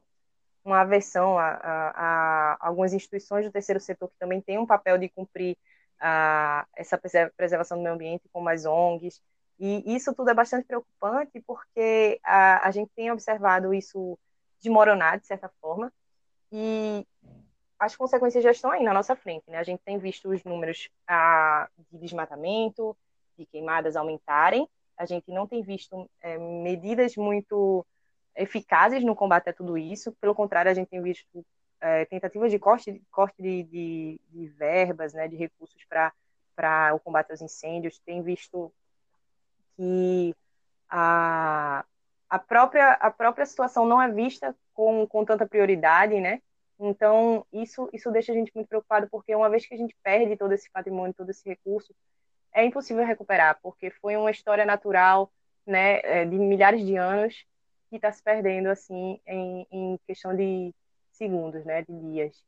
uma 0.65 0.83
aversão 0.83 1.37
a, 1.37 1.49
a, 1.49 1.91
a, 1.97 2.57
algumas 2.61 2.93
instituições 2.93 3.45
do 3.45 3.51
terceiro 3.51 3.81
setor 3.81 4.09
que 4.09 4.19
também 4.21 4.41
têm 4.41 4.57
um 4.57 4.67
papel 4.67 4.97
de 4.97 5.09
cumprir 5.09 5.57
a, 5.99 6.65
essa 6.77 6.97
preservação 7.37 7.77
do 7.77 7.83
meio 7.83 7.97
ambiente, 7.97 8.29
como 8.33 8.49
as 8.49 8.65
ONGs, 8.65 9.21
e 9.59 9.97
isso 9.97 10.15
tudo 10.15 10.31
é 10.31 10.35
bastante 10.35 10.65
preocupante 10.65 11.43
porque 11.45 12.21
a, 12.23 12.69
a 12.69 12.71
gente 12.71 12.93
tem 12.95 13.11
observado 13.11 13.75
isso 13.75 14.17
desmoronar, 14.61 15.19
de 15.19 15.27
certa 15.27 15.51
forma, 15.61 15.93
e 16.53 17.05
as 17.79 17.95
consequências 17.95 18.43
já 18.43 18.51
estão 18.51 18.71
aí 18.71 18.83
na 18.83 18.93
nossa 18.93 19.15
frente. 19.15 19.49
Né? 19.49 19.59
A 19.59 19.63
gente 19.63 19.81
tem 19.85 19.99
visto 19.99 20.29
os 20.29 20.43
números 20.45 20.89
de 21.91 21.99
desmatamento, 21.99 22.97
de 23.39 23.47
queimadas 23.47 23.97
aumentarem, 23.97 24.69
a 24.97 25.07
gente 25.07 25.31
não 25.31 25.47
tem 25.47 25.63
visto 25.63 26.11
é, 26.21 26.37
medidas 26.37 27.17
muito 27.17 27.87
eficazes 28.35 29.05
no 29.05 29.15
combate 29.15 29.49
a 29.49 29.53
tudo 29.53 29.79
isso. 29.79 30.13
Pelo 30.21 30.35
contrário, 30.35 30.71
a 30.71 30.75
gente 30.75 30.89
tem 30.89 31.01
visto 31.01 31.47
é, 31.81 32.05
tentativas 32.05 32.51
de 32.51 32.59
corte, 32.59 33.01
corte 33.11 33.41
de, 33.41 33.63
de, 33.63 34.21
de 34.29 34.47
verbas, 34.49 35.15
né, 35.15 35.29
de 35.29 35.37
recursos 35.37 35.85
para 35.85 36.93
o 36.93 36.99
combate 36.99 37.31
aos 37.31 37.41
incêndios. 37.41 38.01
Tem 38.01 38.21
visto 38.23 38.73
que 39.77 40.35
a, 40.91 41.85
a, 42.29 42.39
própria, 42.41 42.93
a 42.95 43.11
própria 43.11 43.47
situação 43.47 43.87
não 43.87 44.03
é 44.03 44.11
vista 44.11 44.55
com, 44.75 45.07
com 45.07 45.25
tanta 45.25 45.47
prioridade, 45.47 46.21
né? 46.21 46.43
Então, 46.79 47.45
isso, 47.53 47.89
isso 47.93 48.11
deixa 48.11 48.33
a 48.33 48.35
gente 48.35 48.53
muito 48.55 48.69
preocupado, 48.69 49.09
porque 49.11 49.35
uma 49.35 49.51
vez 49.51 49.67
que 49.67 49.75
a 49.75 49.79
gente 49.79 49.97
perde 50.03 50.37
todo 50.37 50.53
esse 50.53 50.71
patrimônio, 50.71 51.15
todo 51.15 51.31
esse 51.31 51.49
recurso, 51.49 51.93
é 52.53 52.65
impossível 52.65 53.05
recuperar, 53.05 53.59
porque 53.63 53.91
foi 53.91 54.17
uma 54.17 54.31
história 54.31 54.65
natural, 54.65 55.31
né, 55.67 56.01
é, 56.03 56.25
de 56.25 56.37
milhares 56.37 56.85
de 56.85 56.97
anos, 56.97 57.45
que 57.91 57.97
está 57.97 58.13
se 58.13 58.23
perdendo 58.23 58.69
assim 58.69 59.21
em, 59.27 59.67
em, 59.71 59.99
questão 60.07 60.35
de 60.35 60.75
segundos, 61.13 61.65
né, 61.65 61.83
de 61.83 61.93
dias. 62.01 62.45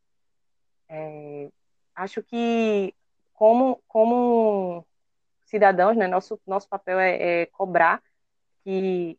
É, 0.87 1.49
acho 1.95 2.23
que 2.23 2.93
como 3.33 3.81
como 3.87 4.85
cidadãos, 5.45 5.97
né, 5.97 6.07
nosso 6.07 6.39
nosso 6.47 6.67
papel 6.69 6.99
é, 6.99 7.41
é, 7.41 7.45
cobrar 7.47 8.01
que 8.63 9.17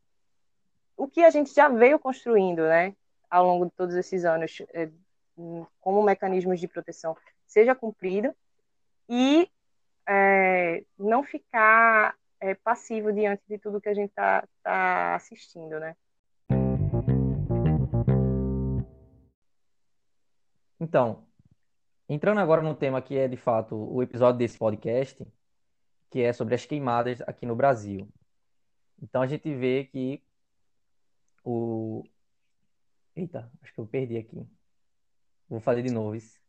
o 0.97 1.09
que 1.09 1.23
a 1.25 1.31
gente 1.31 1.53
já 1.53 1.69
veio 1.69 1.99
construindo, 1.99 2.63
né, 2.63 2.95
ao 3.31 3.47
longo 3.47 3.67
de 3.67 3.73
todos 3.73 3.95
esses 3.97 4.25
anos, 4.25 4.63
é, 4.75 4.91
como 5.81 6.03
mecanismos 6.03 6.61
de 6.61 6.69
proteção, 6.69 7.17
seja 7.47 7.75
cumprido 7.75 8.35
e 9.09 9.49
é, 10.09 10.85
não 10.99 11.23
ficar 11.23 12.17
é, 12.41 12.55
passivo 12.55 13.13
diante 13.13 13.43
de 13.49 13.59
tudo 13.59 13.81
que 13.81 13.89
a 13.89 13.95
gente 13.95 14.11
está 14.11 14.47
tá 14.63 15.15
assistindo, 15.15 15.79
né? 15.79 15.97
Então, 20.81 21.25
entrando 22.09 22.41
agora 22.41 22.61
no 22.61 22.75
tema 22.75 23.01
que 23.01 23.17
é 23.17 23.29
de 23.29 23.37
fato 23.37 23.77
o 23.77 24.03
episódio 24.03 24.39
desse 24.39 24.59
podcast, 24.59 25.25
que 26.11 26.21
é 26.21 26.33
sobre 26.33 26.55
as 26.55 26.67
queimadas 26.67 27.21
aqui 27.23 27.47
no 27.47 27.55
Brasil. 27.55 28.09
Então 29.01 29.23
a 29.23 29.27
gente 29.27 29.55
vê 29.55 29.85
que 29.85 30.23
o. 31.45 32.05
Eita, 33.15 33.51
acho 33.63 33.73
que 33.73 33.81
eu 33.81 33.87
perdi 33.87 34.17
aqui. 34.17 34.47
Vou 35.53 35.61
fazer 35.61 35.83
de 35.83 35.93
novo 35.93 36.17
isso. 36.17 36.41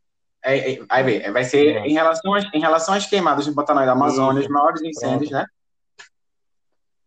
É, 0.42 0.72
é, 0.72 0.86
aí 0.88 1.04
vê, 1.04 1.30
vai 1.30 1.44
ser 1.44 1.76
em 1.84 1.92
relação, 1.92 2.32
às, 2.32 2.44
em 2.54 2.58
relação 2.58 2.94
às 2.94 3.04
queimadas 3.04 3.46
no 3.46 3.54
Pantanal 3.54 3.84
da 3.84 3.92
Amazônia, 3.92 4.40
os 4.40 4.48
maiores 4.48 4.80
incêndios, 4.80 5.28
Pronto. 5.28 5.42
né? 5.42 5.46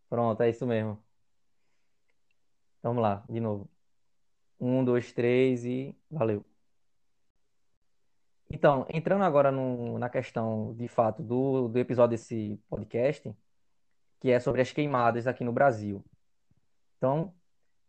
Pronto, 0.07 0.43
é 0.43 0.49
isso 0.51 0.67
mesmo. 0.67 1.03
Vamos 2.83 3.01
lá, 3.01 3.23
de 3.27 3.39
novo. 3.39 3.67
Um, 4.59 4.85
dois, 4.85 5.11
três 5.11 5.65
e 5.65 5.97
valeu. 6.09 6.45
Então, 8.47 8.85
entrando 8.93 9.23
agora 9.23 9.51
no, 9.51 9.97
na 9.97 10.07
questão, 10.07 10.75
de 10.75 10.87
fato, 10.87 11.23
do, 11.23 11.67
do 11.67 11.79
episódio 11.79 12.11
desse 12.11 12.59
podcast, 12.69 13.35
que 14.19 14.29
é 14.29 14.39
sobre 14.39 14.61
as 14.61 14.71
queimadas 14.71 15.25
aqui 15.25 15.43
no 15.43 15.51
Brasil. 15.51 16.05
Então, 16.97 17.33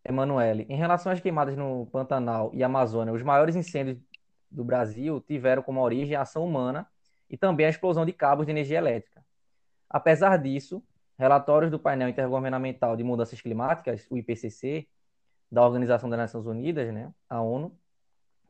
Emanuele, 0.08 0.64
em 0.70 0.76
relação 0.76 1.12
às 1.12 1.20
queimadas 1.20 1.54
no 1.54 1.86
Pantanal 1.92 2.50
e 2.54 2.64
Amazônia, 2.64 3.12
os 3.12 3.22
maiores 3.22 3.54
incêndios 3.54 3.98
do 4.50 4.64
Brasil 4.64 5.20
tiveram 5.20 5.62
como 5.62 5.82
origem 5.82 6.16
a 6.16 6.22
ação 6.22 6.46
humana 6.46 6.88
e 7.28 7.36
também 7.36 7.66
a 7.66 7.68
explosão 7.68 8.06
de 8.06 8.12
cabos 8.14 8.46
de 8.46 8.52
energia 8.52 8.78
elétrica. 8.78 9.22
Apesar 9.88 10.38
disso, 10.38 10.82
relatórios 11.18 11.70
do 11.70 11.78
painel 11.78 12.08
intergovernamental 12.08 12.96
de 12.96 13.04
mudanças 13.04 13.38
climáticas, 13.42 14.06
o 14.08 14.16
IPCC, 14.16 14.88
da 15.52 15.64
Organização 15.64 16.08
das 16.08 16.18
Nações 16.18 16.46
Unidas, 16.46 16.92
né, 16.92 17.12
a 17.28 17.42
ONU, 17.42 17.78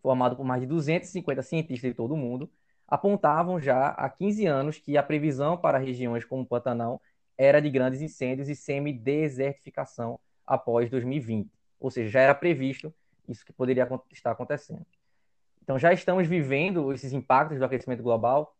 formado 0.01 0.37
por 0.37 0.45
mais 0.45 0.61
de 0.61 0.67
250 0.69 1.43
cientistas 1.43 1.91
de 1.91 1.95
todo 1.95 2.15
o 2.15 2.17
mundo, 2.17 2.49
apontavam 2.87 3.61
já 3.61 3.89
há 3.89 4.09
15 4.09 4.47
anos 4.47 4.79
que 4.79 4.97
a 4.97 5.03
previsão 5.03 5.57
para 5.57 5.79
regiões 5.79 6.25
como 6.25 6.43
o 6.43 6.47
Pantanal 6.47 7.03
era 7.37 7.61
de 7.61 7.69
grandes 7.69 8.01
incêndios 8.01 8.49
e 8.49 8.55
semi-desertificação 8.55 10.21
após 10.49 10.91
2020. 10.91 11.51
Ou 11.79 11.91
seja, 11.91 12.11
já 12.11 12.21
era 12.21 12.35
previsto 12.35 12.93
isso 13.29 13.45
que 13.45 13.53
poderia 13.53 13.87
estar 14.11 14.31
acontecendo. 14.31 14.85
Então, 15.63 15.79
já 15.79 15.93
estamos 15.93 16.27
vivendo 16.27 16.93
esses 16.93 17.13
impactos 17.13 17.59
do 17.59 17.65
aquecimento 17.65 18.03
global? 18.03 18.57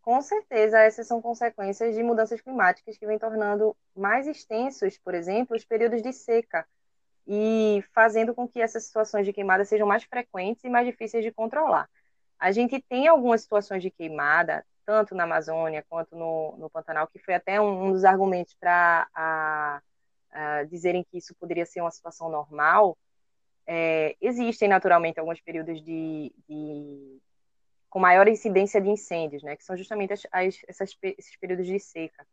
Com 0.00 0.20
certeza, 0.22 0.78
essas 0.78 1.06
são 1.06 1.20
consequências 1.20 1.94
de 1.94 2.02
mudanças 2.02 2.40
climáticas 2.40 2.96
que 2.96 3.06
vêm 3.06 3.18
tornando 3.18 3.76
mais 3.96 4.26
extensos, 4.28 4.96
por 4.98 5.14
exemplo, 5.14 5.56
os 5.56 5.64
períodos 5.64 6.02
de 6.02 6.12
seca, 6.12 6.64
e 7.26 7.82
fazendo 7.92 8.34
com 8.34 8.46
que 8.46 8.60
essas 8.60 8.84
situações 8.84 9.26
de 9.26 9.32
queimada 9.32 9.64
sejam 9.64 9.86
mais 9.86 10.04
frequentes 10.04 10.62
e 10.62 10.68
mais 10.68 10.86
difíceis 10.86 11.24
de 11.24 11.32
controlar. 11.32 11.88
A 12.38 12.52
gente 12.52 12.80
tem 12.82 13.08
algumas 13.08 13.40
situações 13.40 13.82
de 13.82 13.90
queimada 13.90 14.64
tanto 14.84 15.14
na 15.14 15.24
Amazônia 15.24 15.84
quanto 15.88 16.14
no, 16.14 16.54
no 16.58 16.68
Pantanal, 16.68 17.08
que 17.08 17.18
foi 17.18 17.34
até 17.34 17.60
um, 17.60 17.86
um 17.86 17.92
dos 17.92 18.04
argumentos 18.04 18.54
para 18.54 19.82
dizerem 20.68 21.04
que 21.04 21.18
isso 21.18 21.34
poderia 21.34 21.66
ser 21.66 21.80
uma 21.80 21.90
situação 21.90 22.28
normal, 22.28 22.96
é, 23.66 24.16
existem 24.20 24.68
naturalmente 24.68 25.18
alguns 25.18 25.40
períodos 25.40 25.82
de, 25.82 26.32
de, 26.48 27.18
com 27.88 27.98
maior 27.98 28.28
incidência 28.28 28.80
de 28.80 28.88
incêndios, 28.88 29.42
né, 29.42 29.56
que 29.56 29.64
são 29.64 29.76
justamente 29.76 30.12
as, 30.12 30.26
as, 30.30 30.60
essas, 30.68 30.96
esses 31.02 31.36
períodos 31.36 31.66
de 31.66 31.78
seca. 31.78 32.26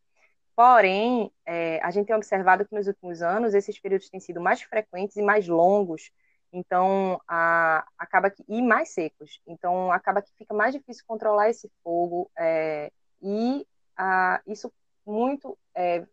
Porém, 0.56 1.32
é, 1.46 1.80
a 1.82 1.92
gente 1.92 2.08
tem 2.08 2.16
observado 2.16 2.66
que 2.66 2.76
nos 2.76 2.88
últimos 2.88 3.22
anos 3.22 3.54
esses 3.54 3.80
períodos 3.80 4.10
têm 4.10 4.20
sido 4.20 4.42
mais 4.42 4.62
frequentes 4.62 5.16
e 5.16 5.22
mais 5.22 5.48
longos, 5.48 6.12
então 6.52 7.22
a, 7.28 7.88
acaba 7.98 8.30
que 8.30 8.44
e 8.48 8.62
mais 8.62 8.90
secos. 8.90 9.42
Então 9.48 9.92
acaba 9.92 10.22
que 10.22 10.34
fica 10.38 10.54
mais 10.54 10.74
difícil 10.74 11.06
controlar 11.08 11.50
esse 11.50 11.72
fogo 11.84 12.30
é, 12.38 12.92
e 13.22 13.66
a, 13.96 14.42
isso 14.46 14.72
muito, 15.06 15.58
é, 15.74 16.06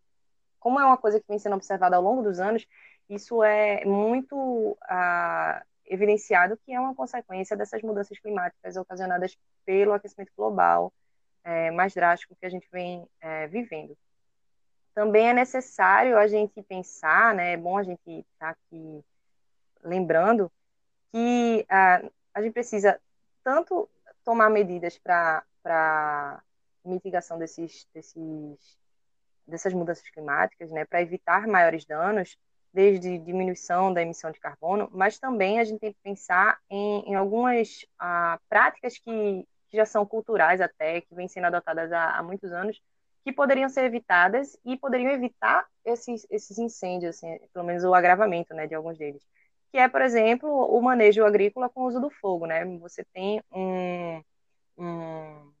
como 0.59 0.79
é 0.79 0.85
uma 0.85 0.97
coisa 0.97 1.19
que 1.19 1.27
vem 1.27 1.39
sendo 1.39 1.55
observada 1.55 1.95
ao 1.95 2.01
longo 2.01 2.21
dos 2.23 2.39
anos, 2.39 2.67
isso 3.09 3.43
é 3.43 3.83
muito 3.85 4.77
a, 4.83 5.63
evidenciado 5.85 6.57
que 6.57 6.71
é 6.71 6.79
uma 6.79 6.93
consequência 6.93 7.57
dessas 7.57 7.81
mudanças 7.81 8.19
climáticas 8.19 8.77
ocasionadas 8.77 9.37
pelo 9.65 9.93
aquecimento 9.93 10.31
global 10.37 10.93
é, 11.43 11.71
mais 11.71 11.93
drástico 11.93 12.35
que 12.39 12.45
a 12.45 12.49
gente 12.49 12.67
vem 12.71 13.07
é, 13.19 13.47
vivendo. 13.47 13.97
Também 14.93 15.29
é 15.29 15.33
necessário 15.33 16.17
a 16.17 16.27
gente 16.27 16.61
pensar, 16.63 17.33
né, 17.33 17.53
é 17.53 17.57
bom 17.57 17.77
a 17.77 17.83
gente 17.83 18.01
estar 18.07 18.23
tá 18.39 18.49
aqui 18.49 19.03
lembrando 19.83 20.51
que 21.11 21.65
a, 21.69 22.01
a 22.33 22.41
gente 22.41 22.53
precisa 22.53 22.99
tanto 23.43 23.89
tomar 24.23 24.49
medidas 24.49 24.97
para 24.97 26.43
mitigação 26.85 27.37
desses, 27.37 27.87
desses, 27.93 28.77
dessas 29.49 29.73
mudanças 29.73 30.09
climáticas, 30.09 30.71
né, 30.71 30.85
para 30.85 31.01
evitar 31.01 31.47
maiores 31.47 31.85
danos, 31.85 32.37
desde 32.73 33.17
diminuição 33.17 33.93
da 33.93 34.01
emissão 34.01 34.31
de 34.31 34.39
carbono, 34.39 34.89
mas 34.91 35.17
também 35.17 35.59
a 35.59 35.63
gente 35.63 35.79
tem 35.79 35.91
que 35.91 35.99
pensar 36.03 36.59
em, 36.69 37.11
em 37.11 37.15
algumas 37.15 37.85
ah, 37.97 38.39
práticas 38.47 38.97
que, 38.97 39.47
que, 39.69 39.77
já 39.77 39.85
são 39.85 40.05
culturais 40.05 40.61
até, 40.61 41.01
que 41.01 41.15
vêm 41.15 41.27
sendo 41.27 41.45
adotadas 41.45 41.91
há, 41.91 42.17
há 42.17 42.23
muitos 42.23 42.51
anos, 42.51 42.79
que 43.23 43.33
poderiam 43.33 43.69
ser 43.69 43.85
evitadas 43.85 44.57
e 44.63 44.77
poderiam 44.77 45.11
evitar 45.11 45.67
esses, 45.83 46.25
esses 46.29 46.57
incêndios, 46.57 47.15
assim, 47.15 47.39
pelo 47.53 47.65
menos 47.65 47.83
o 47.83 47.93
agravamento 47.93 48.53
né, 48.53 48.67
de 48.67 48.75
alguns 48.75 48.97
deles. 48.97 49.21
Que 49.71 49.77
é, 49.77 49.87
por 49.87 50.01
exemplo, 50.01 50.49
o 50.49 50.81
manejo 50.81 51.25
agrícola 51.25 51.69
com 51.69 51.81
o 51.81 51.87
uso 51.87 51.99
do 51.99 52.09
fogo. 52.09 52.45
Né? 52.45 52.65
Você 52.79 53.03
tem 53.13 53.41
um, 53.51 54.21
um 54.77 55.51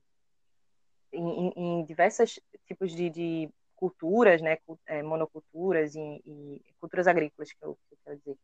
em, 1.11 1.53
em 1.55 1.85
diversos 1.85 2.39
tipos 2.65 2.91
de, 2.91 3.09
de 3.09 3.49
culturas, 3.79 4.41
né, 4.41 4.57
é, 4.85 5.01
monoculturas 5.01 5.95
e, 5.95 6.21
e, 6.25 6.61
culturas 6.81 7.07
agrícolas, 7.07 7.51
que 7.53 7.63
eu, 7.63 7.77
que 7.87 7.95
eu 7.95 7.97
quero 8.03 8.17
dizer, 8.17 8.37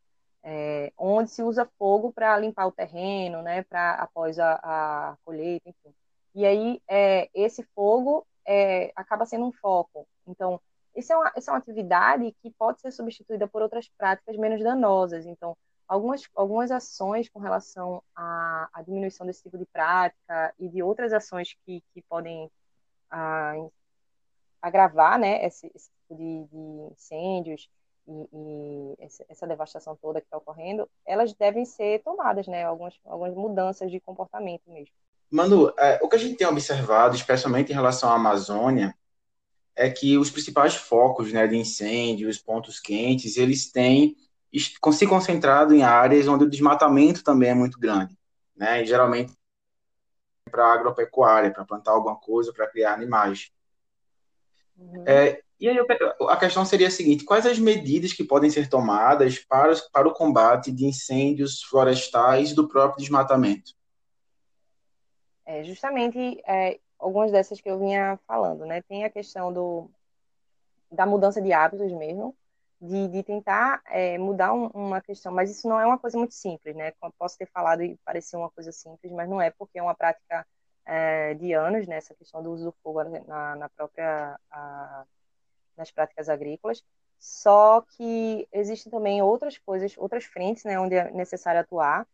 é, 0.44 0.94
onde 0.98 1.30
se 1.30 1.44
usa 1.44 1.70
fogo 1.78 2.14
para 2.14 2.40
limpar 2.40 2.68
o 2.68 2.72
terreno, 2.72 3.42
né, 3.42 3.64
para 3.64 3.96
após 3.96 4.40
a, 4.40 4.54
a 4.64 5.18
colheita, 5.26 5.70
enfim. 5.70 5.94
E 6.34 6.46
aí 6.46 6.82
é, 6.88 7.30
esse 7.34 7.64
fogo 7.76 8.26
é, 8.48 8.94
acaba 8.96 9.26
sendo 9.26 9.46
um 9.46 9.52
foco. 9.52 10.08
Então, 10.26 10.62
isso 10.96 11.12
é, 11.12 11.18
uma, 11.18 11.32
isso 11.36 11.50
é 11.50 11.54
uma 11.54 11.60
atividade 11.60 12.36
que 12.42 12.52
pode 12.52 12.80
ser 12.80 12.92
substituída 12.92 13.48
por 13.48 13.62
outras 13.62 13.90
práticas 13.98 14.38
menos 14.38 14.64
danosas. 14.64 15.26
Então, 15.26 15.58
algumas, 15.88 16.30
algumas 16.36 16.72
ações 16.72 17.28
com 17.30 17.40
relação 17.40 18.02
à, 18.16 18.70
à 18.74 18.82
diminuição 18.82 19.26
desse 19.26 19.44
tipo 19.44 19.58
de 19.58 19.66
prática 19.66 20.54
e 20.58 20.70
de 20.70 20.82
outras 20.82 21.12
ações 21.12 21.56
que, 21.66 21.84
que 21.94 22.02
podem 22.04 22.50
ah, 23.12 23.56
agravar 24.66 25.20
né, 25.20 25.46
esse, 25.46 25.68
tipo 25.70 26.16
de, 26.16 26.46
de 26.46 26.92
incêndios 26.92 27.70
e, 28.08 28.28
e 28.34 28.96
essa, 29.00 29.26
essa, 29.30 29.48
devastação 29.48 29.96
toda 29.96 30.20
que 30.20 30.26
está 30.26 30.38
ocorrendo, 30.38 30.90
elas 31.06 31.34
devem 31.34 31.66
ser 31.66 32.02
tomadas, 32.04 32.48
né, 32.48 32.64
algumas, 32.64 32.96
algumas 33.06 33.36
mudanças 33.36 33.92
de 33.92 34.00
comportamento 34.00 34.64
mesmo. 34.68 34.94
Manu, 35.30 35.72
é, 35.78 36.00
o 36.02 36.10
que 36.10 36.16
a 36.16 36.20
gente 36.20 36.36
tem 36.36 36.48
observado, 36.48 37.16
especialmente 37.16 37.72
em 37.72 37.76
relação 37.76 38.10
à 38.10 38.16
Amazônia, 38.16 38.96
é 39.76 39.90
que 39.90 40.18
os 40.18 40.32
principais 40.32 40.76
focos 40.76 41.32
né, 41.32 41.46
de 41.46 41.56
incêndios, 41.56 42.40
pontos 42.40 42.80
quentes, 42.80 43.38
eles 43.38 43.72
têm 43.72 44.16
se 44.94 45.06
concentrado 45.06 45.76
em 45.76 45.84
áreas 45.84 46.28
onde 46.28 46.46
o 46.46 46.50
desmatamento 46.50 47.24
também 47.24 47.50
é 47.50 47.54
muito 47.54 47.78
grande, 47.78 48.18
né? 48.56 48.82
E 48.82 48.86
geralmente 48.86 49.34
para 50.50 50.72
agropecuária, 50.72 51.52
para 51.52 51.66
plantar 51.66 51.92
alguma 51.92 52.16
coisa, 52.16 52.54
para 52.54 52.68
criar 52.68 52.94
animais. 52.94 53.52
Uhum. 54.78 55.04
É, 55.08 55.42
e 55.60 55.70
aí 55.70 55.78
a 56.30 56.38
questão 56.38 56.66
seria 56.66 56.88
a 56.88 56.92
seguinte: 56.92 57.24
quais 57.24 57.46
as 57.46 57.58
medidas 57.58 58.14
que 58.14 58.24
podem 58.24 58.50
ser 58.50 58.70
tomadas 58.70 59.40
para, 59.40 59.74
para 59.92 60.08
o 60.08 60.14
combate 60.14 60.72
de 60.72 60.86
incêndios 60.86 61.64
florestais 61.64 62.54
do 62.54 62.68
próprio 62.68 63.02
desmatamento? 63.02 63.74
É, 65.46 65.64
justamente 65.64 66.42
é, 66.46 66.80
algumas 67.00 67.32
dessas 67.32 67.62
que 67.62 67.70
eu 67.70 67.80
vinha 67.80 68.20
falando, 68.28 68.66
né? 68.66 68.82
Tem 68.82 69.06
a 69.06 69.10
questão 69.10 69.54
do, 69.54 69.90
da 70.92 71.06
mudança 71.06 71.42
de 71.42 71.54
hábitos 71.54 71.92
mesmo, 71.94 72.36
de, 72.82 73.08
de 73.08 73.24
tentar 73.24 73.82
é, 73.86 74.18
mudar 74.18 74.54
um, 74.54 74.68
uma 74.68 75.00
questão, 75.02 75.32
mas 75.32 75.52
isso 75.52 75.68
não 75.68 75.80
é 75.80 75.86
uma 75.86 76.00
coisa 76.00 76.18
muito 76.18 76.34
simples, 76.34 76.76
né? 76.76 76.92
Posso 77.18 77.38
ter 77.38 77.48
falado 77.48 77.84
e 77.84 77.98
parecer 78.04 78.36
uma 78.36 78.50
coisa 78.50 78.72
simples, 78.72 79.12
mas 79.12 79.30
não 79.30 79.42
é, 79.42 79.52
porque 79.52 79.80
é 79.80 79.84
uma 79.84 79.96
prática 79.96 80.46
é, 80.86 81.34
de 81.36 81.54
anos, 81.54 81.88
né? 81.88 81.98
Essa 81.98 82.16
questão 82.16 82.42
do 82.44 82.52
uso 82.52 82.66
do 82.66 82.76
fogo 82.84 83.04
na, 83.04 83.56
na 83.56 83.70
própria, 83.70 84.40
a, 84.52 85.06
nas 85.78 85.92
práticas 85.92 86.30
agrícolas, 86.30 86.84
só 87.20 87.82
que 87.82 88.48
existem 88.52 88.92
também 88.92 89.22
outras 89.22 89.58
coisas, 89.58 89.98
outras 89.98 90.26
frentes, 90.26 90.64
né? 90.64 90.80
Onde 90.80 90.96
é 90.96 91.12
necessário 91.12 91.62
atuar, 91.62 92.08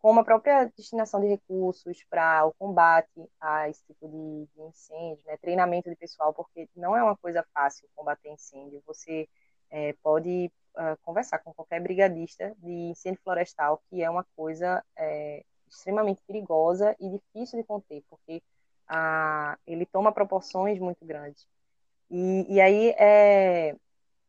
como 0.00 0.20
a 0.20 0.24
própria 0.24 0.64
destinação 0.76 1.20
de 1.20 1.26
recursos 1.26 2.04
para 2.08 2.46
o 2.46 2.54
combate 2.54 3.28
a 3.40 3.68
esse 3.68 3.82
tipo 3.84 4.08
de, 4.08 4.48
de 4.54 4.62
incêndio, 4.62 5.24
né? 5.26 5.36
treinamento 5.36 5.90
de 5.90 5.96
pessoal, 5.96 6.32
porque 6.32 6.68
não 6.76 6.96
é 6.96 7.02
uma 7.02 7.16
coisa 7.16 7.44
fácil 7.52 7.88
combater 7.96 8.30
incêndio. 8.30 8.82
Você 8.86 9.28
é, 9.70 9.92
pode 10.02 10.50
uh, 10.76 10.96
conversar 11.02 11.38
com 11.40 11.52
qualquer 11.52 11.80
brigadista 11.80 12.54
de 12.58 12.70
incêndio 12.90 13.20
florestal, 13.22 13.82
que 13.90 14.02
é 14.02 14.08
uma 14.08 14.24
coisa 14.36 14.84
é, 14.96 15.44
extremamente 15.70 16.20
perigosa 16.26 16.96
e 17.00 17.08
difícil 17.10 17.58
de 17.58 17.66
conter, 17.66 18.02
porque 18.08 18.42
uh, 18.90 19.58
ele 19.66 19.86
toma 19.86 20.12
proporções 20.12 20.78
muito 20.78 21.04
grandes. 21.04 21.46
E, 22.10 22.46
e 22.54 22.60
aí, 22.60 22.90
é, 22.98 23.76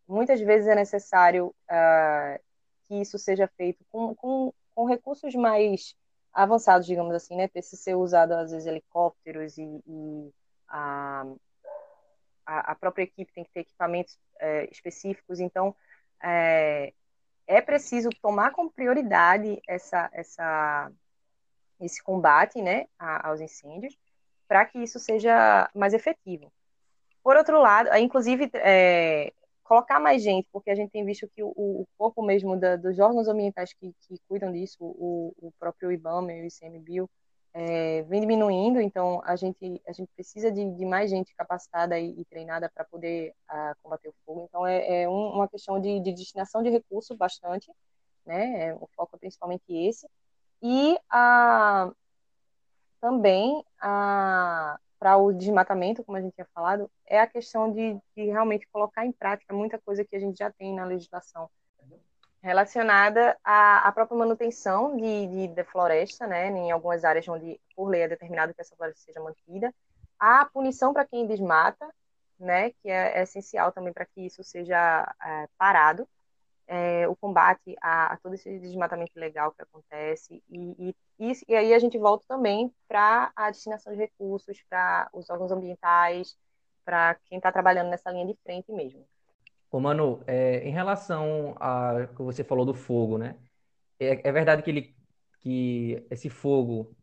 muitas 0.08 0.40
vezes 0.42 0.68
é 0.68 0.76
necessário 0.76 1.48
uh, 1.48 2.40
que 2.84 2.96
isso 2.96 3.18
seja 3.18 3.48
feito 3.48 3.84
com, 3.90 4.14
com 4.16 4.54
com 4.80 4.86
recursos 4.86 5.36
mais 5.36 5.94
avançados, 6.32 6.88
digamos 6.88 7.14
assim, 7.14 7.36
né? 7.36 7.50
Precisa 7.50 7.82
ser 7.82 7.96
usado, 7.96 8.32
às 8.32 8.52
vezes, 8.52 8.66
helicópteros 8.66 9.58
e, 9.58 9.84
e 9.86 10.34
a, 10.70 11.26
a, 12.46 12.76
própria 12.76 13.04
equipe 13.04 13.34
tem 13.34 13.44
que 13.44 13.52
ter 13.52 13.60
equipamentos 13.60 14.18
é, 14.40 14.70
específicos. 14.72 15.42
Então, 15.42 15.76
é, 16.24 16.94
é 17.46 17.60
preciso 17.60 18.10
tomar 18.22 18.52
como 18.52 18.72
prioridade 18.72 19.62
essa, 19.68 20.10
essa, 20.14 20.90
esse 21.80 22.04
combate 22.04 22.62
né, 22.62 22.88
aos 22.98 23.40
incêndios 23.40 23.98
para 24.48 24.66
que 24.66 24.80
isso 24.80 25.00
seja 25.00 25.70
mais 25.76 25.94
efetivo. 25.94 26.52
Por 27.24 27.36
outro 27.36 27.62
lado, 27.62 27.96
inclusive, 27.98 28.50
é, 28.56 29.32
colocar 29.64 30.00
mais 30.00 30.24
gente, 30.24 30.48
porque 30.52 30.72
a 30.72 30.76
gente 30.76 30.90
tem 30.90 31.06
visto 31.06 31.30
que 31.36 31.44
o, 31.44 31.50
o 31.56 31.86
corpo 31.98 32.24
mesmo 32.24 32.58
da, 32.58 32.76
dos 32.76 32.98
órgãos 32.98 33.28
ambientais 33.28 33.72
que, 33.74 33.94
que 34.02 34.16
cuidam 34.28 34.52
disso, 34.52 34.78
o, 34.82 35.34
o 35.38 35.52
próprio 35.60 35.92
IBAMA 35.92 36.34
e 36.34 36.42
o 36.42 36.48
ICMBio, 36.48 37.10
é, 37.54 38.04
vem 38.04 38.22
diminuindo, 38.22 38.80
então 38.80 39.22
a 39.24 39.36
gente, 39.36 39.82
a 39.88 39.92
gente 39.92 40.10
precisa 40.16 40.52
de, 40.52 40.70
de 40.76 40.86
mais 40.86 41.10
gente 41.10 41.34
capacitada 41.36 42.00
e, 42.00 42.20
e 42.20 42.26
treinada 42.26 42.70
para 42.74 42.86
poder 42.86 43.34
a, 43.48 43.76
combater 43.82 44.10
o 44.10 44.16
fogo. 44.26 44.46
Então 44.48 44.66
é, 44.66 45.04
é 45.04 45.10
um, 45.10 45.34
uma 45.34 45.48
questão 45.48 45.80
de, 45.80 46.00
de, 46.00 46.14
destinação 46.14 46.62
de 46.64 46.70
recursos 46.70 47.16
bastante, 47.18 47.72
né? 48.26 48.70
É, 48.70 48.76
o 48.76 48.88
foco 48.96 49.16
é 49.16 49.20
principalmente 49.20 49.64
esse. 49.70 50.08
E 50.62 51.00
a, 51.10 51.92
também 53.00 53.64
para 53.80 55.18
o 55.18 55.32
desmatamento, 55.32 56.04
como 56.04 56.18
a 56.18 56.22
gente 56.22 56.34
tinha 56.34 56.48
falado, 56.54 56.92
é 57.06 57.20
a 57.20 57.28
questão 57.28 57.72
de, 57.72 57.98
de, 58.16 58.26
realmente 58.26 58.68
colocar 58.68 59.06
em 59.06 59.12
prática 59.12 59.54
muita 59.54 59.80
coisa 59.80 60.04
que 60.04 60.16
a 60.16 60.20
gente 60.20 60.38
já 60.38 60.52
tem 60.52 60.76
na 60.76 60.84
legislação 60.84 61.50
relacionada 62.42 63.38
à, 63.44 63.88
à 63.88 63.92
própria 63.92 64.18
manutenção 64.18 64.96
de, 64.96 65.28
de, 65.28 65.48
de, 65.48 65.64
floresta, 65.66 66.26
né, 66.26 66.48
em 66.48 66.72
algumas 66.72 67.04
áreas 67.04 67.28
onde 67.28 67.60
por 67.76 67.88
lei 67.88 68.02
é 68.02 68.08
determinado 68.08 68.54
que 68.54 68.62
essa 68.62 68.76
floresta 68.76 69.02
seja 69.02 69.20
mantida, 69.20 69.74
a 70.18 70.46
punição 70.46 70.94
para 70.94 71.06
quem 71.06 71.28
desmata, 71.28 71.88
né, 72.40 72.72
que 72.72 72.90
é, 72.90 73.20
é 73.20 73.24
essencial 73.24 73.72
também 73.72 73.92
para 73.92 74.06
que 74.06 74.22
isso 74.22 74.44
seja 74.44 75.14
é, 75.22 75.48
parado, 75.58 76.08
é, 76.70 77.08
o 77.08 77.16
combate 77.16 77.76
a, 77.82 78.14
a, 78.14 78.18
todo 78.18 78.36
esse 78.36 78.60
desmatamento 78.60 79.12
ilegal 79.16 79.52
que 79.52 79.64
acontece, 79.64 80.44
e, 80.48 80.94
e, 81.20 81.34
e 81.48 81.56
aí 81.56 81.74
a 81.74 81.80
gente 81.80 81.98
volta 81.98 82.24
também 82.28 82.72
para 82.88 83.32
a 83.36 83.50
destinação 83.50 83.92
de 83.92 83.98
recursos, 83.98 84.62
para 84.70 85.10
os 85.12 85.28
órgãos 85.32 85.52
ambientais, 85.52 86.38
para 86.86 87.16
quem 87.26 87.40
está 87.40 87.52
trabalhando 87.52 87.90
nessa 87.90 88.12
linha 88.12 88.28
de 88.28 88.38
frente 88.44 88.72
mesmo. 88.72 89.04
Ô 89.72 89.80
Manu, 89.80 90.24
é, 90.28 90.60
em 90.60 90.72
relação 90.72 91.56
a 91.60 92.08
que 92.16 92.22
você 92.22 92.44
falou 92.44 92.66
do 92.66 92.76
fogo, 92.76 93.18
né? 93.18 93.36
É, 94.00 94.30
é 94.30 94.32
verdade 94.32 94.62
que, 94.62 94.70
ele, 94.70 94.96
que 95.40 96.06
esse 96.12 96.30
fogo 96.30 96.96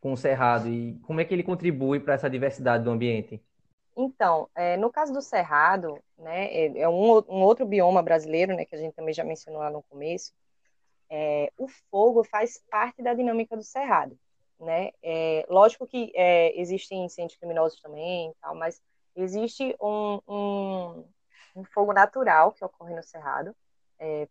com 0.00 0.14
o 0.14 0.16
cerrado, 0.16 0.68
e 0.68 0.98
como 1.00 1.20
é 1.20 1.24
que 1.24 1.34
ele 1.34 1.42
contribui 1.42 2.00
para 2.00 2.14
essa 2.14 2.30
diversidade 2.30 2.82
do 2.82 2.90
ambiente? 2.90 3.42
Então, 3.96 4.48
é, 4.54 4.76
no 4.76 4.90
caso 4.90 5.12
do 5.12 5.20
Cerrado, 5.20 6.02
né, 6.16 6.46
é, 6.46 6.78
é 6.80 6.88
um, 6.88 7.18
um, 7.28 7.42
outro 7.42 7.66
bioma 7.66 8.02
brasileiro, 8.02 8.54
né, 8.56 8.64
que 8.64 8.74
a 8.74 8.78
gente 8.78 8.94
também 8.94 9.12
já 9.12 9.22
mencionou 9.22 9.60
lá 9.60 9.70
no 9.70 9.82
começo, 9.82 10.32
é, 11.10 11.52
o 11.58 11.68
fogo 11.90 12.24
faz 12.24 12.58
parte 12.70 13.02
da 13.02 13.12
dinâmica 13.12 13.54
do 13.54 13.62
Cerrado, 13.62 14.18
né? 14.58 14.92
É, 15.02 15.44
lógico 15.50 15.86
que 15.86 16.10
é, 16.14 16.58
existem 16.58 17.04
incêndios 17.04 17.38
criminosos 17.38 17.78
também, 17.82 18.32
tal, 18.40 18.54
mas 18.54 18.80
existe 19.14 19.76
um, 19.78 20.20
um, 20.26 21.04
um, 21.56 21.64
fogo 21.64 21.92
natural 21.92 22.52
que 22.52 22.64
ocorre 22.64 22.94
no 22.94 23.02
Cerrado, 23.02 23.54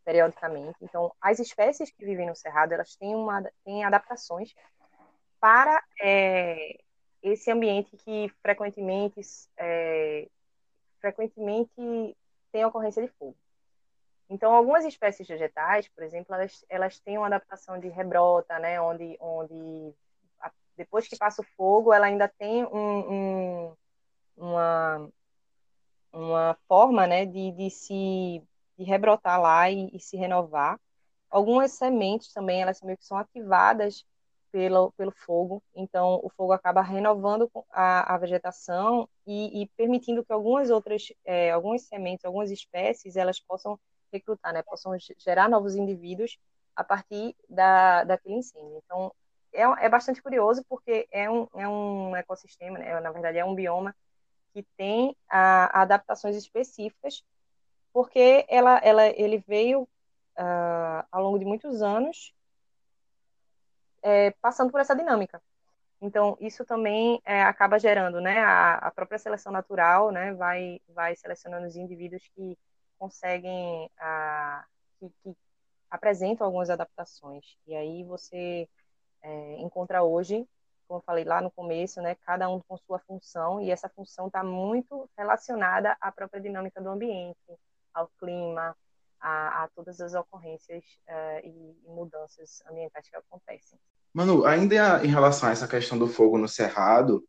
periodicamente. 0.03 0.75
Então, 0.81 1.13
as 1.21 1.39
espécies 1.39 1.89
que 1.91 2.03
vivem 2.03 2.27
no 2.27 2.35
Cerrado, 2.35 2.73
elas 2.73 2.93
têm, 2.97 3.15
uma, 3.15 3.41
têm 3.63 3.85
adaptações 3.85 4.53
para 5.39 5.81
esse 7.21 7.51
ambiente 7.51 7.95
que 7.97 8.29
frequentemente, 8.41 9.21
é, 9.57 10.27
frequentemente 10.99 12.15
tem 12.51 12.65
ocorrência 12.65 13.01
de 13.01 13.11
fogo. 13.13 13.35
Então, 14.29 14.53
algumas 14.53 14.85
espécies 14.85 15.27
vegetais, 15.27 15.87
por 15.89 16.03
exemplo, 16.03 16.33
elas, 16.33 16.65
elas 16.69 16.99
têm 16.99 17.17
uma 17.17 17.27
adaptação 17.27 17.77
de 17.79 17.89
rebrota, 17.89 18.57
né, 18.59 18.79
onde, 18.79 19.17
onde 19.19 19.93
depois 20.75 21.07
que 21.07 21.17
passa 21.17 21.41
o 21.41 21.45
fogo, 21.55 21.93
ela 21.93 22.07
ainda 22.07 22.27
tem 22.27 22.65
um, 22.65 23.67
um, 23.67 23.75
uma, 24.37 25.09
uma 26.11 26.57
forma 26.67 27.05
né, 27.05 27.25
de, 27.25 27.51
de 27.51 27.69
se 27.69 28.41
de 28.77 28.83
rebrotar 28.83 29.39
lá 29.39 29.69
e, 29.69 29.89
e 29.93 29.99
se 29.99 30.17
renovar. 30.17 30.79
Algumas 31.29 31.73
sementes 31.73 32.33
também, 32.33 32.61
elas 32.61 32.81
meio 32.81 32.97
que 32.97 33.05
são 33.05 33.17
ativadas 33.17 34.03
pelo, 34.51 34.91
pelo 34.93 35.11
fogo. 35.11 35.63
Então, 35.75 36.19
o 36.23 36.29
fogo 36.29 36.53
acaba 36.53 36.81
renovando 36.81 37.49
a, 37.71 38.15
a 38.15 38.17
vegetação 38.17 39.07
e, 39.25 39.63
e, 39.63 39.67
permitindo 39.77 40.23
que 40.23 40.33
algumas 40.33 40.69
outras, 40.69 41.11
é, 41.25 41.51
algumas 41.51 41.83
sementes, 41.83 42.25
algumas 42.25 42.51
espécies, 42.51 43.15
elas 43.15 43.39
possam 43.39 43.79
recrutar, 44.11 44.53
né, 44.53 44.61
possam 44.61 44.95
gerar 45.17 45.49
novos 45.49 45.75
indivíduos 45.75 46.37
a 46.75 46.83
partir 46.83 47.35
da, 47.49 48.03
daquele 48.03 48.35
incêndio. 48.35 48.81
Então, 48.85 49.13
é, 49.53 49.85
é 49.85 49.89
bastante 49.89 50.21
curioso 50.21 50.63
porque 50.67 51.07
é 51.11 51.29
um, 51.29 51.47
é 51.55 51.67
um 51.67 52.15
ecossistema, 52.15 52.77
né, 52.77 52.99
na 52.99 53.11
verdade, 53.11 53.37
é 53.37 53.45
um 53.45 53.55
bioma 53.55 53.95
que 54.53 54.63
tem 54.77 55.15
a, 55.29 55.81
adaptações 55.81 56.35
específicas, 56.35 57.23
porque 57.93 58.45
ela, 58.49 58.77
ela, 58.79 59.07
ele 59.07 59.37
veio 59.47 59.83
uh, 59.83 61.07
ao 61.11 61.23
longo 61.23 61.39
de 61.39 61.45
muitos 61.45 61.81
anos 61.81 62.33
é, 64.01 64.31
passando 64.41 64.71
por 64.71 64.81
essa 64.81 64.95
dinâmica. 64.95 65.41
Então, 66.01 66.35
isso 66.41 66.65
também 66.65 67.21
é, 67.23 67.43
acaba 67.43 67.77
gerando, 67.79 68.19
né, 68.19 68.39
a, 68.39 68.75
a, 68.75 68.91
própria 68.91 69.19
seleção 69.19 69.51
natural, 69.51 70.11
né, 70.11 70.33
vai, 70.33 70.81
vai 70.89 71.15
selecionando 71.15 71.67
os 71.67 71.75
indivíduos 71.75 72.27
que 72.35 72.57
conseguem, 72.97 73.89
a, 73.99 74.65
que, 74.99 75.09
que 75.23 75.37
apresentam 75.91 76.45
algumas 76.47 76.71
adaptações. 76.71 77.57
E 77.67 77.75
aí 77.75 78.03
você 78.03 78.67
é, 79.21 79.57
encontra 79.59 80.03
hoje, 80.03 80.47
como 80.87 80.99
eu 80.99 81.03
falei 81.03 81.23
lá 81.23 81.39
no 81.39 81.51
começo, 81.51 82.01
né, 82.01 82.15
cada 82.15 82.49
um 82.49 82.59
com 82.61 82.77
sua 82.77 82.97
função, 82.99 83.61
e 83.61 83.69
essa 83.69 83.87
função 83.89 84.27
está 84.27 84.43
muito 84.43 85.07
relacionada 85.15 85.95
à 86.01 86.11
própria 86.11 86.41
dinâmica 86.41 86.81
do 86.81 86.89
ambiente, 86.89 87.37
ao 87.93 88.07
clima, 88.19 88.75
a, 89.21 89.63
a 89.63 89.67
todas 89.75 90.01
as 90.01 90.13
ocorrências 90.13 90.83
uh, 91.07 91.45
e, 91.45 91.75
mudanças 91.87 92.63
ambientais 92.69 93.07
que 93.09 93.15
acontecem. 93.15 93.79
Manu, 94.13 94.45
ainda 94.45 95.03
em 95.05 95.07
relação 95.07 95.49
a 95.49 95.51
essa 95.51 95.67
questão 95.67 95.97
do 95.97 96.07
fogo 96.07 96.37
no 96.37 96.47
cerrado, 96.47 97.23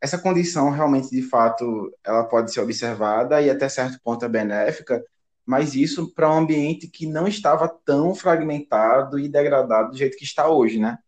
essa 0.00 0.18
condição 0.18 0.70
realmente, 0.70 1.10
de 1.10 1.22
fato, 1.22 1.90
ela 2.04 2.24
pode 2.24 2.52
ser 2.52 2.60
observada 2.60 3.40
e 3.40 3.48
até 3.48 3.68
certo 3.68 3.98
ponto 4.02 4.24
é 4.24 4.28
benéfica, 4.28 5.02
mas 5.44 5.74
isso 5.74 6.12
para 6.12 6.30
um 6.30 6.38
ambiente 6.38 6.88
que 6.88 7.06
não 7.06 7.26
estava 7.26 7.68
tão 7.68 8.14
fragmentado 8.14 9.18
e 9.18 9.28
degradado 9.28 9.90
do 9.90 9.96
jeito 9.96 10.16
que 10.16 10.24
está 10.24 10.48
hoje, 10.48 10.78
né? 10.78 10.98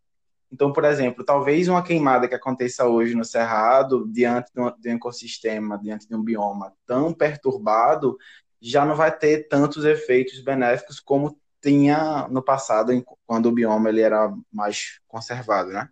Então, 0.51 0.73
por 0.73 0.83
exemplo, 0.83 1.23
talvez 1.23 1.67
uma 1.67 1.83
queimada 1.83 2.27
que 2.27 2.33
aconteça 2.33 2.85
hoje 2.85 3.13
no 3.13 3.23
Cerrado, 3.23 4.07
diante 4.11 4.51
de 4.79 4.89
um 4.89 4.95
ecossistema, 4.95 5.77
diante 5.77 6.07
de 6.07 6.15
um 6.15 6.23
bioma 6.23 6.73
tão 6.87 7.13
perturbado, 7.13 8.17
já 8.61 8.85
não 8.85 8.95
vai 8.95 9.15
ter 9.15 9.47
tantos 9.47 9.85
efeitos 9.85 10.41
benéficos 10.41 10.99
como 10.99 11.39
tinha 11.61 12.27
no 12.29 12.41
passado, 12.41 12.91
quando 13.25 13.47
o 13.47 13.51
bioma 13.51 13.89
ele 13.89 14.01
era 14.01 14.33
mais 14.51 14.99
conservado, 15.07 15.71
né? 15.71 15.89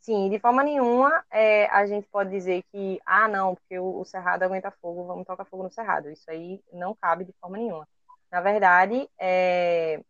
Sim, 0.00 0.30
de 0.30 0.38
forma 0.38 0.62
nenhuma 0.62 1.24
é, 1.32 1.66
a 1.66 1.84
gente 1.84 2.06
pode 2.08 2.30
dizer 2.30 2.62
que, 2.70 3.00
ah, 3.04 3.26
não, 3.26 3.56
porque 3.56 3.76
o, 3.76 4.00
o, 4.00 4.04
cerrado 4.04 4.44
aguenta 4.44 4.70
fogo, 4.70 5.04
vamos 5.04 5.26
tocar 5.26 5.44
fogo 5.44 5.64
no 5.64 5.70
cerrado. 5.70 6.08
Isso 6.08 6.30
aí 6.30 6.62
não 6.72 6.94
cabe 6.94 7.24
de 7.24 7.32
forma 7.40 7.58
nenhuma. 7.58 7.88
Na 8.30 8.40
verdade, 8.40 9.08
é, 9.18 10.00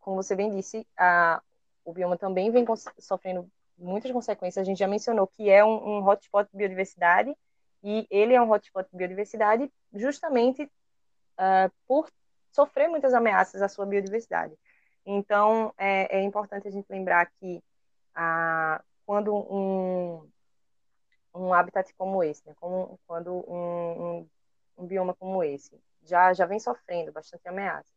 como 0.00 0.16
você 0.16 0.34
bem 0.34 0.50
disse, 0.50 0.86
a, 0.96 1.42
o 1.84 1.92
bioma 1.92 2.16
também 2.16 2.50
vem 2.50 2.64
sofrendo 2.98 3.46
muitas 3.76 4.10
consequências. 4.12 4.62
A 4.62 4.64
gente 4.64 4.78
já 4.78 4.88
mencionou 4.88 5.26
que 5.26 5.50
é 5.50 5.62
um, 5.62 5.98
um 5.98 6.08
hotspot 6.08 6.48
de 6.50 6.56
biodiversidade, 6.56 7.36
e 7.84 8.06
ele 8.10 8.32
é 8.32 8.40
um 8.40 8.50
hotspot 8.50 8.88
de 8.90 8.96
biodiversidade 8.96 9.70
justamente 9.92 10.62
uh, 10.62 11.70
por 11.86 12.10
sofrer 12.50 12.88
muitas 12.88 13.12
ameaças 13.12 13.60
à 13.60 13.68
sua 13.68 13.84
biodiversidade. 13.84 14.54
Então, 15.04 15.72
é, 15.76 16.18
é 16.18 16.22
importante 16.22 16.66
a 16.66 16.70
gente 16.70 16.86
lembrar 16.88 17.30
que 17.38 17.62
ah, 18.14 18.82
quando 19.04 19.34
um, 19.34 20.26
um 21.34 21.52
habitat 21.52 21.92
como 21.94 22.22
esse, 22.22 22.46
né, 22.46 22.54
como, 22.58 22.98
quando 23.06 23.34
um, 23.46 24.20
um, 24.20 24.28
um, 24.78 24.86
bioma 24.86 25.12
como 25.14 25.42
esse 25.42 25.78
já, 26.04 26.32
já 26.32 26.46
vem 26.46 26.58
sofrendo 26.58 27.12
bastante 27.12 27.46
ameaças, 27.46 27.92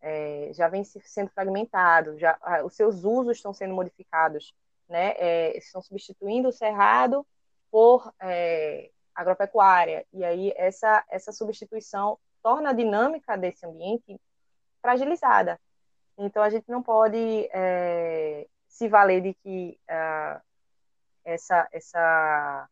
é, 0.00 0.50
já 0.52 0.68
vem 0.68 0.84
sendo 0.84 1.30
fragmentado, 1.30 2.16
já, 2.18 2.38
os 2.64 2.74
seus 2.76 3.02
usos 3.04 3.38
estão 3.38 3.52
sendo 3.52 3.74
modificados, 3.74 4.54
né, 4.88 5.14
é, 5.16 5.56
estão 5.56 5.82
substituindo 5.82 6.48
o 6.48 6.52
cerrado 6.52 7.26
por 7.70 8.12
é, 8.20 8.90
agropecuária, 9.14 10.04
e 10.12 10.24
aí 10.24 10.52
essa, 10.56 11.04
essa 11.08 11.32
substituição 11.32 12.18
torna 12.42 12.70
a 12.70 12.74
dinâmica 12.74 13.36
desse 13.36 13.64
ambiente 13.64 14.20
fragilizada. 14.82 15.58
Então, 16.18 16.42
a 16.42 16.50
gente 16.50 16.68
não 16.68 16.82
pode 16.82 17.48
é, 17.52 18.46
se 18.68 18.88
valer 18.88 19.22
de 19.22 19.34
que 19.34 19.78
uh, 19.88 20.40
essa, 21.24 21.66
essa, 21.72 22.68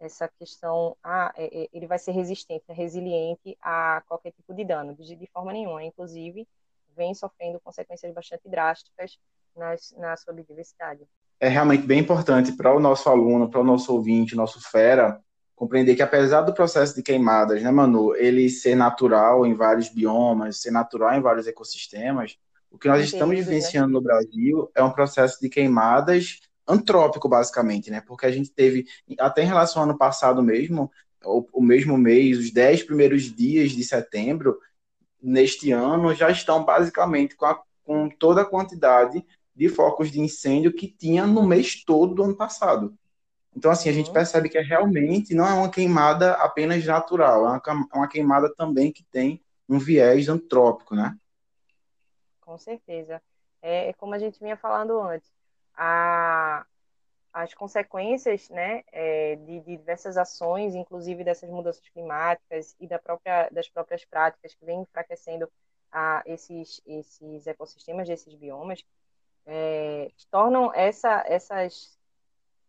essa 0.00 0.28
questão, 0.38 0.96
ah, 1.02 1.32
é, 1.36 1.62
é, 1.62 1.68
ele 1.72 1.86
vai 1.86 1.98
ser 1.98 2.12
resistente, 2.12 2.64
resiliente 2.68 3.56
a 3.62 4.02
qualquer 4.08 4.32
tipo 4.32 4.52
de 4.52 4.64
dano, 4.64 4.94
de, 4.94 5.14
de 5.14 5.26
forma 5.28 5.52
nenhuma. 5.52 5.84
Inclusive, 5.84 6.46
vem 6.96 7.14
sofrendo 7.14 7.60
consequências 7.60 8.12
bastante 8.12 8.48
drásticas 8.48 9.18
nas, 9.56 9.94
na 9.96 10.16
sua 10.16 10.32
biodiversidade. 10.32 11.06
É 11.38 11.48
realmente 11.48 11.86
bem 11.86 12.00
importante 12.00 12.52
para 12.52 12.74
o 12.74 12.80
nosso 12.80 13.08
aluno, 13.08 13.48
para 13.50 13.60
o 13.60 13.64
nosso 13.64 13.94
ouvinte, 13.94 14.36
nosso 14.36 14.60
fera, 14.60 15.22
compreender 15.54 15.94
que 15.94 16.02
apesar 16.02 16.42
do 16.42 16.54
processo 16.54 16.94
de 16.94 17.02
queimadas, 17.02 17.62
né, 17.62 17.70
Manu, 17.70 18.14
ele 18.16 18.48
ser 18.48 18.74
natural 18.74 19.46
em 19.46 19.54
vários 19.54 19.88
biomas, 19.88 20.60
ser 20.60 20.70
natural 20.70 21.14
em 21.14 21.20
vários 21.20 21.46
ecossistemas, 21.46 22.36
o 22.70 22.78
que 22.78 22.88
nós 22.88 22.98
Entendi, 22.98 23.14
estamos 23.14 23.36
né? 23.36 23.42
vivenciando 23.42 23.88
né? 23.88 23.92
no 23.92 24.00
Brasil 24.00 24.70
é 24.74 24.82
um 24.82 24.90
processo 24.90 25.40
de 25.40 25.48
queimadas 25.48 26.40
antrópico, 26.66 27.28
basicamente, 27.28 27.90
né? 27.90 28.00
Porque 28.00 28.24
a 28.24 28.30
gente 28.30 28.50
teve, 28.50 28.86
até 29.18 29.42
em 29.42 29.46
relação 29.46 29.82
ao 29.82 29.88
ano 29.88 29.98
passado 29.98 30.42
mesmo, 30.42 30.90
o, 31.24 31.46
o 31.52 31.62
mesmo 31.62 31.98
mês, 31.98 32.38
os 32.38 32.50
dez 32.50 32.82
primeiros 32.82 33.24
dias 33.24 33.72
de 33.72 33.84
setembro, 33.84 34.58
neste 35.20 35.70
ano, 35.70 36.14
já 36.14 36.30
estão 36.30 36.64
basicamente 36.64 37.36
com, 37.36 37.46
a, 37.46 37.60
com 37.84 38.08
toda 38.08 38.42
a 38.42 38.46
quantidade 38.46 39.24
de 39.54 39.68
focos 39.68 40.10
de 40.10 40.20
incêndio 40.20 40.72
que 40.72 40.88
tinha 40.88 41.26
no 41.26 41.46
mês 41.46 41.84
todo 41.84 42.14
do 42.14 42.24
ano 42.24 42.36
passado. 42.36 42.96
Então, 43.54 43.70
assim, 43.70 43.88
a 43.88 43.92
gente 43.92 44.08
uhum. 44.08 44.14
percebe 44.14 44.48
que 44.48 44.58
é 44.58 44.62
realmente 44.62 45.34
não 45.34 45.46
é 45.46 45.52
uma 45.52 45.70
queimada 45.70 46.32
apenas 46.34 46.84
natural, 46.84 47.54
é, 47.54 47.60
é 47.66 47.96
uma 47.96 48.08
queimada 48.08 48.52
também 48.54 48.92
que 48.92 49.04
tem 49.04 49.42
um 49.68 49.78
viés 49.78 50.28
antrópico, 50.28 50.94
né? 50.94 51.16
Com 52.40 52.58
certeza. 52.58 53.22
É, 53.60 53.90
é 53.90 53.92
como 53.92 54.14
a 54.14 54.18
gente 54.18 54.40
vinha 54.40 54.56
falando 54.56 54.98
antes, 55.00 55.30
a, 55.74 56.66
as 57.32 57.54
consequências 57.54 58.50
né, 58.50 58.82
é, 58.92 59.36
de, 59.36 59.60
de, 59.60 59.76
diversas 59.76 60.16
ações, 60.16 60.74
inclusive 60.74 61.24
dessas 61.24 61.48
mudanças 61.48 61.88
climáticas 61.88 62.74
e 62.80 62.86
da 62.86 62.98
própria, 62.98 63.48
das 63.50 63.68
próprias 63.68 64.04
práticas 64.04 64.54
que 64.54 64.64
vêm 64.64 64.82
enfraquecendo 64.82 65.48
a 65.90 66.22
esses, 66.26 66.82
esses 66.86 67.46
ecossistemas 67.46 68.08
desses 68.08 68.34
biomas, 68.34 68.84
é, 69.46 70.10
tornam 70.30 70.72
essa, 70.74 71.24
essas 71.26 71.98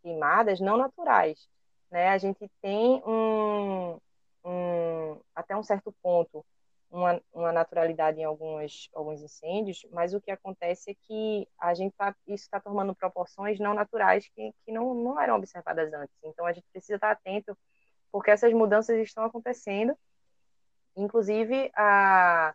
queimadas 0.04 0.60
não 0.60 0.76
naturais. 0.76 1.48
Né? 1.90 2.08
A 2.08 2.18
gente 2.18 2.46
tem 2.60 3.02
um, 3.06 3.98
um, 4.44 5.20
até 5.34 5.56
um 5.56 5.62
certo 5.62 5.94
ponto 6.02 6.44
uma, 6.90 7.20
uma 7.32 7.52
naturalidade 7.52 8.20
em 8.20 8.24
alguns, 8.24 8.88
alguns 8.94 9.20
incêndios, 9.20 9.84
mas 9.90 10.14
o 10.14 10.20
que 10.20 10.30
acontece 10.30 10.92
é 10.92 10.94
que 10.94 11.48
a 11.58 11.74
gente 11.74 11.92
tá, 11.96 12.14
isso 12.26 12.44
está 12.44 12.60
tomando 12.60 12.94
proporções 12.94 13.58
não 13.58 13.74
naturais 13.74 14.28
que, 14.28 14.52
que 14.64 14.70
não, 14.70 14.94
não 14.94 15.20
eram 15.20 15.36
observadas 15.36 15.92
antes. 15.92 16.14
Então 16.22 16.46
a 16.46 16.52
gente 16.52 16.66
precisa 16.70 16.94
estar 16.94 17.10
atento 17.10 17.56
porque 18.12 18.30
essas 18.30 18.52
mudanças 18.52 18.96
estão 18.98 19.24
acontecendo. 19.24 19.96
Inclusive, 20.96 21.72
a, 21.74 22.54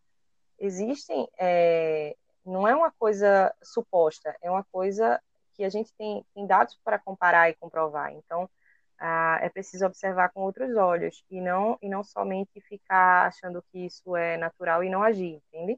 existem, 0.58 1.28
é, 1.38 2.16
não 2.46 2.66
é 2.66 2.74
uma 2.74 2.92
coisa 2.92 3.54
suposta, 3.62 4.34
é 4.42 4.50
uma 4.50 4.64
coisa 4.72 5.22
que 5.60 5.66
a 5.66 5.70
gente 5.70 5.92
tem, 5.98 6.24
tem 6.34 6.48
dados 6.48 6.80
para 6.86 6.98
comparar 6.98 7.50
e 7.50 7.54
comprovar. 7.54 8.14
Então, 8.14 8.50
ah, 8.98 9.40
é 9.42 9.50
preciso 9.50 9.86
observar 9.86 10.30
com 10.30 10.42
outros 10.42 10.74
olhos 10.78 11.22
e 11.30 11.42
não 11.42 11.78
e 11.82 11.90
não 11.90 12.02
somente 12.02 12.62
ficar 12.62 13.28
achando 13.28 13.62
que 13.70 13.80
isso 13.86 14.16
é 14.16 14.38
natural 14.38 14.86
e 14.86 14.90
não 14.90 15.04
agir, 15.04 15.42
entende? 15.52 15.78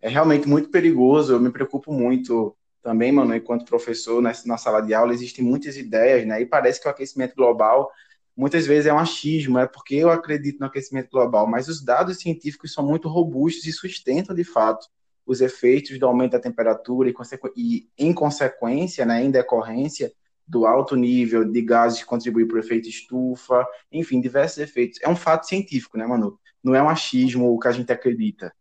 É 0.00 0.08
realmente 0.08 0.48
muito 0.48 0.70
perigoso. 0.70 1.34
Eu 1.34 1.40
me 1.40 1.50
preocupo 1.50 1.92
muito 1.92 2.56
também, 2.82 3.12
mano, 3.12 3.34
enquanto 3.34 3.66
professor 3.66 4.22
na 4.22 4.56
sala 4.56 4.80
de 4.80 4.94
aula 4.94 5.12
existem 5.12 5.44
muitas 5.44 5.76
ideias, 5.76 6.26
né? 6.26 6.40
E 6.40 6.46
parece 6.46 6.80
que 6.80 6.88
o 6.88 6.90
aquecimento 6.90 7.34
global 7.34 7.92
muitas 8.34 8.66
vezes 8.66 8.86
é 8.86 8.94
um 8.94 8.98
achismo, 8.98 9.58
é 9.58 9.66
porque 9.66 9.94
eu 9.94 10.10
acredito 10.10 10.58
no 10.58 10.66
aquecimento 10.66 11.10
global, 11.10 11.46
mas 11.46 11.68
os 11.68 11.84
dados 11.84 12.18
científicos 12.18 12.72
são 12.72 12.86
muito 12.86 13.08
robustos 13.08 13.66
e 13.66 13.72
sustentam 13.72 14.34
de 14.34 14.44
fato 14.44 14.88
os 15.26 15.40
efeitos 15.40 15.98
do 15.98 16.06
aumento 16.06 16.32
da 16.32 16.40
temperatura 16.40 17.10
e, 17.10 17.14
e 17.56 17.88
em 17.98 18.14
consequência, 18.14 19.04
né, 19.04 19.22
em 19.22 19.30
decorrência, 19.30 20.12
do 20.46 20.64
alto 20.64 20.94
nível 20.94 21.44
de 21.44 21.60
gases 21.60 21.98
que 21.98 22.06
contribuem 22.06 22.46
para 22.46 22.56
o 22.56 22.60
efeito 22.60 22.88
estufa, 22.88 23.66
enfim, 23.90 24.20
diversos 24.20 24.58
efeitos. 24.58 25.00
É 25.02 25.08
um 25.08 25.16
fato 25.16 25.46
científico, 25.46 25.98
né, 25.98 26.06
Manu? 26.06 26.38
Não 26.62 26.74
é 26.74 26.80
um 26.80 26.88
achismo 26.88 27.52
o 27.52 27.58
que 27.58 27.66
a 27.66 27.72
gente 27.72 27.92
acredita. 27.92 28.54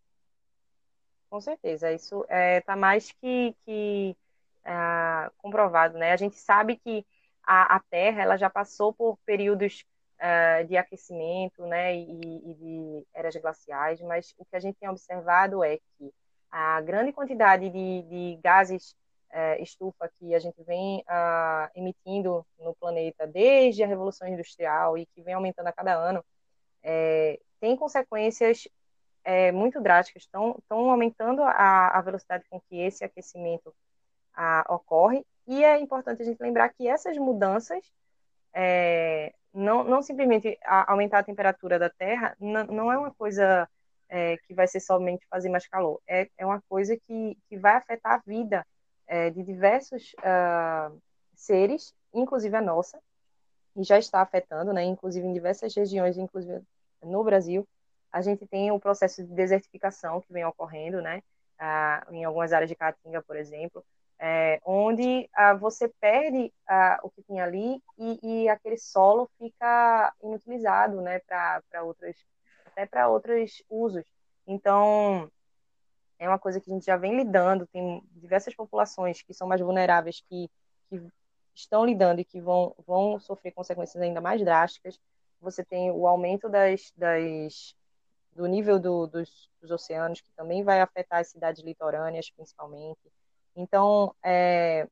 Com 1.29 1.39
certeza, 1.39 1.91
isso 1.91 2.21
está 2.23 2.35
é, 2.35 2.61
tá 2.61 2.75
mais 2.75 3.11
que, 3.11 3.55
que 3.65 4.15
é, 4.63 5.31
comprovado, 5.37 5.97
né? 5.97 6.11
A 6.11 6.17
gente 6.17 6.37
sabe 6.37 6.77
que 6.77 7.05
a, 7.43 7.75
a, 7.75 7.79
Terra 7.79 8.23
ela 8.23 8.37
já 8.37 8.49
passou 8.49 8.91
por 8.91 9.17
períodos 9.25 9.85
é, 10.17 10.63
de 10.63 10.77
aquecimento, 10.77 11.65
né, 11.67 11.95
e, 11.95 12.51
e 12.51 12.53
de 12.55 13.07
eras 13.13 13.35
glaciais, 13.35 14.01
mas 14.01 14.33
o 14.37 14.45
que 14.45 14.55
a 14.55 14.59
gente 14.59 14.77
tem 14.79 14.89
observado 14.89 15.63
é 15.63 15.77
que 15.77 16.11
a 16.57 16.79
grande 16.79 17.11
quantidade 17.11 17.69
de, 17.69 18.01
de 18.03 18.39
gases 18.41 18.95
é, 19.29 19.61
estufa 19.61 20.09
que 20.17 20.33
a 20.33 20.39
gente 20.39 20.63
vem 20.63 21.03
a, 21.05 21.69
emitindo 21.75 22.45
no 22.57 22.73
planeta 22.73 23.27
desde 23.27 23.83
a 23.83 23.87
Revolução 23.87 24.25
Industrial 24.25 24.97
e 24.97 25.05
que 25.07 25.21
vem 25.21 25.33
aumentando 25.33 25.67
a 25.67 25.73
cada 25.73 25.93
ano, 25.93 26.23
é, 26.81 27.37
tem 27.59 27.75
consequências 27.75 28.69
é, 29.25 29.51
muito 29.51 29.81
drásticas, 29.81 30.23
estão, 30.23 30.63
aumentando 30.69 31.43
a, 31.43 31.89
a, 31.89 32.01
velocidade 32.01 32.45
com 32.49 32.61
que 32.61 32.79
esse 32.79 33.03
aquecimento 33.03 33.75
a, 34.33 34.65
ocorre, 34.69 35.25
e 35.45 35.61
é 35.61 35.77
importante 35.77 36.21
a 36.21 36.25
gente 36.25 36.41
lembrar 36.41 36.69
que 36.69 36.87
essas 36.87 37.17
mudanças, 37.17 37.83
é, 38.53 39.33
não, 39.53 39.83
não 39.83 40.01
simplesmente 40.01 40.57
aumentar 40.63 41.19
a 41.19 41.23
temperatura 41.23 41.77
da 41.77 41.89
Terra, 41.89 42.33
não 42.39 42.89
é 42.93 42.97
uma 42.97 43.11
coisa 43.13 43.67
é, 44.09 44.37
que 44.37 44.53
vai 44.53 44.67
ser 44.67 44.79
somente 44.79 45.25
fazer 45.29 45.49
mais 45.49 45.67
calor, 45.67 46.01
é, 46.07 46.29
é 46.37 46.45
uma 46.45 46.61
coisa 46.69 46.95
que, 46.95 47.37
que 47.49 47.57
vai 47.57 47.75
afetar 47.75 48.13
a 48.13 48.21
vida 48.25 48.65
é, 49.07 49.29
de 49.29 49.43
diversos 49.43 50.13
uh, 50.19 51.01
seres, 51.35 51.93
inclusive 52.13 52.55
a 52.55 52.61
nossa, 52.61 52.99
e 53.75 53.83
já 53.83 53.99
está 53.99 54.21
afetando, 54.21 54.71
né, 54.73 54.83
inclusive 54.83 55.25
em 55.25 55.33
diversas 55.33 55.75
regiões, 55.75 56.17
inclusive 56.17 56.61
no 57.03 57.23
Brasil, 57.23 57.67
a 58.11 58.21
gente 58.21 58.47
tem 58.47 58.71
o 58.71 58.79
processo 58.79 59.23
de 59.23 59.33
desertificação 59.33 60.21
que 60.21 60.31
vem 60.31 60.45
ocorrendo, 60.45 61.01
né, 61.01 61.21
uh, 61.59 62.13
em 62.13 62.23
algumas 62.23 62.53
áreas 62.53 62.69
de 62.69 62.75
Caatinga, 62.75 63.21
por 63.21 63.35
exemplo, 63.35 63.83
é, 64.17 64.61
onde 64.65 65.29
uh, 65.37 65.57
você 65.59 65.89
perde 65.99 66.53
o 67.03 67.09
que 67.09 67.21
tem 67.23 67.41
ali 67.41 67.81
e, 67.97 68.43
e, 68.43 68.49
aquele 68.49 68.77
solo 68.77 69.29
fica 69.37 70.13
inutilizado, 70.23 71.01
né, 71.01 71.19
para 71.19 71.83
outras, 71.83 72.15
até 72.75 72.85
para 72.85 73.07
outros 73.07 73.63
usos. 73.69 74.03
Então, 74.45 75.31
é 76.19 76.27
uma 76.27 76.37
coisa 76.37 76.59
que 76.59 76.69
a 76.69 76.73
gente 76.73 76.85
já 76.85 76.97
vem 76.97 77.15
lidando, 77.15 77.65
tem 77.67 78.03
diversas 78.11 78.53
populações 78.53 79.21
que 79.21 79.33
são 79.33 79.47
mais 79.47 79.61
vulneráveis 79.61 80.21
que, 80.27 80.49
que 80.89 81.01
estão 81.53 81.85
lidando 81.85 82.19
e 82.19 82.25
que 82.25 82.41
vão, 82.41 82.75
vão 82.85 83.19
sofrer 83.19 83.51
consequências 83.51 84.01
ainda 84.01 84.19
mais 84.19 84.43
drásticas. 84.43 84.99
Você 85.39 85.63
tem 85.63 85.89
o 85.89 86.05
aumento 86.05 86.49
das, 86.49 86.91
das 86.95 87.75
do 88.33 88.45
nível 88.45 88.77
do, 88.77 89.07
dos, 89.07 89.49
dos, 89.61 89.71
oceanos, 89.71 90.19
que 90.19 90.29
também 90.35 90.61
vai 90.61 90.81
afetar 90.81 91.19
as 91.19 91.29
cidades 91.29 91.63
litorâneas, 91.63 92.29
principalmente. 92.29 92.99
Então, 93.55 94.13
é, 94.21 94.87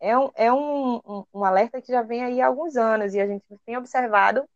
é, 0.00 0.16
um, 0.18 0.30
é 0.34 0.50
um, 0.50 1.24
um, 1.34 1.44
alerta 1.44 1.82
que 1.82 1.92
já 1.92 2.00
vem 2.00 2.24
aí 2.24 2.40
há 2.40 2.46
alguns 2.46 2.76
anos 2.76 3.14
e 3.14 3.20
a 3.20 3.26
gente 3.26 3.44
tem 3.66 3.76
observado 3.76 4.48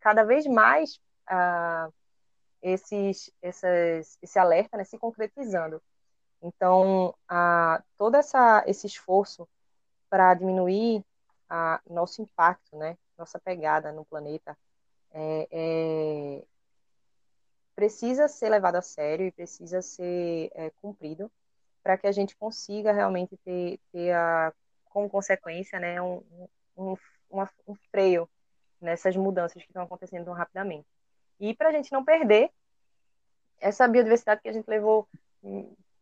cada 0.00 0.22
vez 0.22 0.46
mais 0.46 1.00
ah, 1.26 1.88
esses, 2.62 3.30
essas, 3.42 4.16
esse 4.22 4.38
alerta 4.38 4.76
né, 4.76 4.84
se 4.84 4.98
concretizando. 4.98 5.82
Então, 6.40 7.14
a, 7.28 7.82
todo 7.98 8.16
essa, 8.16 8.64
esse 8.66 8.86
esforço 8.86 9.48
para 10.08 10.34
diminuir 10.34 11.04
a, 11.48 11.80
nosso 11.88 12.22
impacto, 12.22 12.76
né, 12.76 12.96
nossa 13.18 13.38
pegada 13.38 13.92
no 13.92 14.04
planeta, 14.04 14.56
é, 15.12 15.48
é, 15.50 16.44
precisa 17.74 18.28
ser 18.28 18.48
levado 18.48 18.76
a 18.76 18.82
sério 18.82 19.26
e 19.26 19.32
precisa 19.32 19.82
ser 19.82 20.50
é, 20.54 20.70
cumprido 20.80 21.30
para 21.82 21.98
que 21.98 22.06
a 22.06 22.12
gente 22.12 22.36
consiga 22.36 22.92
realmente 22.92 23.36
ter, 23.38 23.80
ter 23.92 24.12
a, 24.12 24.52
como 24.86 25.10
consequência 25.10 25.80
né, 25.80 26.00
um, 26.00 26.22
um, 26.76 26.96
uma, 27.30 27.50
um 27.66 27.74
freio 27.90 28.28
nessas 28.80 29.16
mudanças 29.16 29.62
que 29.62 29.68
estão 29.68 29.82
acontecendo 29.82 30.24
tão 30.24 30.34
rapidamente. 30.34 30.86
E 31.40 31.54
para 31.54 31.68
a 31.68 31.72
gente 31.72 31.92
não 31.92 32.04
perder 32.04 32.50
essa 33.60 33.86
biodiversidade 33.86 34.42
que 34.42 34.48
a 34.48 34.52
gente 34.52 34.68
levou 34.68 35.08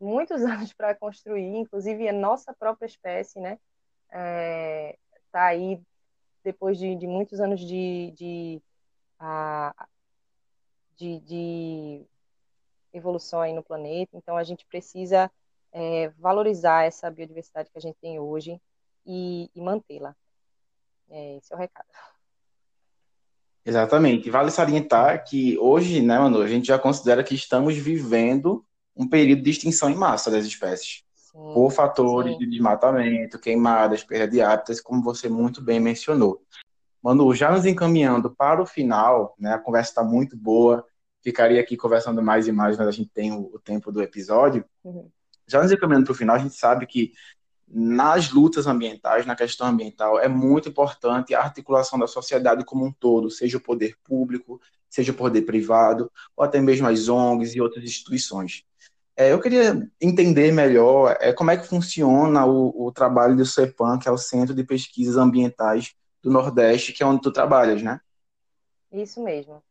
muitos 0.01 0.43
anos 0.45 0.73
para 0.73 0.95
construir, 0.95 1.57
inclusive 1.57 2.09
a 2.09 2.13
nossa 2.13 2.55
própria 2.55 2.87
espécie, 2.87 3.39
né, 3.39 3.59
é, 4.11 4.97
tá 5.31 5.47
aí 5.47 5.81
depois 6.43 6.79
de, 6.79 6.97
de, 6.97 7.07
muitos 7.07 7.39
anos 7.41 7.61
de, 7.61 8.13
de, 8.13 8.63
de, 10.97 11.21
de 11.21 12.07
evolução 12.93 13.41
aí 13.41 13.53
no 13.53 13.63
planeta. 13.63 14.17
Então 14.17 14.37
a 14.37 14.43
gente 14.43 14.65
precisa 14.67 15.31
é, 15.73 16.09
valorizar 16.19 16.85
essa 16.85 17.11
biodiversidade 17.11 17.71
que 17.71 17.79
a 17.79 17.81
gente 17.81 17.97
tem 18.01 18.19
hoje 18.19 18.61
e, 19.07 19.51
e 19.55 19.61
mantê-la. 19.61 20.17
É, 21.11 21.37
esse 21.37 21.53
é 21.53 21.57
o 21.57 21.59
recado. 21.59 21.89
Exatamente. 23.65 24.31
Vale 24.31 24.51
salientar 24.51 25.25
que 25.25 25.59
hoje, 25.59 26.01
né, 26.01 26.19
Manu, 26.19 26.41
a 26.41 26.49
gente 26.49 26.67
já 26.67 26.79
considera 26.79 27.23
que 27.23 27.35
estamos 27.35 27.77
vivendo 27.77 28.65
um 28.97 29.09
período 29.09 29.43
de 29.43 29.51
extinção 29.51 29.91
em 29.91 29.95
massa 29.95 30.31
das 30.31 30.45
espécies. 30.45 31.05
Sim, 31.15 31.39
por 31.55 31.71
fatores 31.71 32.33
sim. 32.33 32.39
de 32.39 32.47
desmatamento, 32.47 33.39
queimadas, 33.39 34.03
perda 34.03 34.27
de 34.27 34.41
hábitats, 34.41 34.81
como 34.81 35.03
você 35.03 35.29
muito 35.29 35.63
bem 35.63 35.79
mencionou. 35.79 36.43
Manu, 37.03 37.35
já 37.35 37.51
nos 37.51 37.65
encaminhando 37.65 38.31
para 38.31 38.61
o 38.61 38.67
final, 38.67 39.35
né, 39.39 39.55
a 39.55 39.59
conversa 39.59 39.91
está 39.91 40.03
muito 40.03 40.37
boa, 40.37 40.85
ficaria 41.23 41.61
aqui 41.61 41.77
conversando 41.77 42.23
mais 42.23 42.49
e 42.49 42.53
mais, 42.53 42.77
mas 42.77 42.89
a 42.89 42.91
gente 42.91 43.11
tem 43.11 43.33
o, 43.33 43.51
o 43.55 43.59
tempo 43.59 43.93
do 43.93 44.03
episódio. 44.03 44.65
Uhum. 44.83 45.09
Já 45.47 45.63
nos 45.63 45.73
encaminhando 45.73 46.05
para 46.05 46.13
o 46.13 46.17
final, 46.17 46.37
a 46.37 46.39
gente 46.39 46.55
sabe 46.55 46.87
que 46.87 47.13
nas 47.73 48.31
lutas 48.31 48.67
ambientais, 48.67 49.25
na 49.25 49.37
questão 49.37 49.69
ambiental, 49.69 50.19
é 50.19 50.27
muito 50.27 50.69
importante 50.69 51.35
a 51.35 51.41
articulação 51.41 51.99
da 51.99 52.07
sociedade 52.07 52.65
como 52.65 52.85
um 52.85 52.93
todo, 52.93 53.31
seja 53.31 53.59
o 53.59 53.61
poder 53.61 53.97
público, 54.03 54.61
seja 54.89 55.13
o 55.13 55.15
poder 55.15 55.43
privado, 55.43 56.11
ou 56.37 56.45
até 56.45 56.61
mesmo 56.61 56.89
as 56.89 57.09
ONGs 57.09 57.55
e 57.55 57.61
outras 57.61 57.85
instituições. 57.85 58.65
É, 59.17 59.33
eu 59.33 59.41
queria 59.41 59.89
entender 60.01 60.51
melhor 60.51 61.17
é, 61.21 61.33
como 61.33 61.51
é 61.51 61.57
que 61.57 61.67
funciona 61.67 62.45
o, 62.45 62.87
o 62.87 62.91
trabalho 62.91 63.37
do 63.37 63.47
CEPAM, 63.47 63.99
que 63.99 64.09
é 64.09 64.11
o 64.11 64.19
Centro 64.19 64.55
de 64.55 64.65
Pesquisas 64.65 65.17
Ambientais 65.17 65.95
do 66.23 66.31
Nordeste, 66.31 66.93
que 66.93 67.03
é 67.03 67.07
onde 67.07 67.23
tu 67.23 67.33
trabalhas, 67.33 67.83
né? 67.83 68.01
Isso 68.91 69.23
mesmo. 69.23 69.63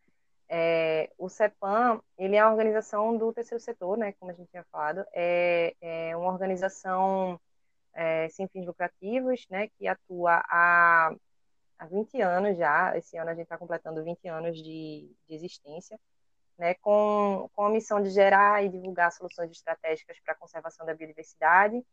É, 0.48 1.12
o 1.18 1.30
CEPAM, 1.30 2.00
ele 2.18 2.36
é 2.36 2.40
a 2.40 2.50
organização 2.50 3.18
do 3.18 3.34
terceiro 3.34 3.64
setor, 3.64 3.98
né, 3.98 4.14
como 4.20 4.32
a 4.32 4.34
gente 4.34 4.50
tinha 4.50 4.66
falado, 4.72 5.06
é, 5.14 5.76
é 5.82 6.18
uma 6.18 6.32
organização 6.32 7.40
é, 7.94 8.30
sem 8.30 8.48
fins 8.48 8.66
lucrativos, 8.66 9.46
né, 9.50 9.68
que 9.78 9.88
atua 9.88 10.42
há, 10.50 11.14
há 11.80 11.86
20 11.88 12.22
anos 12.22 12.58
já. 12.58 12.98
Esse 12.98 13.18
ano 13.18 13.30
a 13.32 13.34
gente 13.34 13.44
está 13.44 13.58
completando 13.58 14.04
20 14.04 14.28
anos 14.28 14.58
de, 14.58 15.12
de 15.28 15.36
existência. 15.36 16.00
né, 16.58 16.74
com, 16.76 17.50
com 17.56 17.66
a 17.66 17.70
missão 17.70 18.02
de 18.02 18.10
gerar 18.10 18.64
e 18.64 18.70
divulgar 18.70 19.12
soluções 19.12 19.52
estratégicas 19.52 20.20
para 20.20 20.34
a 20.34 20.38
conservação 20.38 20.86
da 20.86 20.94
biodiversidade, 20.94 21.84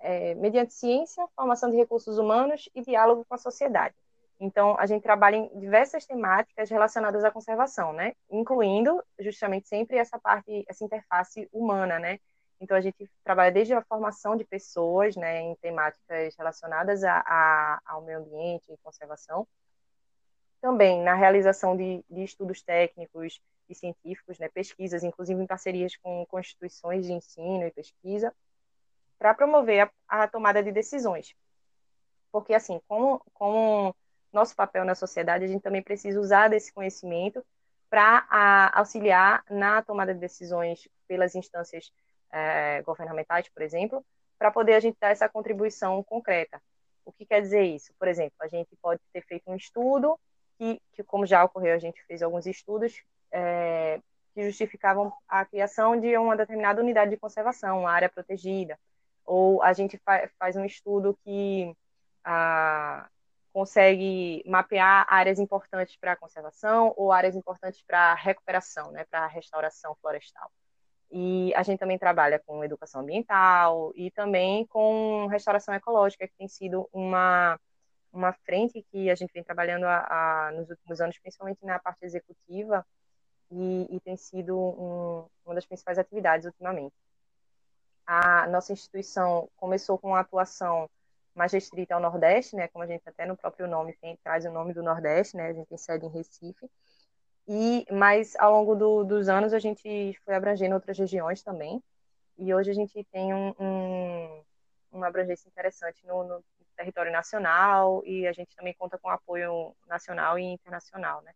é, 0.00 0.34
mediante 0.36 0.74
ciência, 0.74 1.26
formação 1.36 1.70
de 1.70 1.76
recursos 1.76 2.18
humanos 2.18 2.68
e 2.74 2.82
diálogo 2.82 3.24
com 3.28 3.34
a 3.34 3.38
sociedade. 3.38 3.94
Então, 4.40 4.76
a 4.78 4.86
gente 4.86 5.02
trabalha 5.02 5.36
em 5.36 5.58
diversas 5.58 6.04
temáticas 6.06 6.68
relacionadas 6.70 7.24
à 7.24 7.30
conservação, 7.30 7.92
né? 7.92 8.14
Incluindo 8.30 9.02
justamente 9.20 9.68
sempre 9.68 9.98
essa 9.98 10.18
parte, 10.18 10.64
essa 10.68 10.84
interface 10.84 11.48
humana, 11.52 11.98
né? 11.98 12.18
Então, 12.62 12.76
a 12.76 12.80
gente 12.80 13.10
trabalha 13.24 13.50
desde 13.50 13.74
a 13.74 13.82
formação 13.82 14.36
de 14.36 14.44
pessoas, 14.44 15.16
né, 15.16 15.40
em 15.40 15.56
temáticas 15.56 16.36
relacionadas 16.36 17.02
a, 17.02 17.18
a, 17.26 17.80
ao 17.84 18.02
meio 18.02 18.20
ambiente 18.20 18.72
e 18.72 18.76
conservação. 18.84 19.48
Também 20.60 21.02
na 21.02 21.12
realização 21.12 21.76
de, 21.76 22.04
de 22.08 22.22
estudos 22.22 22.62
técnicos 22.62 23.40
e 23.68 23.74
científicos, 23.74 24.38
né, 24.38 24.48
pesquisas, 24.48 25.02
inclusive 25.02 25.42
em 25.42 25.46
parcerias 25.46 25.96
com, 25.96 26.24
com 26.26 26.38
instituições 26.38 27.04
de 27.04 27.12
ensino 27.12 27.66
e 27.66 27.70
pesquisa, 27.72 28.32
para 29.18 29.34
promover 29.34 29.90
a, 30.08 30.22
a 30.22 30.28
tomada 30.28 30.62
de 30.62 30.70
decisões. 30.70 31.34
Porque, 32.30 32.54
assim, 32.54 32.80
como, 32.86 33.20
como 33.34 33.92
nosso 34.32 34.54
papel 34.54 34.84
na 34.84 34.94
sociedade, 34.94 35.44
a 35.44 35.48
gente 35.48 35.62
também 35.62 35.82
precisa 35.82 36.20
usar 36.20 36.46
desse 36.46 36.72
conhecimento 36.72 37.44
para 37.90 38.70
auxiliar 38.72 39.44
na 39.50 39.82
tomada 39.82 40.14
de 40.14 40.20
decisões 40.20 40.88
pelas 41.08 41.34
instâncias 41.34 41.92
é, 42.32 42.82
governamentais, 42.82 43.48
por 43.48 43.62
exemplo, 43.62 44.04
para 44.38 44.50
poder 44.50 44.74
a 44.74 44.80
gente 44.80 44.96
dar 45.00 45.10
essa 45.10 45.28
contribuição 45.28 46.02
concreta. 46.02 46.60
O 47.04 47.12
que 47.12 47.26
quer 47.26 47.40
dizer 47.40 47.62
isso? 47.62 47.92
Por 47.98 48.08
exemplo, 48.08 48.34
a 48.40 48.48
gente 48.48 48.74
pode 48.80 49.00
ter 49.12 49.22
feito 49.22 49.50
um 49.50 49.56
estudo 49.56 50.18
que, 50.58 50.80
que 50.92 51.02
como 51.04 51.26
já 51.26 51.44
ocorreu, 51.44 51.74
a 51.74 51.78
gente 51.78 52.02
fez 52.06 52.22
alguns 52.22 52.46
estudos 52.46 53.02
é, 53.30 54.00
que 54.34 54.44
justificavam 54.44 55.12
a 55.28 55.44
criação 55.44 55.98
de 55.98 56.16
uma 56.16 56.36
determinada 56.36 56.80
unidade 56.80 57.10
de 57.10 57.16
conservação, 57.16 57.80
uma 57.80 57.90
área 57.90 58.08
protegida, 58.08 58.78
ou 59.24 59.62
a 59.62 59.72
gente 59.72 59.98
fa 59.98 60.28
faz 60.38 60.56
um 60.56 60.64
estudo 60.64 61.18
que 61.24 61.74
a, 62.24 63.08
consegue 63.52 64.42
mapear 64.46 65.06
áreas 65.08 65.38
importantes 65.38 65.96
para 65.96 66.12
a 66.12 66.16
conservação 66.16 66.94
ou 66.96 67.12
áreas 67.12 67.36
importantes 67.36 67.82
para 67.82 68.12
a 68.12 68.14
recuperação, 68.14 68.90
né, 68.90 69.04
para 69.10 69.20
a 69.20 69.26
restauração 69.26 69.94
florestal. 70.00 70.50
E 71.14 71.54
a 71.54 71.62
gente 71.62 71.78
também 71.78 71.98
trabalha 71.98 72.38
com 72.38 72.64
educação 72.64 73.02
ambiental 73.02 73.92
e 73.94 74.10
também 74.10 74.64
com 74.66 75.26
restauração 75.26 75.74
ecológica, 75.74 76.26
que 76.26 76.34
tem 76.38 76.48
sido 76.48 76.88
uma, 76.90 77.60
uma 78.10 78.32
frente 78.32 78.82
que 78.90 79.10
a 79.10 79.14
gente 79.14 79.30
vem 79.30 79.44
trabalhando 79.44 79.84
a, 79.84 80.48
a, 80.48 80.52
nos 80.52 80.70
últimos 80.70 81.02
anos, 81.02 81.18
principalmente 81.18 81.58
na 81.66 81.78
parte 81.78 82.02
executiva, 82.06 82.84
e, 83.50 83.94
e 83.94 84.00
tem 84.00 84.16
sido 84.16 84.58
um, 84.58 85.26
uma 85.44 85.54
das 85.54 85.66
principais 85.66 85.98
atividades 85.98 86.46
ultimamente. 86.46 86.94
A 88.06 88.46
nossa 88.48 88.72
instituição 88.72 89.50
começou 89.56 89.98
com 89.98 90.08
uma 90.08 90.20
atuação 90.20 90.88
mais 91.34 91.52
restrita 91.52 91.94
ao 91.94 92.00
Nordeste, 92.00 92.56
né, 92.56 92.68
como 92.68 92.84
a 92.84 92.86
gente 92.86 93.06
até 93.06 93.26
no 93.26 93.36
próprio 93.36 93.68
nome 93.68 93.94
tem, 94.00 94.16
traz 94.24 94.46
o 94.46 94.50
nome 94.50 94.72
do 94.72 94.82
Nordeste, 94.82 95.36
né, 95.36 95.48
a 95.48 95.52
gente 95.52 95.68
tem 95.68 95.78
sede 95.78 96.06
em 96.06 96.10
Recife, 96.10 96.70
e 97.46 97.86
mas 97.90 98.34
ao 98.36 98.52
longo 98.52 98.74
do, 98.74 99.04
dos 99.04 99.28
anos 99.28 99.52
a 99.52 99.58
gente 99.58 100.18
foi 100.24 100.34
abrangendo 100.34 100.74
outras 100.74 100.98
regiões 100.98 101.42
também, 101.42 101.82
e 102.38 102.54
hoje 102.54 102.70
a 102.70 102.74
gente 102.74 103.04
tem 103.12 103.34
um, 103.34 103.54
um, 103.58 104.42
uma 104.92 105.06
abrangência 105.08 105.48
interessante 105.48 106.06
no, 106.06 106.24
no, 106.24 106.44
território 106.74 107.12
nacional 107.12 108.02
e 108.06 108.26
a 108.26 108.32
gente 108.32 108.56
também 108.56 108.74
conta 108.74 108.98
com 108.98 109.08
apoio 109.08 109.76
nacional 109.86 110.38
e 110.38 110.42
internacional, 110.42 111.20
né, 111.22 111.32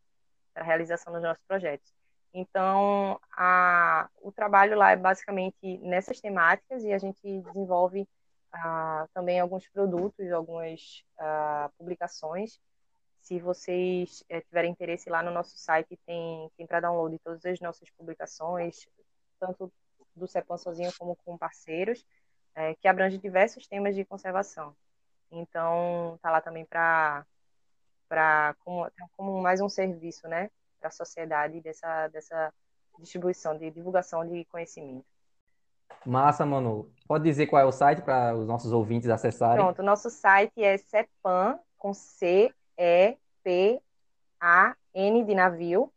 para 0.52 0.62
a 0.62 0.66
realização 0.66 1.12
dos 1.12 1.22
nossos 1.22 1.44
projetos. 1.46 1.92
Então, 2.32 3.20
a, 3.32 4.08
o 4.20 4.32
trabalho 4.32 4.76
lá 4.76 4.90
é 4.90 4.96
basicamente 4.96 5.78
nessas 5.78 6.20
temáticas 6.20 6.84
e 6.84 6.92
a 6.92 6.98
gente 6.98 7.20
desenvolve 7.40 8.08
ah, 8.52 9.06
também 9.14 9.40
alguns 9.40 9.66
produtos, 9.68 10.30
algumas 10.32 11.02
ah, 11.18 11.70
publicações. 11.78 12.60
Se 13.26 13.40
vocês 13.40 14.22
eh, 14.28 14.40
tiverem 14.40 14.70
interesse 14.70 15.10
lá 15.10 15.20
no 15.20 15.32
nosso 15.32 15.58
site, 15.58 15.98
tem, 16.06 16.48
tem 16.56 16.64
para 16.64 16.78
download 16.78 17.18
todas 17.18 17.44
as 17.44 17.58
nossas 17.58 17.90
publicações, 17.90 18.86
tanto 19.40 19.72
do 20.14 20.28
CEPAM 20.28 20.56
sozinho 20.56 20.92
como 20.96 21.16
com 21.24 21.36
parceiros, 21.36 22.06
eh, 22.54 22.76
que 22.76 22.86
abrange 22.86 23.18
diversos 23.18 23.66
temas 23.66 23.96
de 23.96 24.04
conservação. 24.04 24.76
Então, 25.28 26.16
tá 26.22 26.30
lá 26.30 26.40
também 26.40 26.64
para 26.64 27.26
para 28.08 28.54
como, 28.60 28.88
como 29.16 29.42
mais 29.42 29.60
um 29.60 29.68
serviço, 29.68 30.28
né, 30.28 30.48
para 30.78 30.86
a 30.86 30.92
sociedade 30.92 31.60
dessa 31.60 32.06
dessa 32.06 32.54
distribuição 33.00 33.58
de 33.58 33.72
divulgação 33.72 34.24
de 34.24 34.44
conhecimento. 34.44 35.04
Massa, 36.04 36.46
Manu. 36.46 36.88
Pode 37.08 37.24
dizer 37.24 37.48
qual 37.48 37.60
é 37.60 37.64
o 37.64 37.72
site 37.72 38.02
para 38.02 38.36
os 38.36 38.46
nossos 38.46 38.72
ouvintes 38.72 39.10
acessarem? 39.10 39.56
Pronto, 39.56 39.80
o 39.80 39.84
nosso 39.84 40.10
site 40.10 40.62
é 40.62 40.78
cepan, 40.78 41.58
com 41.76 41.92
C, 41.92 42.54
E, 42.76 43.16
P, 43.42 43.80
A, 44.40 44.74
N 44.94 45.24
de 45.24 45.34
navio, 45.34 45.92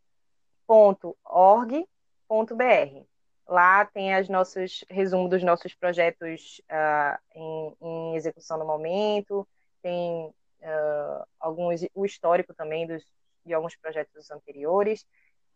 ponto, 0.66 1.16
org, 1.24 1.86
ponto 2.28 2.56
br. 2.56 3.04
Lá 3.46 3.84
tem 3.84 4.18
os 4.18 4.28
nossos 4.28 4.84
resumo 4.88 5.28
dos 5.28 5.42
nossos 5.42 5.74
projetos 5.74 6.60
uh, 6.70 7.18
em, 7.34 7.76
em, 7.80 8.16
execução 8.16 8.58
no 8.58 8.64
momento, 8.64 9.46
tem 9.82 10.26
uh, 10.26 11.26
alguns 11.38 11.80
o 11.94 12.04
histórico 12.04 12.54
também 12.54 12.86
dos, 12.86 13.04
de 13.44 13.52
alguns 13.52 13.74
projetos 13.76 14.30
anteriores 14.30 15.04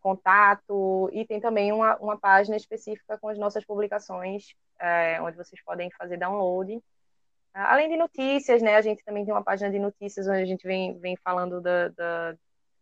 contato 0.05 1.09
e 1.15 1.25
tem 1.25 1.41
também 1.41 1.73
uma, 1.73 1.97
uma 1.97 2.19
página 2.19 2.59
específica 2.59 3.17
com 3.17 3.29
as 3.29 3.39
nossas 3.39 3.65
publicações, 3.65 4.55
é, 4.79 5.19
onde 5.23 5.35
vocês 5.35 5.63
podem 5.65 5.91
fazer 5.93 6.19
download. 6.19 6.79
Além 7.55 7.89
de 7.89 7.97
notícias, 7.97 8.61
né, 8.61 8.75
a 8.75 8.83
gente 8.83 9.05
também 9.05 9.25
tem 9.25 9.33
uma 9.33 9.45
página 9.45 9.71
de 9.71 9.79
notícias 9.79 10.27
onde 10.27 10.43
a 10.43 10.45
gente 10.45 10.67
vem, 10.67 10.99
vem 10.99 11.17
falando 11.17 11.61
da, 11.61 11.89
da 11.89 12.35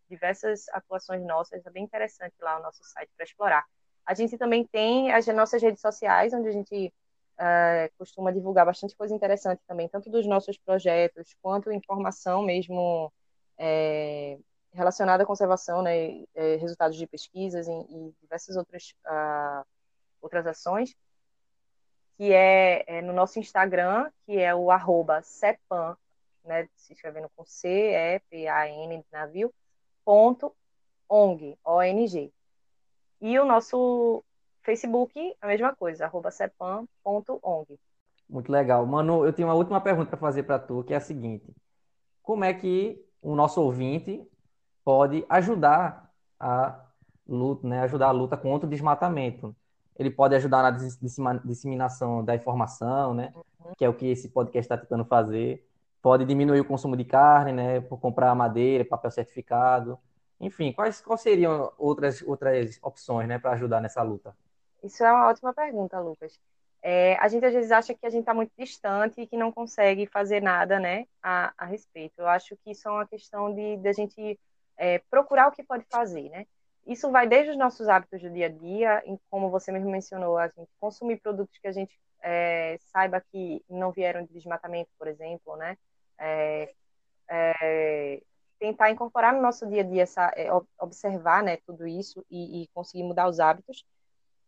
diversas 0.09 0.67
atuações 0.71 1.23
nossas, 1.25 1.65
é 1.65 1.71
bem 1.71 1.85
interessante 1.85 2.35
lá 2.41 2.59
o 2.59 2.63
nosso 2.63 2.83
site 2.83 3.11
para 3.15 3.25
explorar. 3.25 3.65
A 4.05 4.15
gente 4.15 4.37
também 4.39 4.67
tem 4.67 5.13
as 5.13 5.27
nossas 5.29 5.63
redes 5.63 5.81
sociais, 5.81 6.33
onde 6.33 6.49
a 6.49 6.53
gente 6.53 6.93
uh, 7.39 7.93
costuma 7.99 8.33
divulgar 8.33 8.65
bastante 8.65 8.97
coisa 8.97 9.15
interessante 9.15 9.63
também, 9.67 9.89
tanto 9.89 10.11
dos 10.11 10.27
nossos 10.27 10.57
projetos, 10.59 11.35
quanto 11.43 11.71
informação 11.71 12.43
mesmo 12.43 13.13
é, 13.59 14.39
relacionada 14.73 15.23
à 15.23 15.27
conservação, 15.27 15.83
né, 15.83 16.25
é, 16.35 16.57
resultados 16.57 16.97
de 16.97 17.07
pesquisas 17.07 17.69
e, 17.69 17.71
e 17.71 18.15
diversas 18.23 18.57
outras, 18.57 18.95
uh, 19.07 19.65
outras 20.21 20.47
ações, 20.47 20.95
que 22.23 22.33
é, 22.33 22.85
é, 22.87 23.03
no 23.03 23.13
nosso 23.13 23.41
Instagram, 23.41 24.09
que 24.25 24.39
é 24.39 24.55
o 24.55 24.71
arroba 24.71 25.21
CEPAN, 25.23 25.97
né, 26.45 26.69
se 26.77 26.93
escrevendo 26.93 27.29
com 27.35 27.45
C, 27.45 27.69
E, 27.69 28.21
P, 28.31 28.47
A, 28.47 28.69
N, 28.69 29.05
navio, 29.11 29.53
ponto, 30.05 30.55
ONG, 31.09 31.59
O-N-G. 31.65 32.33
E 33.21 33.41
o 33.41 33.45
nosso 33.45 34.23
Facebook, 34.61 35.35
a 35.41 35.49
mesma 35.49 35.75
coisa, 35.75 36.05
arroba 36.05 36.31
cepan.ong. 36.31 37.77
Muito 38.31 38.53
legal. 38.53 38.87
Manu, 38.87 39.27
eu 39.27 39.33
tenho 39.33 39.49
uma 39.49 39.57
última 39.57 39.81
pergunta 39.81 40.11
para 40.11 40.19
fazer 40.19 40.45
para 40.45 40.61
tu, 40.61 40.85
que 40.85 40.95
é 40.95 40.99
a 40.99 41.01
seguinte. 41.01 41.53
Como 42.23 42.45
é 42.45 42.55
que 42.55 43.05
o 43.21 43.35
nosso 43.35 43.61
ouvinte 43.61 44.25
pode 44.85 45.27
ajudar 45.29 46.09
a 46.39 46.87
luta, 47.27 47.67
né, 47.67 47.81
ajudar 47.81 48.07
a 48.07 48.13
luta 48.13 48.37
contra 48.37 48.69
o 48.69 48.71
desmatamento. 48.71 49.57
Ele 49.99 50.11
pode 50.11 50.35
ajudar 50.35 50.63
na 50.63 50.71
disseminação 51.45 52.25
da 52.25 52.35
informação, 52.35 53.15
né, 53.15 53.33
uhum. 53.35 53.73
que 53.77 53.85
é 53.85 53.89
o 53.89 53.95
que 53.95 54.07
esse 54.07 54.29
podcast 54.29 54.65
está 54.65 54.77
tentando 54.77 55.05
fazer. 55.05 55.67
Pode 56.01 56.25
diminuir 56.25 56.61
o 56.61 56.65
consumo 56.65 56.97
de 56.97 57.05
carne, 57.05 57.53
né, 57.53 57.81
por 57.81 58.01
comprar 58.01 58.35
madeira, 58.35 58.85
papel 58.85 59.11
certificado. 59.11 59.99
Enfim, 60.41 60.73
quais, 60.73 61.01
quais 61.01 61.21
seriam 61.21 61.73
outras, 61.79 62.23
outras 62.23 62.79
opções, 62.83 63.29
né, 63.29 63.39
para 63.39 63.53
ajudar 63.53 63.81
nessa 63.81 64.03
luta? 64.03 64.35
Isso 64.83 65.05
é 65.05 65.13
uma 65.13 65.29
ótima 65.29 65.55
pergunta, 65.55 66.01
Lucas. 66.01 66.41
É, 66.83 67.17
a 67.19 67.29
gente 67.29 67.47
às 67.47 67.53
vezes 67.53 67.71
acha 67.71 67.95
que 67.95 68.05
a 68.05 68.11
gente 68.11 68.23
está 68.23 68.35
muito 68.35 68.51
distante 68.59 69.21
e 69.21 69.27
que 69.27 69.37
não 69.37 69.53
consegue 69.53 70.05
fazer 70.07 70.43
nada, 70.43 70.81
né, 70.81 71.07
a, 71.23 71.53
a 71.57 71.65
respeito. 71.65 72.15
Eu 72.19 72.27
acho 72.27 72.57
que 72.57 72.73
isso 72.73 72.89
é 72.89 72.91
uma 72.91 73.07
questão 73.07 73.55
de, 73.55 73.77
de 73.77 73.89
a 73.89 73.93
gente 73.93 74.41
é, 74.77 74.99
procurar 75.09 75.47
o 75.47 75.53
que 75.53 75.63
pode 75.63 75.85
fazer, 75.89 76.29
né? 76.31 76.45
Isso 76.87 77.11
vai 77.11 77.29
desde 77.29 77.51
os 77.53 77.57
nossos 77.57 77.89
hábitos 77.89 78.21
do 78.21 78.31
dia 78.31 78.47
a 78.47 78.49
dia, 78.49 79.03
como 79.31 79.51
você 79.51 79.71
mesmo 79.71 79.91
mencionou, 79.91 80.37
a 80.37 80.49
gente 80.49 80.69
consumir 80.81 81.21
produtos 81.21 81.57
que 81.59 81.69
a 81.69 81.73
gente 81.73 81.97
é, 82.23 82.77
saiba 82.93 83.21
que 83.21 83.65
não 83.69 83.93
vieram 83.93 84.25
de 84.25 84.33
desmatamento, 84.33 84.91
por 84.99 85.07
exemplo, 85.09 85.57
né? 85.57 85.77
É, 86.19 86.73
é 87.29 88.23
tentar 88.63 88.93
incorporar 88.93 89.35
no 89.35 89.43
nosso 89.43 89.67
dia 89.67 89.81
a 89.81 89.85
dia, 89.85 90.03
essa, 90.05 90.33
é, 90.37 90.49
observar 90.79 91.43
né, 91.43 91.59
tudo 91.67 91.85
isso 91.85 92.25
e, 92.31 92.63
e 92.63 92.69
conseguir 92.69 93.03
mudar 93.03 93.29
os 93.29 93.41
hábitos. 93.41 93.85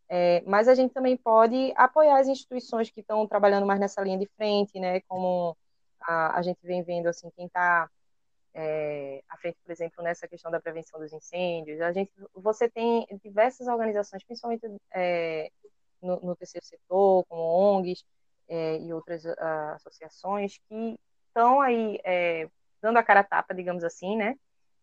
É, 0.09 0.41
mas 0.47 0.69
a 0.69 0.75
gente 0.75 0.95
também 0.95 1.17
pode 1.17 1.73
apoiar 1.75 2.21
as 2.21 2.29
instituições 2.29 2.91
que 2.91 3.01
estão 3.01 3.27
trabalhando 3.27 3.67
mais 3.67 3.81
nessa 3.81 4.01
linha 4.03 4.19
de 4.19 4.31
frente, 4.37 4.79
né? 4.79 5.01
Como 5.09 5.57
a, 6.01 6.39
a 6.39 6.43
gente 6.43 6.59
vem 6.63 6.83
vendo, 6.83 7.09
assim, 7.09 7.29
quem 7.37 7.47
está 7.47 7.91
é, 8.55 9.23
à 9.29 9.37
frente, 9.37 9.59
por 9.65 9.73
exemplo, 9.73 10.03
nessa 10.03 10.29
questão 10.29 10.51
da 10.51 10.61
prevenção 10.61 11.01
dos 11.01 11.13
incêndios. 11.13 11.81
A 11.81 11.93
gente, 11.93 12.13
você 12.33 12.69
tem 12.69 13.07
diversas 13.23 13.67
organizações, 13.67 14.23
principalmente 14.25 14.65
é, 14.93 15.51
no, 16.01 16.21
no, 16.21 16.37
terceiro 16.37 16.65
setor, 16.65 17.25
como 17.27 17.43
ONGs 17.43 18.05
é, 18.49 18.79
e 18.79 18.93
outras 18.93 19.27
a, 19.27 19.75
associações, 19.75 20.59
que 20.69 20.99
estão 21.29 21.61
aí 21.61 21.99
dando 22.81 22.99
a 22.99 23.03
cara 23.03 23.21
a 23.21 23.25
tapa, 23.25 23.55
digamos 23.55 23.83
assim, 23.83 24.17
né? 24.17 24.37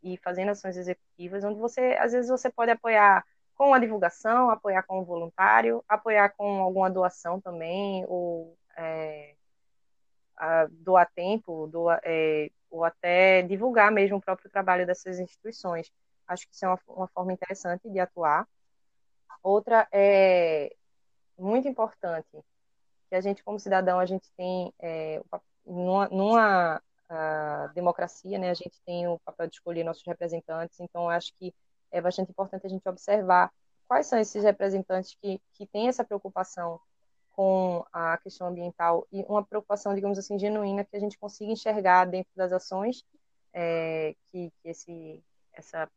E 0.03 0.17
fazendo 0.17 0.49
ações 0.49 0.75
executivas, 0.75 1.43
onde 1.43 1.59
você, 1.59 1.95
às 1.99 2.11
vezes, 2.11 2.29
você 2.29 2.49
pode 2.49 2.71
apoiar 2.71 3.23
com 3.55 3.73
a 3.73 3.79
divulgação, 3.79 4.49
apoiar 4.49 4.83
com 4.83 4.99
o 4.99 5.05
voluntário, 5.05 5.83
apoiar 5.87 6.29
com 6.29 6.61
alguma 6.61 6.89
doação 6.89 7.39
também, 7.39 8.03
ou 8.07 8.57
é, 8.75 9.35
doar 10.69 11.09
tempo, 11.13 11.67
doar, 11.67 11.99
é, 12.03 12.49
ou 12.69 12.83
até 12.83 13.41
divulgar 13.43 13.91
mesmo 13.91 14.17
o 14.17 14.21
próprio 14.21 14.49
trabalho 14.49 14.85
dessas 14.85 15.19
instituições. 15.19 15.91
Acho 16.27 16.47
que 16.47 16.55
isso 16.55 16.65
é 16.65 16.67
uma, 16.67 16.79
uma 16.87 17.07
forma 17.07 17.33
interessante 17.33 17.89
de 17.89 17.99
atuar. 17.99 18.47
Outra 19.43 19.87
é 19.91 20.75
muito 21.37 21.67
importante 21.67 22.43
que 23.09 23.15
a 23.15 23.21
gente 23.21 23.43
como 23.43 23.59
cidadão 23.59 23.99
a 23.99 24.05
gente 24.05 24.31
tem 24.37 24.73
é, 24.79 25.21
numa, 25.65 26.07
numa 26.09 26.81
democracia, 27.73 28.39
né, 28.39 28.49
a 28.49 28.53
gente 28.53 28.79
tem 28.85 29.07
o 29.07 29.19
papel 29.19 29.47
de 29.47 29.55
escolher 29.55 29.83
nossos 29.83 30.05
representantes, 30.05 30.79
então 30.79 31.09
acho 31.09 31.33
que 31.33 31.53
é 31.91 31.99
bastante 31.99 32.31
importante 32.31 32.65
a 32.65 32.69
gente 32.69 32.87
observar 32.87 33.51
quais 33.85 34.07
são 34.07 34.17
esses 34.17 34.43
representantes 34.43 35.17
que, 35.21 35.41
que 35.53 35.67
têm 35.67 35.89
essa 35.89 36.05
preocupação 36.05 36.79
com 37.41 37.83
a 37.91 38.19
questão 38.19 38.45
ambiental 38.45 39.07
e 39.11 39.25
uma 39.27 39.43
preocupação, 39.43 39.95
digamos 39.95 40.19
assim, 40.19 40.37
genuína 40.37 40.85
que 40.85 40.95
a 40.95 40.99
gente 40.99 41.17
consiga 41.17 41.51
enxergar 41.51 42.05
dentro 42.05 42.31
das 42.35 42.51
ações 42.51 43.03
é, 43.51 44.13
que, 44.31 44.51
que, 44.61 44.69
esse, 44.69 45.23
essa, 45.51 45.89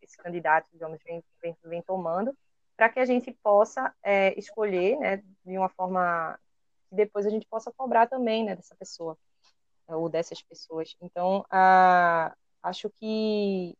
esse 0.00 0.16
candidato, 0.16 0.66
digamos, 0.72 0.98
vem, 1.04 1.22
vem, 1.42 1.54
vem 1.62 1.82
tomando, 1.82 2.34
para 2.74 2.88
que 2.88 3.00
a 3.00 3.04
gente 3.04 3.30
possa 3.42 3.94
é, 4.02 4.32
escolher, 4.38 4.98
né, 4.98 5.22
de 5.44 5.58
uma 5.58 5.68
forma 5.68 6.40
que 6.88 6.96
depois 6.96 7.26
a 7.26 7.30
gente 7.30 7.46
possa 7.46 7.70
cobrar 7.70 8.06
também, 8.06 8.42
né, 8.42 8.56
dessa 8.56 8.74
pessoa 8.74 9.14
ou 9.88 10.08
dessas 10.08 10.40
pessoas. 10.40 10.96
Então, 11.02 11.44
a, 11.50 12.34
acho 12.62 12.88
que 12.98 13.76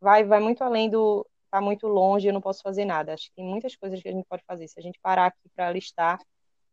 vai, 0.00 0.24
vai 0.24 0.40
muito 0.40 0.64
além 0.64 0.88
do 0.88 1.26
está 1.44 1.60
muito 1.60 1.86
longe, 1.86 2.26
eu 2.26 2.32
não 2.32 2.40
posso 2.40 2.62
fazer 2.62 2.86
nada. 2.86 3.12
Acho 3.12 3.28
que 3.28 3.36
tem 3.36 3.44
muitas 3.44 3.76
coisas 3.76 4.00
que 4.00 4.08
a 4.08 4.12
gente 4.12 4.26
pode 4.26 4.42
fazer. 4.46 4.68
Se 4.68 4.80
a 4.80 4.82
gente 4.82 4.98
parar 5.02 5.26
aqui 5.26 5.48
para 5.54 5.70
listar 5.70 6.18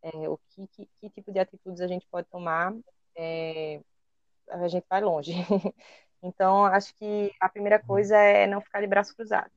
é, 0.03 0.29
o 0.29 0.37
que, 0.49 0.67
que, 0.67 0.89
que, 0.99 1.09
tipo 1.09 1.31
de 1.31 1.39
atitudes 1.39 1.81
a 1.81 1.87
gente 1.87 2.05
pode 2.11 2.27
tomar, 2.29 2.73
é, 3.17 3.79
a 4.49 4.67
gente 4.67 4.85
vai 4.89 5.01
longe. 5.01 5.33
então, 6.21 6.65
acho 6.65 6.93
que 6.95 7.31
a 7.39 7.47
primeira 7.47 7.79
coisa 7.79 8.17
é 8.17 8.45
não 8.45 8.61
ficar 8.61 8.81
de 8.81 8.87
braço 8.87 9.15
cruzado. 9.15 9.49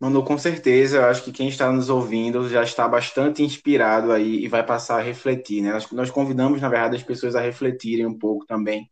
Manu, 0.00 0.24
com 0.24 0.38
certeza, 0.38 0.98
eu 0.98 1.04
acho 1.06 1.24
que 1.24 1.32
quem 1.32 1.48
está 1.48 1.72
nos 1.72 1.88
ouvindo 1.90 2.48
já 2.48 2.62
está 2.62 2.86
bastante 2.86 3.42
inspirado 3.42 4.12
aí 4.12 4.44
e 4.44 4.48
vai 4.48 4.64
passar 4.64 4.98
a 4.98 5.02
refletir, 5.02 5.60
né? 5.60 5.72
Nós, 5.72 5.90
nós 5.90 6.10
convidamos, 6.10 6.60
na 6.60 6.68
verdade, 6.68 6.96
as 6.96 7.02
pessoas 7.02 7.34
a 7.34 7.40
refletirem 7.40 8.06
um 8.06 8.16
pouco 8.16 8.46
também 8.46 8.88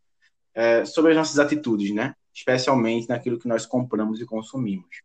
é, 0.53 0.85
sobre 0.85 1.13
as 1.13 1.17
nossas 1.17 1.39
atitudes, 1.39 1.95
né? 1.95 2.15
Especialmente 2.35 3.09
naquilo 3.09 3.39
que 3.39 3.47
nós 3.47 3.65
compramos 3.65 4.21
e 4.21 4.27
consumimos. 4.27 5.03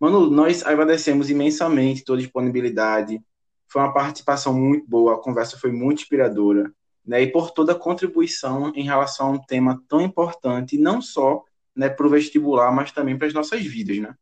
Manu, 0.00 0.28
nós 0.30 0.64
agradecemos 0.64 1.30
imensamente 1.30 2.02
toda 2.02 2.18
a 2.18 2.22
disponibilidade, 2.22 3.22
foi 3.70 3.82
uma 3.82 3.92
participação 3.92 4.52
muito 4.52 4.88
boa, 4.88 5.14
a 5.14 5.18
conversa 5.18 5.58
foi 5.58 5.70
muito 5.70 6.02
inspiradora, 6.02 6.72
né? 7.04 7.22
E 7.22 7.30
por 7.30 7.50
toda 7.50 7.72
a 7.72 7.78
contribuição 7.78 8.72
em 8.74 8.84
relação 8.84 9.28
a 9.28 9.30
um 9.30 9.38
tema 9.38 9.82
tão 9.88 10.00
importante, 10.00 10.76
não 10.76 11.00
só 11.00 11.44
né, 11.74 11.88
para 11.88 12.06
o 12.06 12.10
vestibular, 12.10 12.72
mas 12.72 12.92
também 12.92 13.16
para 13.16 13.26
as 13.26 13.34
nossas 13.34 13.64
vidas, 13.64 13.98
né? 13.98 14.14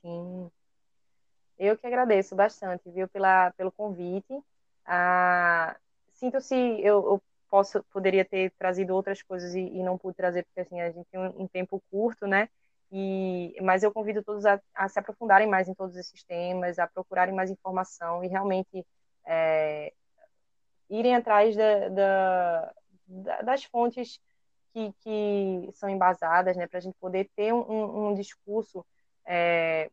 Sim. 0.00 0.50
Eu 1.58 1.76
que 1.76 1.86
agradeço 1.86 2.36
bastante, 2.36 2.88
viu, 2.90 3.08
pela, 3.08 3.50
pelo 3.52 3.72
convite. 3.72 4.40
Ah, 4.84 5.74
Sinto-se, 6.16 6.54
eu, 6.54 7.04
eu, 7.04 7.22
posso, 7.50 7.82
poderia 7.92 8.24
ter 8.24 8.50
trazido 8.58 8.94
outras 8.94 9.22
coisas 9.22 9.54
e, 9.54 9.60
e, 9.60 9.82
não 9.82 9.98
pude 9.98 10.16
trazer, 10.16 10.44
porque 10.44 10.60
assim, 10.60 10.80
a 10.80 10.90
gente 10.90 11.06
tem 11.10 11.20
um, 11.20 11.42
um 11.42 11.46
tempo 11.48 11.82
curto, 11.90 12.26
né? 12.26 12.48
E, 12.92 13.54
mas 13.62 13.82
eu 13.82 13.92
convido 13.92 14.22
todos 14.22 14.46
a, 14.46 14.60
a, 14.74 14.88
se 14.88 14.98
aprofundarem 14.98 15.48
mais 15.48 15.68
em 15.68 15.74
todos 15.74 15.96
esses 15.96 16.22
temas, 16.22 16.78
a 16.78 16.86
procurarem 16.86 17.34
mais 17.34 17.50
informação 17.50 18.22
e 18.22 18.28
realmente 18.28 18.86
é, 19.26 19.92
irem 20.88 21.16
atrás 21.16 21.56
da, 21.56 21.88
da, 21.88 23.42
das 23.42 23.64
fontes 23.64 24.20
que, 24.72 24.92
que, 25.00 25.70
são 25.74 25.88
embasadas, 25.88 26.56
né, 26.56 26.66
para 26.66 26.78
a 26.78 26.82
gente 26.82 26.96
poder 27.00 27.28
ter 27.34 27.52
um, 27.52 28.08
um 28.10 28.14
discurso 28.14 28.84
é, 29.24 29.90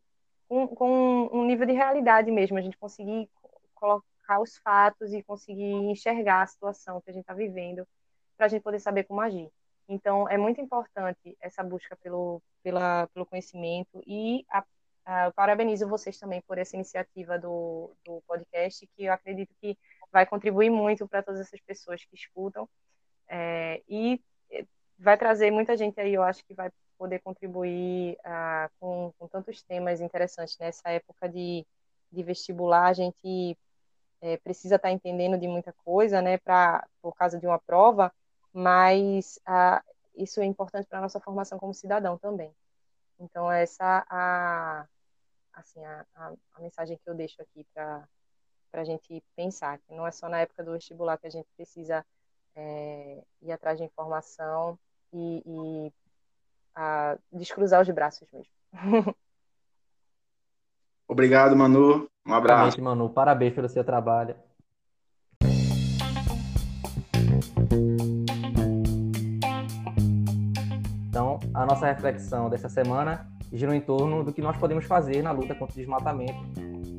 com, 0.48 0.68
com, 0.68 1.30
um 1.32 1.46
nível 1.46 1.66
de 1.66 1.74
realidade 1.74 2.30
mesmo, 2.30 2.58
a 2.58 2.62
gente 2.62 2.78
conseguir 2.78 3.30
colocar 3.74 4.40
os 4.40 4.58
fatos 4.58 5.14
e 5.14 5.24
conseguir 5.24 5.74
enxergar 5.74 6.44
a 6.44 6.48
situação 6.48 7.02
que 7.02 7.10
a 7.10 7.14
gente 7.14 7.24
está 7.24 7.34
vivendo, 7.34 7.88
para 8.38 8.46
a 8.46 8.50
gente 8.50 8.62
poder 8.62 8.80
saber 8.80 9.04
como 9.06 9.22
agir. 9.22 9.50
Então, 9.88 10.30
é 10.30 10.38
muito 10.38 10.62
importante 10.62 11.38
essa 11.42 11.64
busca 11.64 11.96
pelo, 11.98 12.42
pela, 12.64 13.08
pelo 13.08 13.26
conhecimento 13.26 14.02
e 14.08 14.46
a, 14.50 14.64
a, 15.06 15.32
parabenizo 15.32 15.88
vocês 15.88 16.18
também 16.18 16.42
por 16.42 16.58
essa 16.58 16.76
iniciativa 16.76 17.38
do, 17.38 17.92
do 18.06 18.22
podcast, 18.28 18.88
que 18.96 19.06
eu 19.06 19.14
acredito 19.14 19.54
que 19.62 19.78
vai 20.12 20.26
contribuir 20.26 20.70
muito 20.70 21.08
para 21.08 21.24
todas 21.24 21.42
essas 21.42 21.60
pessoas 21.62 22.04
que 22.06 22.16
escutam. 22.16 22.68
É, 23.28 23.82
e 23.90 24.22
é, 24.52 24.66
vai 24.98 25.18
trazer 25.18 25.52
muita 25.52 25.76
gente 25.76 26.00
aí, 26.00 26.14
eu 26.14 26.24
acho 26.24 26.46
que 26.46 26.54
vai 26.54 26.72
poder 26.98 27.20
contribuir 27.20 28.18
ah, 28.24 28.70
com, 28.80 29.12
com, 29.18 29.28
tantos 29.28 29.62
temas 29.64 30.00
interessantes 30.00 30.58
nessa 30.58 30.90
época 30.90 31.28
de, 31.28 31.66
de 32.12 32.24
vestibular, 32.24 32.88
a 32.88 32.94
gente 32.94 33.58
é, 34.22 34.38
precisa 34.38 34.76
estar 34.76 34.88
tá 34.88 34.94
entendendo 34.94 35.38
de 35.38 35.48
muita 35.48 35.74
coisa, 35.84 36.22
né, 36.22 36.38
para 36.38 36.88
por 37.02 37.14
causa 37.16 37.38
de 37.40 37.46
uma 37.46 37.60
prova, 37.60 38.14
mas 38.54 39.40
ah, 39.46 39.84
isso 40.16 40.40
é 40.40 40.46
importante 40.46 40.88
para 40.88 41.00
a 41.00 41.02
nossa 41.02 41.20
formação 41.20 41.58
como 41.58 41.74
cidadão 41.74 42.18
também. 42.18 42.54
Então, 43.20 43.52
essa 43.52 44.06
a, 44.10 44.86
assim, 45.54 45.84
a, 45.84 46.06
a, 46.16 46.34
a 46.54 46.62
mensagem 46.62 46.98
que 46.98 47.10
eu 47.10 47.16
deixo 47.16 47.42
aqui 47.42 47.66
para 47.74 48.08
a 48.74 48.84
gente 48.84 49.24
pensar, 49.36 49.80
que 49.80 49.94
não 49.94 50.06
é 50.06 50.12
só 50.12 50.30
na 50.30 50.40
época 50.42 50.64
do 50.64 50.74
vestibular 50.74 51.18
que 51.18 51.28
a 51.28 51.32
gente 51.32 51.48
precisa 51.56 52.06
é, 52.56 53.24
ir 53.42 53.52
atrás 53.52 53.78
de 53.78 53.84
informação 53.84 54.78
e, 55.12 55.44
e 55.46 55.94
a, 56.76 57.18
descruzar 57.32 57.82
os 57.82 57.90
braços 57.90 58.28
mesmo. 58.32 58.52
Obrigado, 61.08 61.56
Manu. 61.56 62.10
Um 62.26 62.34
abraço. 62.34 62.82
Manu. 62.82 63.10
Parabéns 63.10 63.54
pelo 63.54 63.70
seu 63.70 63.84
trabalho. 63.84 64.36
A 71.64 71.66
nossa 71.66 71.86
reflexão 71.86 72.50
dessa 72.50 72.68
semana 72.68 73.26
gira 73.52 73.74
em 73.74 73.80
torno 73.80 74.22
do 74.22 74.34
que 74.34 74.42
nós 74.42 74.58
podemos 74.58 74.84
fazer 74.84 75.22
na 75.22 75.32
luta 75.32 75.56
contra 75.56 75.74
o 75.74 75.78
desmatamento. 75.78 76.44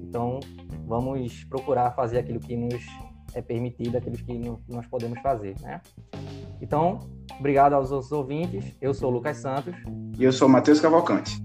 Então, 0.09 0.41
vamos 0.87 1.45
procurar 1.45 1.91
fazer 1.91 2.19
aquilo 2.19 2.41
que 2.41 2.57
nos 2.57 2.83
é 3.35 3.43
permitido, 3.43 3.99
aquilo 3.99 4.17
que 4.17 4.33
nós 4.69 4.87
podemos 4.87 5.21
fazer, 5.21 5.55
né? 5.61 5.83
Então, 6.63 7.01
obrigado 7.39 7.75
aos 7.75 7.93
outros 7.93 8.11
ouvintes. 8.11 8.75
Eu 8.81 8.95
sou 8.95 9.11
o 9.11 9.13
Lucas 9.13 9.37
Santos. 9.37 9.75
E 10.19 10.25
eu 10.25 10.33
sou 10.33 10.49
o 10.49 10.51
Matheus 10.51 10.81
Cavalcante. 10.81 11.37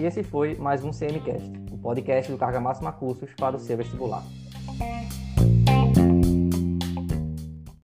E 0.00 0.04
esse 0.04 0.24
foi 0.24 0.56
mais 0.56 0.82
um 0.82 0.90
CMCast, 0.90 1.52
o 1.70 1.78
podcast 1.78 2.32
do 2.32 2.36
Carga 2.36 2.58
Máxima 2.58 2.90
Cursos 2.90 3.32
para 3.34 3.54
o 3.54 3.60
seu 3.60 3.76
vestibular. 3.76 4.24